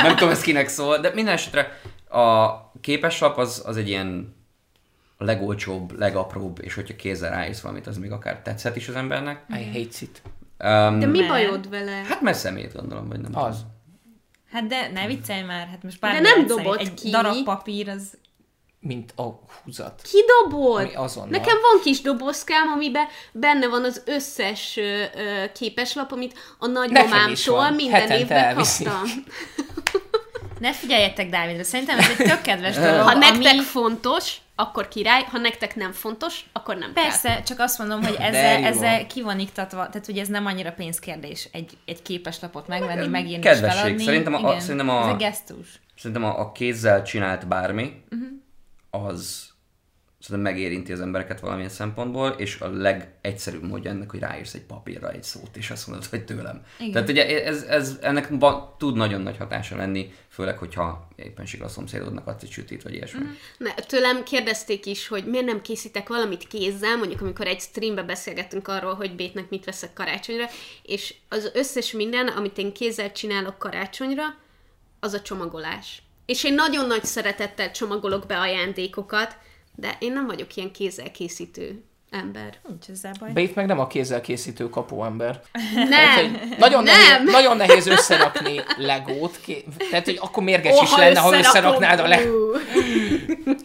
nem 0.02 0.16
tudom, 0.16 0.30
ez 0.30 0.40
kinek 0.40 0.68
szól, 0.68 0.98
de 0.98 1.10
minden 1.14 1.34
esetre 1.34 1.80
a 2.10 2.50
képeslap 2.80 3.38
az, 3.38 3.62
az 3.66 3.76
egy 3.76 3.88
ilyen 3.88 4.38
a 5.16 5.24
legolcsóbb, 5.24 5.98
legapróbb, 5.98 6.58
és 6.62 6.74
hogyha 6.74 6.96
kézzel 6.96 7.30
ráírsz 7.30 7.60
valamit, 7.60 7.86
az 7.86 7.96
még 7.96 8.10
akár 8.10 8.42
tetszhet 8.42 8.76
is 8.76 8.88
az 8.88 8.94
embernek. 8.94 9.44
I 9.48 9.64
hate 9.64 9.98
it. 10.00 10.22
Um, 10.64 10.98
De 11.00 11.06
mi 11.06 11.18
Mert- 11.18 11.28
bajod 11.30 11.68
vele? 11.68 11.90
Hát 12.08 12.20
mert 12.20 12.38
szemét 12.38 12.72
gondolom, 12.72 13.08
vagy 13.08 13.20
nem 13.20 13.36
Az. 13.42 13.56
Hát 14.52 14.66
de 14.66 14.90
ne 14.94 15.06
viccelj 15.06 15.42
már, 15.42 15.66
hát 15.66 15.82
most 15.82 16.00
De 16.00 16.06
bármi 16.06 16.20
nem 16.20 16.46
dobott. 16.46 16.78
Egy 16.80 16.94
ki. 16.94 17.10
darab 17.10 17.44
papír, 17.44 17.88
az 17.88 18.18
mint 18.80 19.12
a 19.16 19.22
húzat. 19.64 20.02
Kidobod! 20.10 20.80
Ami 20.80 20.94
azonnal. 20.94 21.30
Nekem 21.30 21.56
van 21.72 21.80
kis 21.82 22.00
dobozkám, 22.00 22.68
amiben 22.68 23.06
benne 23.32 23.68
van 23.68 23.84
az 23.84 24.02
összes 24.06 24.76
ö, 24.76 25.02
ö, 25.14 25.44
képeslap, 25.54 26.12
amit 26.12 26.38
a 26.58 26.66
nagymamámtól 26.66 27.70
minden 27.70 28.00
Hetente 28.00 28.18
évben 28.18 28.38
elviszi. 28.44 28.84
kaptam. 28.84 29.04
Ne 30.58 30.72
figyeljetek 30.72 31.30
Dávidra, 31.30 31.64
szerintem 31.64 31.98
ez 31.98 32.08
egy 32.08 32.16
tök 32.26 32.40
kedves 32.40 32.74
dolog, 32.84 33.00
Ha 33.00 33.14
nektek 33.18 33.52
ami... 33.52 33.62
fontos, 33.62 34.36
akkor 34.60 34.88
király, 34.88 35.22
ha 35.22 35.38
nektek 35.38 35.76
nem 35.76 35.92
fontos, 35.92 36.44
akkor 36.52 36.76
nem 36.76 36.92
kell. 36.92 37.02
Persze, 37.04 37.42
csak 37.42 37.58
azt 37.58 37.78
mondom, 37.78 38.02
hogy 38.02 38.16
ezzel, 38.18 38.64
ezzel 38.64 39.06
ki 39.06 39.22
van 39.22 39.38
iktatva, 39.38 39.88
tehát 39.88 40.08
ugye 40.08 40.20
ez 40.20 40.28
nem 40.28 40.46
annyira 40.46 40.72
pénzkérdés 40.72 41.48
egy, 41.52 41.78
egy 41.84 42.02
képeslapot 42.02 42.68
megvenni, 42.68 43.06
megírni 43.06 43.46
és 43.46 43.50
kedvesség. 43.52 43.80
feladni. 43.80 44.04
Szerintem 44.04 44.34
a- 44.34 44.36
a- 44.46 44.48
Igen, 44.48 44.60
szerintem 44.60 44.88
a- 44.88 45.02
Ez 45.02 45.08
egy 45.08 45.16
gesztus. 45.16 45.80
Szerintem 45.96 46.24
a, 46.24 46.38
a 46.40 46.52
kézzel 46.52 47.02
csinált 47.02 47.46
bármi, 47.48 48.02
Mhm. 48.10 48.22
az 49.04 49.48
szerintem 50.20 50.52
megérinti 50.52 50.92
az 50.92 51.00
embereket 51.00 51.40
valamilyen 51.40 51.70
szempontból, 51.70 52.28
és 52.28 52.60
a 52.60 52.68
legegyszerűbb 52.68 53.62
módja 53.62 53.90
ennek, 53.90 54.10
hogy 54.10 54.20
ráírsz 54.20 54.54
egy 54.54 54.62
papírra 54.62 55.10
egy 55.10 55.22
szót, 55.22 55.56
és 55.56 55.70
azt 55.70 55.86
mondod, 55.86 56.06
hogy 56.06 56.24
tőlem. 56.24 56.64
Igen. 56.78 56.92
Tehát 56.92 57.08
ugye 57.08 57.44
ez, 57.44 57.62
ez, 57.62 57.98
ennek 58.00 58.28
van, 58.30 58.74
tud 58.78 58.96
nagyon 58.96 59.20
nagy 59.20 59.36
hatása 59.36 59.76
lenni, 59.76 60.12
főleg, 60.28 60.58
hogyha 60.58 61.08
éppen 61.16 61.46
sikra 61.46 61.66
a 61.66 61.68
szomszédodnak 61.68 62.26
adsz 62.26 62.42
egy 62.42 62.50
sütit, 62.50 62.82
vagy 62.82 62.94
ilyesmi. 62.94 63.20
Mhm. 63.20 63.30
Ne, 63.58 63.74
tőlem 63.74 64.22
kérdezték 64.22 64.86
is, 64.86 65.08
hogy 65.08 65.24
miért 65.24 65.46
nem 65.46 65.62
készítek 65.62 66.08
valamit 66.08 66.46
kézzel, 66.46 66.96
mondjuk 66.96 67.20
amikor 67.20 67.46
egy 67.46 67.60
streambe 67.60 68.02
beszélgettünk 68.02 68.68
arról, 68.68 68.94
hogy 68.94 69.14
Bétnek 69.14 69.48
mit 69.48 69.64
veszek 69.64 69.92
karácsonyra, 69.92 70.44
és 70.82 71.14
az 71.28 71.50
összes 71.54 71.92
minden, 71.92 72.28
amit 72.28 72.58
én 72.58 72.72
kézzel 72.72 73.12
csinálok 73.12 73.58
karácsonyra, 73.58 74.24
az 75.00 75.12
a 75.12 75.20
csomagolás. 75.20 76.02
És 76.26 76.44
én 76.44 76.54
nagyon 76.54 76.86
nagy 76.86 77.04
szeretettel 77.04 77.70
csomagolok 77.70 78.26
be 78.26 78.38
ajándékokat, 78.38 79.36
de 79.74 79.96
én 79.98 80.12
nem 80.12 80.26
vagyok 80.26 80.56
ilyen 80.56 80.72
kézzel 80.72 81.10
készítő 81.10 81.84
ember. 82.10 82.54
Nincs 82.68 82.88
ezzel 82.88 83.12
baj. 83.18 83.30
Bait 83.32 83.54
meg 83.54 83.66
nem 83.66 83.78
a 83.78 83.86
kézzel 83.86 84.20
készítő 84.20 84.68
kapuember. 84.68 85.40
Nem! 85.74 85.88
Tehát, 85.88 86.20
hogy 86.20 86.56
nagyon, 86.58 86.82
Nem! 86.82 86.94
nehéz, 86.94 87.32
nagyon 87.32 87.56
nehéz 87.56 87.86
összerakni 87.86 88.60
legót. 88.76 89.40
Ké... 89.40 89.64
Tehát, 89.90 90.04
hogy 90.04 90.18
akkor 90.20 90.42
mérges 90.42 90.80
is 90.82 90.90
Oha, 90.90 90.98
lenne, 91.00 91.18
ha 91.20 91.38
összeraknád 91.38 91.98
a 91.98 92.06
le... 92.08 92.20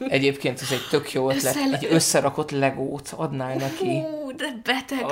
Egyébként 0.07 0.61
ez 0.61 0.71
egy 0.71 0.87
tök 0.89 1.11
jó 1.11 1.29
ötlet. 1.29 1.55
Összele- 1.55 1.83
Egy 1.83 1.87
összerakott 1.91 2.51
legót 2.51 3.13
adnál 3.15 3.55
neki. 3.55 3.87
Ú, 3.87 4.35
de 4.35 4.45
beteg. 4.63 5.05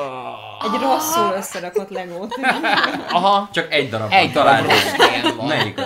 Egy 0.64 0.82
rosszul 0.82 1.34
összerakott 1.38 1.90
legót. 1.90 2.40
Aha, 3.10 3.50
Csak 3.54 3.74
egy 3.74 3.90
darab 3.90 4.12
egy 4.12 4.34
van, 4.34 4.44
darab. 4.44 5.48
Melyik 5.48 5.78
az? 5.78 5.86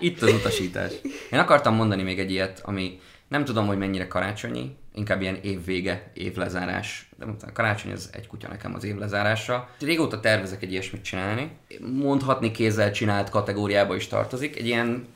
Itt 0.00 0.22
az 0.22 0.32
utasítás. 0.32 0.92
Én 1.30 1.38
akartam 1.38 1.74
mondani 1.74 2.02
még 2.02 2.18
egy 2.18 2.30
ilyet, 2.30 2.60
ami 2.64 3.00
nem 3.28 3.44
tudom, 3.44 3.66
hogy 3.66 3.78
mennyire 3.78 4.06
karácsonyi, 4.06 4.76
inkább 4.94 5.20
ilyen 5.20 5.38
évvége, 5.42 6.10
évlezárás. 6.14 7.08
De 7.18 7.24
a 7.24 7.52
karácsony 7.52 7.92
az 7.92 8.10
egy 8.12 8.26
kutya 8.26 8.48
nekem 8.48 8.74
az 8.74 8.84
évlezárásra. 8.84 9.68
Régóta 9.80 10.20
tervezek 10.20 10.62
egy 10.62 10.72
ilyesmit 10.72 11.04
csinálni. 11.04 11.50
Mondhatni 11.80 12.50
kézzel 12.50 12.90
csinált 12.90 13.30
kategóriába 13.30 13.94
is 13.94 14.06
tartozik. 14.06 14.56
Egy 14.56 14.66
ilyen 14.66 15.06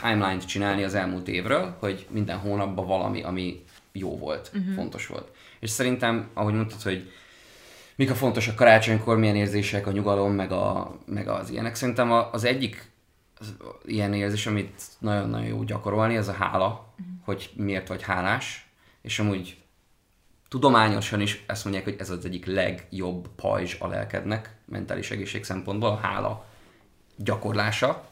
timeline-t 0.00 0.46
csinálni 0.46 0.84
az 0.84 0.94
elmúlt 0.94 1.28
évről, 1.28 1.76
hogy 1.78 2.06
minden 2.10 2.38
hónapban 2.38 2.86
valami, 2.86 3.22
ami 3.22 3.64
jó 3.92 4.18
volt, 4.18 4.50
uh-huh. 4.54 4.74
fontos 4.74 5.06
volt. 5.06 5.28
És 5.60 5.70
szerintem, 5.70 6.28
ahogy 6.34 6.54
mondtad, 6.54 6.82
hogy 6.82 7.10
mik 7.96 8.10
a 8.10 8.14
fontosak 8.14 8.54
karácsonykor, 8.54 9.18
milyen 9.18 9.36
érzések, 9.36 9.86
a 9.86 9.92
nyugalom, 9.92 10.32
meg, 10.32 10.52
a, 10.52 10.96
meg 11.06 11.28
az 11.28 11.50
ilyenek. 11.50 11.74
Szerintem 11.74 12.12
a- 12.12 12.32
az 12.32 12.44
egyik 12.44 12.92
az 13.38 13.54
ilyen 13.84 14.14
érzés, 14.14 14.46
amit 14.46 14.82
nagyon-nagyon 14.98 15.46
jó 15.46 15.62
gyakorolni, 15.62 16.16
az 16.16 16.28
a 16.28 16.32
hála, 16.32 16.94
hogy 17.24 17.50
miért 17.56 17.88
vagy 17.88 18.02
hálás, 18.02 18.68
és 19.02 19.18
amúgy 19.18 19.56
tudományosan 20.48 21.20
is 21.20 21.44
ezt 21.46 21.64
mondják, 21.64 21.84
hogy 21.84 21.96
ez 21.98 22.10
az 22.10 22.24
egyik 22.24 22.46
legjobb 22.46 23.28
pajzs 23.36 23.76
a 23.78 23.86
lelkednek, 23.86 24.54
mentális 24.64 25.10
egészség 25.10 25.44
szempontból, 25.44 25.88
a 25.88 25.96
hála 25.96 26.46
gyakorlása, 27.16 28.08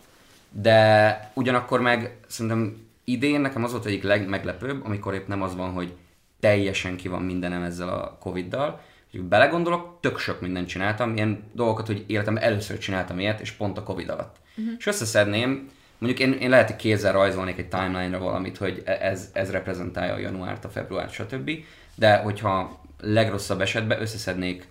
de 0.51 1.31
ugyanakkor 1.35 1.81
meg 1.81 2.19
szerintem 2.27 2.87
idén 3.05 3.41
nekem 3.41 3.65
az 3.65 3.71
volt 3.71 3.85
egyik 3.85 4.03
legmeglepőbb, 4.03 4.85
amikor 4.85 5.15
épp 5.15 5.27
nem 5.27 5.43
az 5.43 5.57
van, 5.57 5.73
hogy 5.73 5.93
teljesen 6.41 6.97
ki 6.97 7.09
van 7.09 7.23
mindenem 7.23 7.63
ezzel 7.63 7.89
a 7.89 8.17
Covid-dal, 8.21 8.81
hogy 9.11 9.23
belegondolok, 9.23 9.99
tök 10.01 10.19
sok 10.19 10.41
mindent 10.41 10.69
csináltam, 10.69 11.17
ilyen 11.17 11.45
dolgokat, 11.53 11.87
hogy 11.87 12.05
életemben 12.07 12.43
először 12.43 12.79
csináltam 12.79 13.19
ilyet, 13.19 13.41
és 13.41 13.51
pont 13.51 13.79
a 13.79 13.83
Covid 13.83 14.09
alatt. 14.09 14.37
Uh-huh. 14.57 14.75
És 14.79 14.87
összeszedném, 14.87 15.71
mondjuk 16.03 16.29
én, 16.29 16.33
én 16.33 16.51
lehet, 16.51 16.67
hogy 16.67 16.77
kézzel 16.77 17.13
rajzolnék 17.13 17.59
egy 17.59 17.69
timeline-ra 17.69 18.19
valamit, 18.19 18.57
hogy 18.57 18.83
e- 18.85 18.99
ez, 19.01 19.31
ez 19.33 19.51
reprezentálja 19.51 20.15
a 20.15 20.19
januárt, 20.19 20.65
a 20.65 20.69
februárt, 20.69 21.13
stb. 21.13 21.51
De 21.95 22.17
hogyha 22.17 22.81
legrosszabb 23.01 23.61
esetben 23.61 24.01
összeszednék 24.01 24.67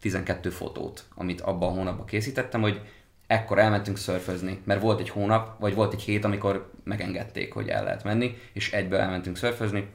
12 0.00 0.50
fotót, 0.50 1.04
amit 1.14 1.40
abban 1.40 1.68
a 1.68 1.72
hónapban 1.72 2.06
készítettem, 2.06 2.60
hogy 2.60 2.80
ekkor 3.26 3.58
elmentünk 3.58 3.98
szörfözni, 3.98 4.60
mert 4.64 4.80
volt 4.80 5.00
egy 5.00 5.08
hónap, 5.08 5.60
vagy 5.60 5.74
volt 5.74 5.92
egy 5.92 6.02
hét, 6.02 6.24
amikor 6.24 6.70
megengedték, 6.84 7.52
hogy 7.52 7.68
el 7.68 7.84
lehet 7.84 8.04
menni, 8.04 8.36
és 8.52 8.72
egyből 8.72 8.98
elmentünk 8.98 9.36
szörfözni. 9.36 9.88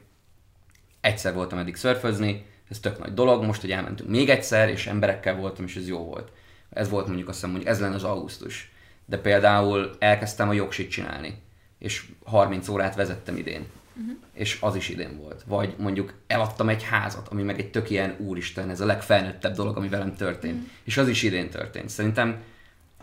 Egyszer 1.00 1.34
voltam 1.34 1.58
eddig 1.58 1.76
szörfözni, 1.76 2.46
ez 2.68 2.78
tök 2.78 2.98
nagy 2.98 3.14
dolog, 3.14 3.44
most, 3.44 3.60
hogy 3.60 3.70
elmentünk 3.70 4.10
még 4.10 4.28
egyszer, 4.28 4.68
és 4.68 4.86
emberekkel 4.86 5.36
voltam, 5.36 5.64
és 5.64 5.76
ez 5.76 5.88
jó 5.88 5.98
volt. 5.98 6.32
Ez 6.70 6.88
volt 6.88 7.06
mondjuk 7.06 7.28
azt 7.28 7.40
hiszem, 7.40 7.54
hogy 7.54 7.66
ez 7.66 7.80
lenne 7.80 7.94
az 7.94 8.04
augusztus. 8.04 8.74
De 9.06 9.18
például 9.18 9.96
elkezdtem 9.98 10.48
a 10.48 10.52
jogsit 10.52 10.90
csinálni, 10.90 11.42
és 11.78 12.04
30 12.24 12.68
órát 12.68 12.94
vezettem 12.94 13.36
idén. 13.36 13.66
Uh-huh. 13.96 14.16
És 14.32 14.58
az 14.60 14.76
is 14.76 14.88
idén 14.88 15.18
volt. 15.18 15.42
Vagy 15.46 15.74
mondjuk 15.78 16.14
eladtam 16.26 16.68
egy 16.68 16.82
házat, 16.82 17.28
ami 17.28 17.42
meg 17.42 17.58
egy 17.58 17.70
tök 17.70 17.90
ilyen 17.90 18.16
úristen, 18.18 18.70
ez 18.70 18.80
a 18.80 18.86
legfelnőttebb 18.86 19.54
dolog, 19.54 19.76
ami 19.76 19.88
velem 19.88 20.14
történt. 20.14 20.54
Uh-huh. 20.54 20.68
És 20.84 20.96
az 20.96 21.08
is 21.08 21.22
idén 21.22 21.50
történt. 21.50 21.88
Szerintem 21.88 22.42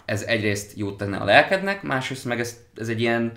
ez 0.05 0.21
egyrészt 0.21 0.77
jót 0.77 0.97
tenne 0.97 1.17
a 1.17 1.23
lelkednek, 1.23 1.83
másrészt 1.83 2.25
meg 2.25 2.39
ez, 2.39 2.57
ez 2.75 2.89
egy 2.89 2.99
ilyen, 2.99 3.31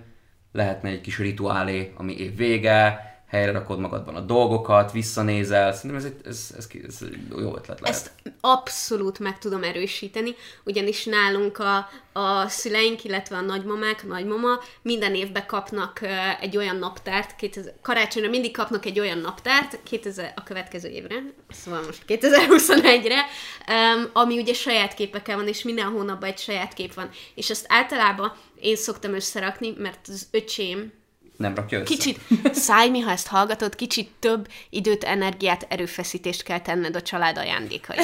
lehetne 0.52 0.88
egy 0.88 1.00
kis 1.00 1.18
rituálé, 1.18 1.92
ami 1.96 2.18
év 2.18 2.36
vége, 2.36 3.00
helyre 3.26 3.52
rakod 3.52 3.78
magadban 3.78 4.14
a 4.14 4.20
dolgokat, 4.20 4.92
visszanézel, 4.92 5.72
szerintem 5.72 5.98
ez, 5.98 6.04
egy, 6.04 6.26
ez, 6.26 6.54
ez, 6.56 6.68
ez 6.86 7.08
jó 7.30 7.56
ötlet 7.56 7.80
lehet. 7.80 7.96
Ezt 7.96 8.10
abszolút 8.40 9.18
meg 9.18 9.38
tudom 9.38 9.62
erősíteni, 9.62 10.34
ugyanis 10.64 11.04
nálunk 11.04 11.58
a, 11.58 11.88
a 12.12 12.48
szüleink, 12.48 13.04
illetve 13.04 13.36
a 13.36 13.40
nagymamák, 13.40 14.00
a 14.04 14.06
nagymama 14.06 14.58
minden 14.82 15.14
évben 15.14 15.46
kapnak 15.46 16.00
egy 16.40 16.56
olyan 16.56 16.76
naptárt, 16.76 17.36
2000, 17.36 17.74
karácsonyra 17.82 18.28
mindig 18.28 18.52
kapnak 18.52 18.84
egy 18.86 19.00
olyan 19.00 19.18
naptárt, 19.18 19.78
2000, 19.82 20.32
a 20.36 20.42
következő 20.42 20.88
évre, 20.88 21.14
szóval 21.50 21.82
most 21.82 22.02
2021-re, 22.08 23.20
um, 23.68 24.10
ami 24.12 24.38
ugye 24.38 24.54
saját 24.54 24.94
képekkel 24.94 25.36
van, 25.36 25.48
és 25.48 25.62
minden 25.62 25.86
hónapban 25.86 26.28
egy 26.28 26.38
saját 26.38 26.74
kép 26.74 26.94
van. 26.94 27.08
És 27.34 27.50
ezt 27.50 27.66
általában 27.68 28.32
én 28.60 28.76
szoktam 28.76 29.14
összerakni, 29.14 29.74
mert 29.78 30.08
az 30.08 30.28
öcsém, 30.30 30.92
Nem 31.36 31.54
rakja 31.54 31.78
össze? 31.78 31.94
Kicsit, 31.94 32.20
Szájmi, 32.52 33.00
ha 33.00 33.10
ezt 33.10 33.26
hallgatod, 33.26 33.74
kicsit 33.74 34.10
több 34.18 34.48
időt, 34.70 35.04
energiát, 35.04 35.66
erőfeszítést 35.68 36.42
kell 36.42 36.60
tenned 36.60 36.96
a 36.96 37.02
család 37.02 37.38
ajándékai 37.38 37.96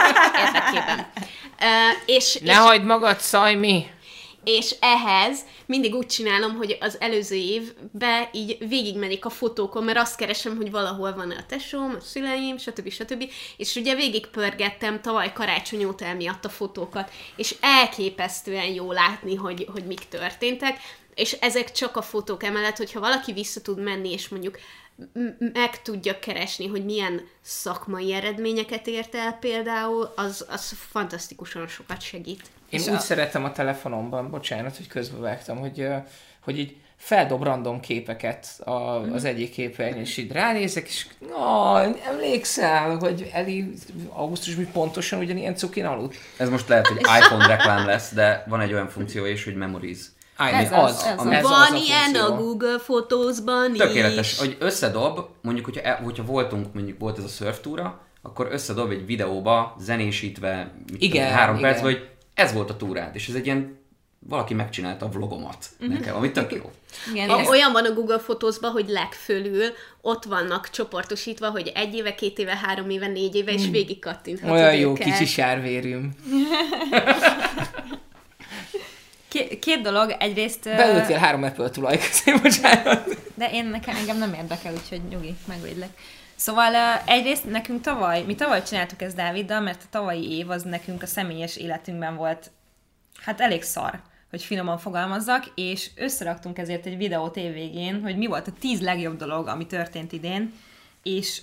érdekében. 0.44 1.12
Uh, 1.60 1.66
és, 2.06 2.38
Ne 2.38 2.52
és, 2.52 2.58
hagyd 2.58 2.84
magad, 2.84 3.20
Szajmi! 3.20 3.86
és 4.44 4.74
ehhez 4.80 5.40
mindig 5.66 5.94
úgy 5.94 6.06
csinálom, 6.06 6.54
hogy 6.54 6.76
az 6.80 6.96
előző 7.00 7.34
évben 7.34 8.28
így 8.32 8.68
végigmegyek 8.68 9.24
a 9.24 9.30
fotókon, 9.30 9.84
mert 9.84 9.98
azt 9.98 10.16
keresem, 10.16 10.56
hogy 10.56 10.70
valahol 10.70 11.14
van 11.14 11.30
a 11.30 11.46
tesóm, 11.48 11.94
a 11.98 12.00
szüleim, 12.00 12.58
stb. 12.58 12.90
stb. 12.90 13.30
És 13.56 13.74
ugye 13.74 13.94
végigpörgettem 13.94 15.00
tavaly 15.00 15.32
karácsony 15.32 15.84
óta 15.84 16.04
emiatt 16.04 16.44
a 16.44 16.48
fotókat, 16.48 17.10
és 17.36 17.54
elképesztően 17.60 18.72
jó 18.72 18.92
látni, 18.92 19.34
hogy, 19.34 19.66
hogy 19.72 19.84
mik 19.84 20.08
történtek, 20.08 20.78
és 21.14 21.32
ezek 21.32 21.72
csak 21.72 21.96
a 21.96 22.02
fotók 22.02 22.44
emellett, 22.44 22.76
hogyha 22.76 23.00
valaki 23.00 23.32
vissza 23.32 23.60
tud 23.60 23.82
menni, 23.82 24.12
és 24.12 24.28
mondjuk 24.28 24.58
meg 25.52 25.82
tudja 25.82 26.18
keresni, 26.18 26.66
hogy 26.66 26.84
milyen 26.84 27.20
szakmai 27.42 28.12
eredményeket 28.12 28.86
ért 28.86 29.14
el 29.14 29.32
például, 29.32 30.12
az, 30.16 30.46
az 30.50 30.72
fantasztikusan 30.90 31.68
sokat 31.68 32.00
segít. 32.00 32.42
Én 32.68 32.80
És 32.80 32.86
úgy 32.86 32.94
a- 32.94 32.98
szeretem 32.98 33.44
a 33.44 33.52
telefonomban, 33.52 34.30
bocsánat, 34.30 34.76
hogy 34.76 34.86
közbevágtam, 34.86 35.58
hogy, 35.58 35.86
hogy 36.40 36.58
így 36.58 36.76
feldob 36.96 37.42
random 37.42 37.80
képeket 37.80 38.60
a, 38.64 38.70
az 39.12 39.24
egyik 39.24 39.50
képernyőn, 39.50 40.00
és 40.00 40.16
így 40.16 40.32
ránézek, 40.32 40.86
és 40.88 41.06
ó, 41.32 41.76
emlékszel, 42.06 42.96
hogy 42.98 43.30
Eli 43.32 43.72
augusztusban 44.08 44.70
pontosan 44.72 45.18
ugyanilyen 45.18 45.54
cukin 45.56 45.84
aludt? 45.84 46.14
Ez 46.36 46.48
most 46.48 46.68
lehet, 46.68 46.86
hogy 46.86 47.00
iPhone 47.20 47.46
reklám 47.46 47.86
lesz, 47.86 48.12
de 48.12 48.44
van 48.48 48.60
egy 48.60 48.72
olyan 48.72 48.88
funkció 48.88 49.24
is, 49.24 49.44
hogy 49.44 49.54
Memories. 49.54 49.98
Áj, 50.40 50.64
Ez 50.64 50.72
az, 50.72 50.82
az, 50.96 51.02
ez 51.04 51.18
ami- 51.18 51.34
az. 51.34 51.36
ez 51.36 51.42
Van 51.42 51.72
az 51.74 51.82
ilyen 51.82 52.14
a 52.14 52.18
funkció. 52.26 52.44
Google 52.44 52.76
Photos-ban 52.76 53.72
Tökéletes, 53.72 54.32
is. 54.32 54.38
hogy 54.38 54.56
összedob, 54.60 55.26
mondjuk, 55.42 55.64
hogyha, 55.64 55.80
e- 55.82 56.00
hogyha 56.04 56.24
voltunk, 56.24 56.74
mondjuk 56.74 56.98
volt 56.98 57.18
ez 57.18 57.24
a 57.24 57.28
surftúra, 57.28 58.00
akkor 58.22 58.48
összedob 58.50 58.90
egy 58.90 59.06
videóba, 59.06 59.76
zenésítve, 59.80 60.72
mit 60.92 61.02
Igen, 61.02 61.22
tudom, 61.24 61.38
három 61.38 61.56
igen. 61.56 61.70
percben, 61.70 61.92
hogy 61.92 62.08
ez 62.34 62.52
volt 62.52 62.70
a 62.70 62.76
túrád, 62.76 63.14
és 63.14 63.28
ez 63.28 63.34
egy 63.34 63.46
ilyen 63.46 63.78
valaki 64.28 64.54
megcsinálta 64.54 65.06
a 65.06 65.08
vlogomat 65.08 65.66
nekem, 65.78 66.16
ami 66.16 66.30
tök 66.32 66.52
jó. 66.52 66.70
Igen, 67.12 67.30
A, 67.30 67.42
olyan 67.42 67.72
van 67.72 67.84
a 67.84 67.92
Google 67.92 68.18
Fotózban, 68.18 68.70
hogy 68.70 68.88
legfölül 68.88 69.64
ott 70.00 70.24
vannak 70.24 70.70
csoportosítva, 70.70 71.50
hogy 71.50 71.72
egy 71.74 71.94
éve, 71.94 72.14
két 72.14 72.38
éve, 72.38 72.56
három 72.56 72.90
éve, 72.90 73.06
négy 73.06 73.34
éve, 73.34 73.52
és 73.52 73.68
végig 73.70 73.98
kattinthatod 73.98 74.54
Olyan 74.56 74.74
jó 74.74 74.90
őket. 74.90 75.04
kicsi 75.04 75.24
sárvérűm. 75.26 76.10
Két, 79.30 79.58
két 79.58 79.80
dolog, 79.80 80.16
egyrészt... 80.18 80.64
Beültél 80.64 81.18
három 81.18 81.42
Apple 81.42 81.70
tulaj 81.70 81.98
közé, 81.98 82.38
bocsánat. 82.42 83.16
De 83.34 83.50
én 83.50 83.64
nekem 83.64 83.96
engem 83.96 84.18
nem 84.18 84.34
érdekel, 84.34 84.72
úgyhogy 84.72 85.00
nyugi, 85.08 85.34
megvédlek. 85.46 85.90
Szóval 86.36 86.72
uh, 86.72 87.12
egyrészt 87.12 87.50
nekünk 87.50 87.80
tavaly, 87.80 88.22
mi 88.22 88.34
tavaly 88.34 88.62
csináltuk 88.62 89.02
ezt 89.02 89.16
Dáviddal, 89.16 89.60
mert 89.60 89.82
a 89.82 89.86
tavalyi 89.90 90.36
év 90.36 90.50
az 90.50 90.62
nekünk 90.62 91.02
a 91.02 91.06
személyes 91.06 91.56
életünkben 91.56 92.16
volt 92.16 92.50
hát 93.20 93.40
elég 93.40 93.62
szar, 93.62 94.00
hogy 94.30 94.42
finoman 94.42 94.78
fogalmazzak, 94.78 95.52
és 95.54 95.90
összeraktunk 95.96 96.58
ezért 96.58 96.86
egy 96.86 96.96
videót 96.96 97.36
évvégén, 97.36 98.02
hogy 98.02 98.16
mi 98.16 98.26
volt 98.26 98.48
a 98.48 98.52
tíz 98.60 98.80
legjobb 98.80 99.16
dolog, 99.16 99.46
ami 99.46 99.66
történt 99.66 100.12
idén, 100.12 100.52
és 101.02 101.42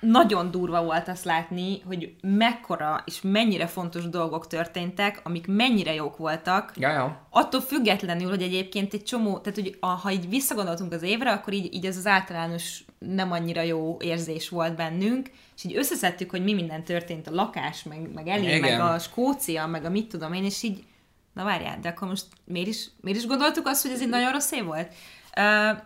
nagyon 0.00 0.50
durva 0.50 0.84
volt 0.84 1.08
azt 1.08 1.24
látni, 1.24 1.80
hogy 1.86 2.14
mekkora 2.20 3.02
és 3.04 3.20
mennyire 3.22 3.66
fontos 3.66 4.08
dolgok 4.08 4.46
történtek, 4.46 5.20
amik 5.22 5.46
mennyire 5.46 5.94
jók 5.94 6.16
voltak, 6.16 6.72
Ja, 6.76 6.90
ja. 6.90 7.26
attól 7.30 7.60
függetlenül, 7.60 8.28
hogy 8.28 8.42
egyébként 8.42 8.94
egy 8.94 9.02
csomó, 9.02 9.38
tehát 9.38 9.58
hogy 9.58 9.76
a, 9.80 9.86
ha 9.86 10.10
így 10.10 10.28
visszagondoltunk 10.28 10.92
az 10.92 11.02
évre, 11.02 11.32
akkor 11.32 11.52
így, 11.52 11.74
így 11.74 11.86
ez 11.86 11.96
az 11.96 12.06
általános 12.06 12.84
nem 12.98 13.32
annyira 13.32 13.62
jó 13.62 13.96
érzés 14.00 14.48
volt 14.48 14.76
bennünk, 14.76 15.30
és 15.56 15.64
így 15.64 15.76
összeszedtük, 15.76 16.30
hogy 16.30 16.44
mi 16.44 16.52
minden 16.52 16.84
történt, 16.84 17.26
a 17.26 17.34
lakás, 17.34 17.82
meg, 17.82 18.12
meg 18.14 18.26
Igen. 18.26 18.60
meg 18.60 18.80
a 18.80 18.98
Skócia, 18.98 19.66
meg 19.66 19.84
a 19.84 19.90
mit 19.90 20.08
tudom 20.08 20.32
én, 20.32 20.44
és 20.44 20.62
így, 20.62 20.84
na 21.32 21.44
várjál, 21.44 21.78
de 21.80 21.88
akkor 21.88 22.08
most 22.08 22.26
miért 22.44 22.68
is, 22.68 22.88
miért 23.00 23.18
is 23.18 23.26
gondoltuk 23.26 23.66
azt, 23.66 23.82
hogy 23.82 23.90
ez 23.90 24.00
egy 24.00 24.08
nagyon 24.08 24.32
rossz 24.32 24.52
év 24.52 24.64
volt? 24.64 24.94
Uh, 25.36 25.78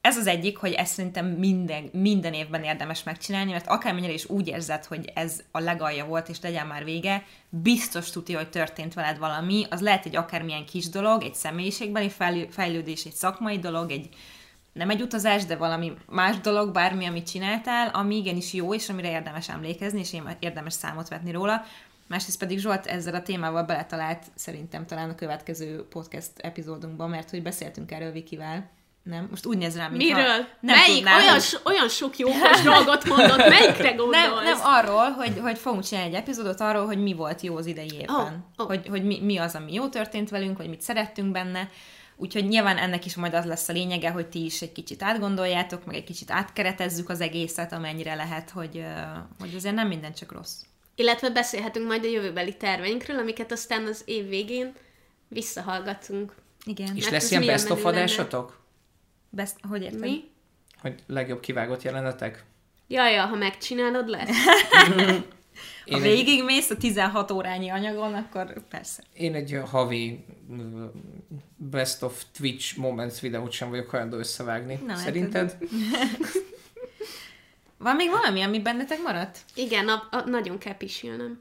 ez 0.00 0.16
az 0.16 0.26
egyik, 0.26 0.56
hogy 0.56 0.72
ezt 0.72 0.92
szerintem 0.92 1.26
minden, 1.26 1.88
minden 1.92 2.32
évben 2.32 2.62
érdemes 2.62 3.02
megcsinálni, 3.02 3.50
mert 3.50 3.66
akármennyire 3.66 4.12
is 4.12 4.28
úgy 4.28 4.48
érzed, 4.48 4.84
hogy 4.84 5.12
ez 5.14 5.42
a 5.50 5.58
legalja 5.58 6.04
volt, 6.04 6.28
és 6.28 6.40
legyen 6.40 6.66
már 6.66 6.84
vége, 6.84 7.24
biztos 7.48 8.10
tudja, 8.10 8.38
hogy 8.38 8.50
történt 8.50 8.94
veled 8.94 9.18
valami, 9.18 9.66
az 9.70 9.80
lehet 9.80 10.06
egy 10.06 10.16
akármilyen 10.16 10.64
kis 10.64 10.88
dolog, 10.88 11.22
egy 11.22 11.34
személyiségbeli 11.34 12.08
fejlő- 12.08 12.48
fejlődés, 12.50 13.04
egy 13.04 13.12
szakmai 13.12 13.58
dolog, 13.58 13.90
egy 13.90 14.08
nem 14.72 14.90
egy 14.90 15.02
utazás, 15.02 15.44
de 15.44 15.56
valami 15.56 15.92
más 16.08 16.40
dolog, 16.40 16.72
bármi, 16.72 17.06
amit 17.06 17.30
csináltál, 17.30 17.88
ami 17.88 18.16
igenis 18.16 18.52
jó, 18.52 18.74
és 18.74 18.88
amire 18.88 19.10
érdemes 19.10 19.48
emlékezni, 19.48 19.98
és 20.00 20.16
érdemes 20.38 20.72
számot 20.72 21.08
vetni 21.08 21.30
róla. 21.30 21.64
Másrészt 22.06 22.38
pedig 22.38 22.58
Zsolt 22.58 22.86
ezzel 22.86 23.14
a 23.14 23.22
témával 23.22 23.62
beletalált 23.62 24.24
szerintem 24.34 24.86
talán 24.86 25.10
a 25.10 25.14
következő 25.14 25.86
podcast 25.88 26.30
epizódunkban, 26.36 27.10
mert 27.10 27.30
hogy 27.30 27.42
beszéltünk 27.42 27.90
erről 27.90 28.12
Vikivel. 28.12 28.70
Nem? 29.10 29.26
Most 29.30 29.46
úgy 29.46 29.58
néz 29.58 29.76
rám, 29.76 29.92
mintha 29.92 30.16
Miről? 30.18 30.46
Nem 30.60 30.76
Melyik? 30.76 30.94
tudnám, 30.94 31.16
olyan, 31.16 31.32
hogy- 31.32 31.42
so, 31.42 31.58
olyan 31.64 31.88
sok 31.88 32.18
jókos 32.18 32.60
dolgot 32.62 33.04
mondott, 33.04 33.48
melyikre 33.48 33.90
gondolsz? 33.92 34.16
nem, 34.16 34.42
nem 34.42 34.58
arról, 34.62 35.10
hogy, 35.10 35.38
hogy 35.42 35.58
fogunk 35.58 35.84
csinálni 35.84 36.08
egy 36.08 36.20
epizódot 36.20 36.60
arról, 36.60 36.86
hogy 36.86 37.02
mi 37.02 37.12
volt 37.14 37.40
jó 37.40 37.56
az 37.56 37.66
idei 37.66 37.90
évben. 37.92 38.16
Oh, 38.16 38.30
oh. 38.56 38.66
Hogy, 38.66 38.88
hogy 38.88 39.04
mi, 39.04 39.20
mi 39.22 39.36
az, 39.38 39.54
ami 39.54 39.72
jó 39.72 39.88
történt 39.88 40.30
velünk, 40.30 40.56
vagy 40.56 40.68
mit 40.68 40.80
szerettünk 40.80 41.32
benne. 41.32 41.68
Úgyhogy 42.16 42.48
nyilván 42.48 42.76
ennek 42.76 43.04
is 43.04 43.16
majd 43.16 43.34
az 43.34 43.44
lesz 43.44 43.68
a 43.68 43.72
lényege, 43.72 44.10
hogy 44.10 44.26
ti 44.26 44.44
is 44.44 44.62
egy 44.62 44.72
kicsit 44.72 45.02
átgondoljátok, 45.02 45.84
meg 45.84 45.94
egy 45.94 46.04
kicsit 46.04 46.30
átkeretezzük 46.30 47.08
az 47.08 47.20
egészet, 47.20 47.72
amennyire 47.72 48.14
lehet, 48.14 48.50
hogy, 48.50 48.84
hogy 49.38 49.54
azért 49.56 49.74
nem 49.74 49.88
minden 49.88 50.14
csak 50.14 50.32
rossz. 50.32 50.54
Illetve 50.94 51.30
beszélhetünk 51.30 51.86
majd 51.86 52.04
a 52.04 52.08
jövőbeli 52.08 52.56
terveinkről, 52.56 53.18
amiket 53.18 53.52
aztán 53.52 53.86
az 53.86 54.02
év 54.04 54.28
végén 54.28 54.72
visszahallgatunk. 55.28 56.34
Igen. 56.64 56.96
És 56.96 57.02
Mert 57.02 57.10
lesz 57.10 57.24
ez 57.24 57.30
ilyen 57.30 57.46
best 57.46 57.70
of 57.70 57.84
adásotok? 57.84 58.59
Best, 59.30 59.56
hogy 59.68 59.82
érted? 59.82 60.00
Mi? 60.00 60.30
Hogy 60.80 60.94
legjobb 61.06 61.40
kivágott 61.40 61.82
jelenetek? 61.82 62.44
Jaj, 62.88 63.12
ja, 63.12 63.26
ha 63.26 63.36
megcsinálod, 63.36 64.08
lesz. 64.08 64.36
Ha 65.90 65.96
Én 65.96 66.02
egy, 66.02 66.02
végigmész 66.02 66.70
a 66.70 66.76
16 66.76 67.30
órányi 67.30 67.68
anyagon, 67.68 68.14
akkor 68.14 68.68
persze. 68.68 69.02
én 69.12 69.34
egy 69.34 69.60
havi 69.70 70.24
best 71.56 72.02
of 72.02 72.24
Twitch 72.38 72.78
moments 72.78 73.20
videót 73.20 73.52
sem 73.52 73.70
vagyok 73.70 73.90
hajlandó 73.90 74.16
összevágni. 74.16 74.74
Na, 74.86 74.92
hát 74.92 74.98
Szerinted? 74.98 75.56
Van 77.78 77.96
még 77.96 78.10
valami, 78.10 78.42
ami 78.42 78.60
bennetek 78.60 79.02
maradt? 79.02 79.38
Igen, 79.54 79.88
a, 79.88 80.08
a, 80.10 80.28
nagyon 80.28 80.58
kell 80.58 80.76
pisilnem. 80.76 81.40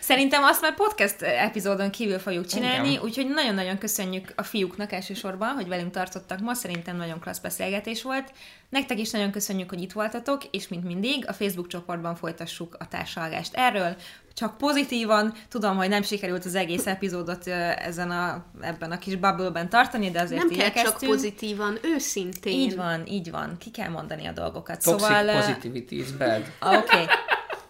Szerintem 0.00 0.42
azt 0.42 0.60
már 0.60 0.74
podcast 0.74 1.22
epizódon 1.22 1.90
kívül 1.90 2.18
fogjuk 2.18 2.46
csinálni, 2.46 2.90
Igen. 2.90 3.02
úgyhogy 3.02 3.28
nagyon-nagyon 3.28 3.78
köszönjük 3.78 4.32
a 4.36 4.42
fiúknak 4.42 4.92
elsősorban, 4.92 5.48
hogy 5.48 5.68
velünk 5.68 5.90
tartottak 5.90 6.40
ma, 6.40 6.54
szerintem 6.54 6.96
nagyon 6.96 7.20
klassz 7.20 7.38
beszélgetés 7.38 8.02
volt. 8.02 8.32
Nektek 8.68 8.98
is 8.98 9.10
nagyon 9.10 9.30
köszönjük, 9.30 9.68
hogy 9.68 9.82
itt 9.82 9.92
voltatok, 9.92 10.42
és 10.50 10.68
mint 10.68 10.84
mindig, 10.84 11.24
a 11.28 11.32
Facebook 11.32 11.66
csoportban 11.66 12.14
folytassuk 12.14 12.76
a 12.78 12.88
társalgást 12.88 13.54
erről, 13.54 13.96
csak 14.34 14.56
pozitívan. 14.56 15.34
Tudom, 15.48 15.76
hogy 15.76 15.88
nem 15.88 16.02
sikerült 16.02 16.44
az 16.44 16.54
egész 16.54 16.86
epizódot 16.86 17.46
ezen 17.46 18.10
a, 18.10 18.44
ebben 18.60 18.90
a 18.90 18.98
kis 18.98 19.16
bubble-ben 19.16 19.68
tartani, 19.68 20.10
de 20.10 20.20
azért 20.20 20.48
Nem 20.48 20.70
kell 20.70 20.84
csak 20.84 20.98
pozitívan, 20.98 21.78
őszintén. 21.82 22.52
Így 22.52 22.76
van, 22.76 23.06
így 23.06 23.30
van. 23.30 23.56
Ki 23.58 23.70
kell 23.70 23.88
mondani 23.88 24.26
a 24.26 24.32
dolgokat. 24.32 24.82
Toxic 24.82 25.06
szóval, 25.06 25.40
positivity 25.40 25.92
is 25.92 26.12
bad. 26.12 26.42
Oké. 26.60 26.76
Okay. 26.76 27.06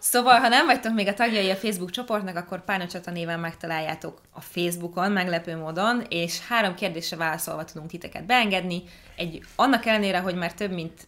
Szóval, 0.03 0.39
ha 0.39 0.47
nem 0.47 0.65
vagytok 0.65 0.93
még 0.93 1.07
a 1.07 1.13
tagjai 1.13 1.49
a 1.49 1.55
Facebook 1.55 1.91
csoportnak, 1.91 2.35
akkor 2.35 2.63
Párnacsata 2.63 3.11
néven 3.11 3.39
megtaláljátok 3.39 4.21
a 4.31 4.41
Facebookon, 4.41 5.11
meglepő 5.11 5.57
módon, 5.57 6.05
és 6.09 6.47
három 6.47 6.75
kérdésre 6.75 7.17
válaszolva 7.17 7.63
tudunk 7.63 7.89
titeket 7.89 8.25
beengedni. 8.25 8.83
Egy, 9.15 9.43
annak 9.55 9.85
ellenére, 9.85 10.19
hogy 10.19 10.35
már 10.35 10.53
több 10.53 10.71
mint 10.71 11.07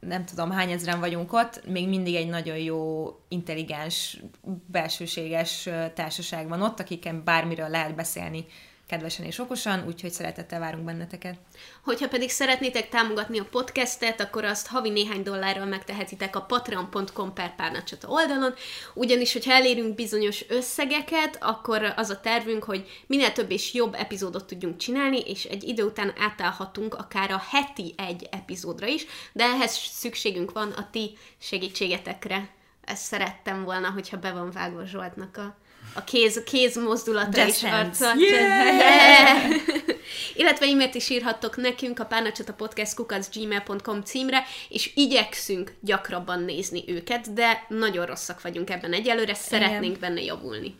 nem 0.00 0.24
tudom 0.24 0.50
hány 0.50 0.70
ezeren 0.70 1.00
vagyunk 1.00 1.32
ott, 1.32 1.66
még 1.66 1.88
mindig 1.88 2.14
egy 2.14 2.28
nagyon 2.28 2.56
jó, 2.56 3.06
intelligens, 3.28 4.20
belsőséges 4.66 5.68
társaság 5.94 6.48
van 6.48 6.62
ott, 6.62 6.80
akiken 6.80 7.24
bármiről 7.24 7.68
lehet 7.68 7.94
beszélni 7.94 8.46
kedvesen 8.90 9.26
és 9.26 9.38
okosan, 9.38 9.86
úgyhogy 9.86 10.10
szeretettel 10.10 10.60
várunk 10.60 10.84
benneteket. 10.84 11.38
Hogyha 11.84 12.08
pedig 12.08 12.30
szeretnétek 12.30 12.88
támogatni 12.88 13.38
a 13.38 13.48
podcastet, 13.50 14.20
akkor 14.20 14.44
azt 14.44 14.66
havi 14.66 14.90
néhány 14.90 15.22
dollárral 15.22 15.66
megtehetitek 15.66 16.36
a 16.36 16.40
patreon.com 16.40 17.32
per 17.32 17.54
párnacsata 17.54 18.08
oldalon, 18.08 18.54
ugyanis, 18.94 19.32
hogyha 19.32 19.52
elérünk 19.52 19.94
bizonyos 19.94 20.44
összegeket, 20.48 21.36
akkor 21.40 21.92
az 21.96 22.10
a 22.10 22.20
tervünk, 22.20 22.64
hogy 22.64 23.02
minél 23.06 23.32
több 23.32 23.50
és 23.50 23.74
jobb 23.74 23.94
epizódot 23.94 24.46
tudjunk 24.46 24.76
csinálni, 24.76 25.20
és 25.20 25.44
egy 25.44 25.64
idő 25.64 25.84
után 25.84 26.12
átállhatunk 26.18 26.94
akár 26.94 27.30
a 27.30 27.42
heti 27.50 27.94
egy 27.96 28.28
epizódra 28.30 28.86
is, 28.86 29.06
de 29.32 29.44
ehhez 29.44 29.74
szükségünk 29.74 30.52
van 30.52 30.70
a 30.72 30.90
ti 30.90 31.18
segítségetekre. 31.38 32.48
Ezt 32.84 33.02
szerettem 33.02 33.64
volna, 33.64 33.90
hogyha 33.90 34.16
be 34.16 34.32
van 34.32 34.50
vágva 34.50 34.84
Zsoltnak 34.84 35.36
a, 35.36 35.56
a 35.94 36.04
kéz, 36.04 36.42
kéz 36.44 36.76
mozdulata 36.76 37.40
Just 37.40 37.62
is 37.62 37.70
arca. 37.70 38.12
Yeah! 38.16 39.50
Illetve 40.34 40.66
e-mailt 40.66 40.94
is 40.94 41.08
írhattok 41.08 41.56
nekünk 41.56 41.98
a 41.98 42.04
párnacsata 42.04 42.52
podcast 42.52 42.96
gmail.com 43.34 44.02
címre, 44.02 44.42
és 44.68 44.92
igyekszünk 44.94 45.72
gyakrabban 45.80 46.42
nézni 46.42 46.84
őket, 46.86 47.32
de 47.32 47.64
nagyon 47.68 48.06
rosszak 48.06 48.42
vagyunk 48.42 48.70
ebben 48.70 48.92
egyelőre, 48.92 49.34
szeretnénk 49.34 49.98
benne 49.98 50.20
javulni. 50.20 50.74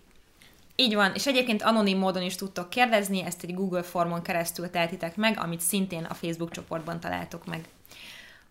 Így 0.77 0.95
van, 0.95 1.13
és 1.15 1.27
egyébként 1.27 1.63
anonim 1.63 1.99
módon 1.99 2.23
is 2.23 2.35
tudtok 2.35 2.71
kérdezni, 2.71 3.25
ezt 3.27 3.43
egy 3.43 3.55
Google 3.55 3.83
formon 3.83 4.23
keresztül 4.23 4.71
tehetitek 4.71 5.17
meg, 5.17 5.39
amit 5.39 5.61
szintén 5.61 6.05
a 6.05 6.15
Facebook 6.15 6.51
csoportban 6.51 7.01
találtok 7.01 7.47
meg. 7.47 7.65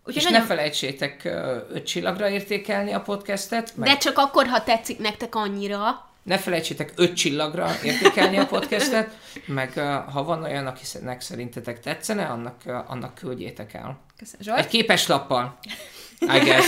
Úgyhogy 0.04 0.22
És 0.22 0.30
ne 0.30 0.42
felejtsétek 0.42 1.24
öt 1.72 1.86
csillagra 1.86 2.28
értékelni 2.28 2.92
a 2.92 3.00
podcastet, 3.00 3.76
meg 3.76 3.88
De 3.88 3.96
csak 3.96 4.18
akkor, 4.18 4.46
ha 4.46 4.62
tetszik 4.62 4.98
nektek 4.98 5.34
annyira, 5.34 6.09
ne 6.22 6.38
felejtsétek 6.38 6.92
öt 6.96 7.14
csillagra 7.14 7.70
értékelni 7.84 8.38
a 8.38 8.46
podcastet, 8.46 9.18
meg 9.46 9.72
ha 10.12 10.24
van 10.24 10.42
olyan, 10.42 10.66
akinek 10.66 11.20
szerintetek 11.20 11.80
tetszene, 11.80 12.26
annak, 12.26 12.62
annak 12.86 13.14
küldjétek 13.14 13.74
el. 13.74 14.00
Köszönöm. 14.16 14.42
Zsolt? 14.42 14.58
Egy 14.58 14.66
képes 14.66 15.06
lappal. 15.06 15.58
I 16.20 16.38
guess. 16.38 16.66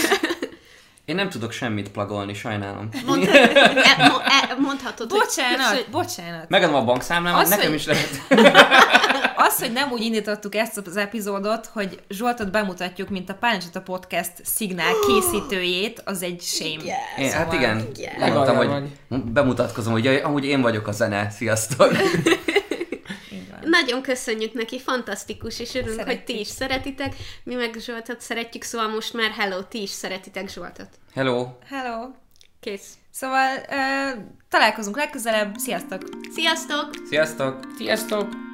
Én 1.05 1.15
nem 1.15 1.29
tudok 1.29 1.51
semmit 1.51 1.89
plagolni, 1.91 2.33
sajnálom. 2.33 2.89
mond, 3.05 3.23
e, 3.33 4.07
mo, 4.07 4.17
e, 4.19 4.55
mondhatod, 4.59 5.11
hogy 5.11 5.19
Bocsánat, 5.19 5.69
köszön- 5.69 5.85
bocsánat. 5.91 6.49
Megadom 6.49 6.75
a 6.75 6.83
bankszámlámat, 6.83 7.41
Az, 7.41 7.49
nekem 7.49 7.65
hogy- 7.65 7.75
is 7.75 7.85
lehet. 7.85 8.09
Az, 9.47 9.59
hogy 9.59 9.71
nem 9.71 9.91
úgy 9.91 10.01
indítottuk 10.01 10.55
ezt 10.55 10.81
az 10.85 10.97
epizódot, 10.97 11.69
hogy 11.73 11.99
Zsoltot 12.09 12.51
bemutatjuk, 12.51 13.09
mint 13.09 13.29
a 13.29 13.33
Páncsata 13.33 13.81
Podcast 13.81 14.31
szignál 14.43 14.93
készítőjét, 15.07 16.01
az 16.05 16.21
egy 16.23 16.41
shame. 16.41 16.83
Én, 17.17 17.31
hát 17.31 17.41
Szóval- 17.41 17.55
igen, 17.55 17.87
igen. 17.95 18.13
mondtam, 18.29 18.55
Legalább 18.57 18.89
hogy 19.09 19.21
bemutatkozom, 19.31 19.91
hogy 19.93 20.07
amúgy 20.07 20.45
én 20.45 20.61
vagyok 20.61 20.87
a 20.87 20.91
zene. 20.91 21.29
Sziasztok! 21.29 21.91
Nagyon 23.65 24.01
köszönjük 24.01 24.53
neki, 24.53 24.79
fantasztikus, 24.79 25.59
és 25.59 25.73
örülünk, 25.73 25.95
hogy 25.95 26.05
Szeretjük. 26.05 26.25
ti 26.25 26.39
is 26.39 26.47
szeretitek. 26.47 27.15
Mi 27.43 27.55
meg 27.55 27.75
Zsoltot 27.79 28.21
szeretjük, 28.21 28.63
szóval 28.63 28.87
most 28.87 29.13
már 29.13 29.31
hello, 29.31 29.63
ti 29.63 29.81
is 29.81 29.89
szeretitek 29.89 30.49
Zsoltot. 30.49 30.89
Hello! 31.13 31.47
Hello! 31.69 32.09
Kész. 32.59 32.93
Szóval 33.11 33.57
uh, 33.57 34.23
találkozunk 34.49 34.97
legközelebb, 34.97 35.55
sziasztok! 35.57 36.01
Sziasztok! 36.33 36.89
Sziasztok! 37.09 37.59
Sziasztok! 37.77 38.52